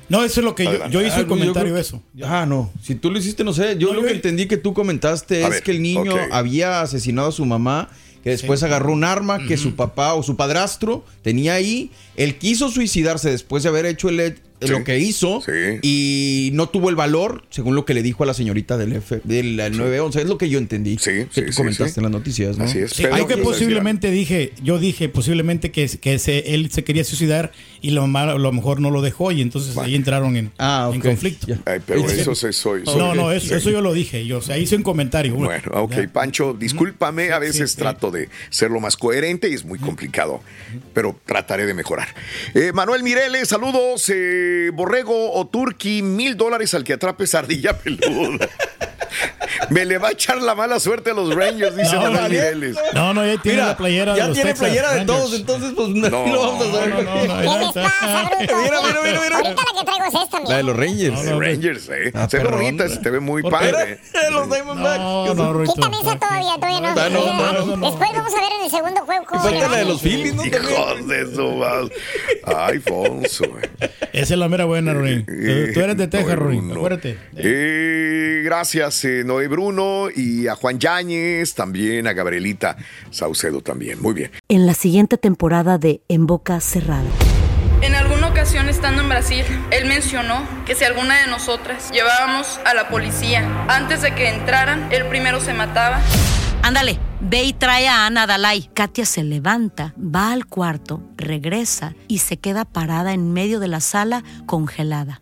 No, 0.09 0.23
eso 0.23 0.41
es 0.41 0.43
lo 0.43 0.55
que 0.55 0.65
yo, 0.65 0.89
yo 0.89 1.01
hice 1.01 1.17
Ah, 1.17 1.19
el 1.19 1.27
comentario 1.27 1.71
creo 1.71 1.77
eso. 1.77 2.01
Ah, 2.23 2.45
no. 2.47 2.71
Si 2.81 2.95
tú 2.95 3.11
lo 3.11 3.19
hiciste, 3.19 3.43
no 3.43 3.53
sé. 3.53 3.77
Yo 3.77 3.93
lo 3.93 4.03
que 4.03 4.11
entendí 4.11 4.47
que 4.47 4.57
tú 4.57 4.73
comentaste 4.73 5.43
A 5.43 5.47
es 5.47 5.53
ver, 5.55 5.63
que 5.63 5.71
el 5.71 5.81
niño 5.81 6.13
había 6.31 6.81
asesinado 6.81 7.29
a 7.29 7.31
su 7.31 7.45
mamá, 7.45 7.89
que 8.23 8.31
después 8.31 8.63
agarró 8.63 8.91
un 8.91 9.03
arma 9.03 9.45
que 9.47 9.55
su 9.57 9.75
papá 9.75 10.13
o 10.15 10.23
su 10.23 10.35
padrastro 10.35 11.05
tenía 11.21 11.53
ahí. 11.53 11.91
Él 12.15 12.37
quiso 12.37 12.69
suicidarse 12.69 13.29
después 13.29 13.63
de 13.63 13.69
haber 13.69 13.85
hecho 13.85 14.09
el, 14.09 14.39
Sí. 14.61 14.67
lo 14.73 14.83
que 14.83 14.99
hizo 14.99 15.41
y 15.81 16.49
no 16.53 16.67
tuvo 16.69 16.89
el 16.89 16.95
valor, 16.95 17.43
según 17.49 17.75
lo 17.75 17.85
que 17.85 17.93
le 17.93 18.01
dijo 18.03 18.23
a 18.23 18.25
la 18.25 18.33
señorita 18.33 18.77
del, 18.77 18.93
F, 18.93 19.21
del 19.23 19.55
911. 19.55 20.21
Es 20.21 20.27
lo 20.27 20.37
que 20.37 20.49
yo 20.49 20.57
entendí. 20.59 20.97
que 20.97 21.25
tú 21.33 21.41
sí, 21.51 21.55
comentaste 21.55 21.93
sí. 21.93 21.99
en 21.99 22.03
las 22.03 22.11
noticias, 22.11 22.57
¿no? 22.57 22.65
Así 22.65 22.79
es. 22.79 22.91
Sí, 22.91 23.03
yo 23.17 23.27
que 23.27 23.37
posiblemente 23.37 24.11
dije, 24.11 24.53
yo 24.63 24.77
dije 24.79 25.07
posiblemente 25.09 25.71
que, 25.71 25.87
que 26.01 26.19
se- 26.19 26.53
él 26.53 26.69
se 26.71 26.83
quería 26.83 27.03
suicidar 27.03 27.51
y 27.81 27.91
la 27.91 28.01
mamá 28.01 28.23
a 28.23 28.37
lo 28.37 28.51
mejor 28.51 28.81
no 28.81 28.91
lo 28.91 29.01
dejó 29.01 29.31
y 29.31 29.41
entonces 29.41 29.77
ahí 29.77 29.95
entraron 29.95 30.35
en, 30.35 30.51
en 30.59 30.99
conflicto. 31.01 31.47
Ay, 31.65 31.79
pero 31.85 32.07
Sí. 32.09 32.19
eso 32.19 32.35
soy. 32.35 32.53
soy- 32.53 32.83
No, 32.83 33.15
no, 33.15 33.31
eso, 33.31 33.47
sí. 33.49 33.53
eso 33.53 33.69
yo 33.69 33.81
lo 33.81 33.93
dije. 33.93 34.25
Yo, 34.25 34.39
o 34.39 34.41
sea, 34.41 34.57
hice 34.57 34.75
un 34.75 34.83
comentario. 34.83 35.33
Bueno, 35.35 35.71
ok, 35.73 36.07
Pancho, 36.11 36.53
discúlpame, 36.53 37.31
a 37.31 37.39
veces 37.39 37.75
trato 37.75 38.11
de 38.11 38.29
ser 38.49 38.71
lo 38.71 38.79
más 38.79 38.97
coherente 38.97 39.49
y 39.49 39.53
es 39.53 39.63
muy 39.63 39.79
complicado, 39.79 40.41
pero 40.93 41.17
trataré 41.25 41.65
de 41.65 41.73
mejorar. 41.73 42.09
Eh, 42.55 42.71
Manuel 42.73 43.03
Mireles, 43.03 43.47
saludos, 43.47 44.09
eh, 44.13 44.47
Borrego 44.73 45.33
o 45.33 45.47
Turqui, 45.47 46.01
mil 46.01 46.35
dólares 46.35 46.73
al 46.73 46.83
que 46.83 46.93
atrape 46.93 47.27
sardilla 47.27 47.77
peluda. 47.83 48.49
Me 49.69 49.85
le 49.85 49.97
va 49.97 50.09
a 50.09 50.11
echar 50.11 50.41
la 50.41 50.55
mala 50.55 50.79
suerte 50.79 51.11
a 51.11 51.13
los 51.13 51.33
Rangers, 51.33 51.75
dice 51.75 51.95
No, 51.95 52.09
no. 52.09 52.19
No, 52.93 53.13
no, 53.13 53.25
ya 53.25 53.41
tiene 53.41 53.57
Mira, 53.57 53.67
la 53.67 53.77
playera 53.77 54.15
ya 54.15 54.23
de 54.23 54.27
los 54.29 54.35
tiene 54.37 54.49
Texas 54.51 54.67
playera 54.67 54.89
de 54.91 54.97
Rangers. 54.99 55.17
todos, 55.19 55.33
entonces 55.39 55.73
pues 55.75 55.89
no, 55.89 56.09
No, 56.09 56.27
lo 56.27 56.39
vamos 56.41 56.67
a 56.67 56.71
saber. 56.71 56.89
no, 56.89 57.01
no, 57.03 57.03
no, 57.03 57.41
¿Qué 57.41 57.59
les 57.65 57.73
pasa, 57.73 58.29
bruto? 58.37 58.55
Mira, 58.57 58.77
mira, 58.81 58.99
mira, 59.03 59.21
mira. 59.21 59.35
Ahorita 59.37 59.61
la 59.73 59.79
que 59.79 59.85
traigo 59.85 60.05
es 60.05 60.23
esta, 60.23 60.39
La 60.49 60.57
de 60.57 60.63
los 60.63 60.75
Rangers. 60.77 61.23
De 61.23 61.31
Rangers, 61.39 61.89
eh. 61.89 62.11
Ah, 62.13 62.27
se 62.29 62.37
ve 62.39 62.43
bonita, 62.45 62.89
se 62.89 62.97
te 62.97 63.09
ve 63.09 63.19
muy 63.19 63.43
padre. 63.43 63.99
Los 64.31 64.49
Diamondbacks. 64.49 64.99
No, 64.99 65.33
no, 65.33 65.53
Ruito. 65.53 65.73
Quítame 65.73 65.97
esa 66.01 66.15
todavía, 66.17 66.55
todavía 66.55 66.81
no. 66.81 66.87
Ah, 66.89 67.09
no, 67.09 67.33
no, 67.33 67.65
no, 67.65 67.75
no. 67.77 67.89
Después 67.89 68.09
vamos 68.13 68.33
a 68.33 68.41
ver 68.41 68.51
en 68.59 68.65
el 68.65 68.71
segundo 68.71 69.01
juego 69.01 69.25
falta 69.29 69.49
le 69.51 69.59
la 69.69 69.77
de 69.77 69.85
los 69.85 70.01
Phillies, 70.01 70.35
¿no? 70.35 70.45
Hijos 70.45 71.07
de 71.07 71.35
su 71.35 71.51
madre. 71.55 71.95
Ay, 72.45 72.79
Fonso. 72.79 73.45
eh. 73.79 73.89
Esa 74.13 74.33
es 74.33 74.39
la 74.39 74.49
mera 74.49 74.65
buena, 74.65 74.93
Ruin. 74.93 75.25
Tú, 75.25 75.79
eres 75.79 75.97
de 75.97 76.07
Texas, 76.07 76.35
Ruin. 76.35 76.71
Acuérdate. 76.71 77.17
Eh, 77.37 78.41
gracias, 78.43 78.98
eh, 79.05 79.23
Noé 79.25 79.47
Bruno 79.47 80.09
y 80.13 80.47
a 80.47 80.55
Juan 80.55 80.79
Yáñez, 80.79 81.53
también 81.53 82.07
a 82.07 82.13
Gabrielita 82.13 82.77
Saucedo 83.11 83.61
también. 83.61 84.01
Muy 84.01 84.13
bien. 84.13 84.31
En 84.47 84.65
la 84.65 84.73
siguiente 84.73 85.17
temporada 85.17 85.77
de 85.77 86.01
En 86.07 86.25
Boca 86.25 86.59
Cerrada. 86.59 87.09
En 87.81 87.95
alguna 87.95 88.27
ocasión 88.27 88.67
estando 88.67 89.01
en 89.01 89.09
Brasil, 89.09 89.45
él 89.71 89.87
mencionó 89.87 90.45
que 90.65 90.75
si 90.75 90.83
alguna 90.83 91.21
de 91.21 91.27
nosotras 91.27 91.89
llevábamos 91.91 92.59
a 92.65 92.73
la 92.73 92.89
policía 92.89 93.47
antes 93.69 94.01
de 94.01 94.13
que 94.13 94.29
entraran, 94.29 94.91
él 94.91 95.05
primero 95.05 95.39
se 95.39 95.53
mataba. 95.53 96.01
Ándale, 96.61 96.99
ve 97.21 97.43
y 97.43 97.53
trae 97.53 97.87
a 97.87 98.05
Ana 98.05 98.27
Dalai. 98.27 98.69
Katia 98.73 99.05
se 99.05 99.23
levanta, 99.23 99.93
va 99.97 100.33
al 100.33 100.45
cuarto, 100.45 101.01
regresa 101.15 101.95
y 102.09 102.17
se 102.17 102.37
queda 102.37 102.65
parada 102.65 103.13
en 103.13 103.31
medio 103.31 103.61
de 103.61 103.69
la 103.69 103.79
sala 103.79 104.25
congelada. 104.45 105.21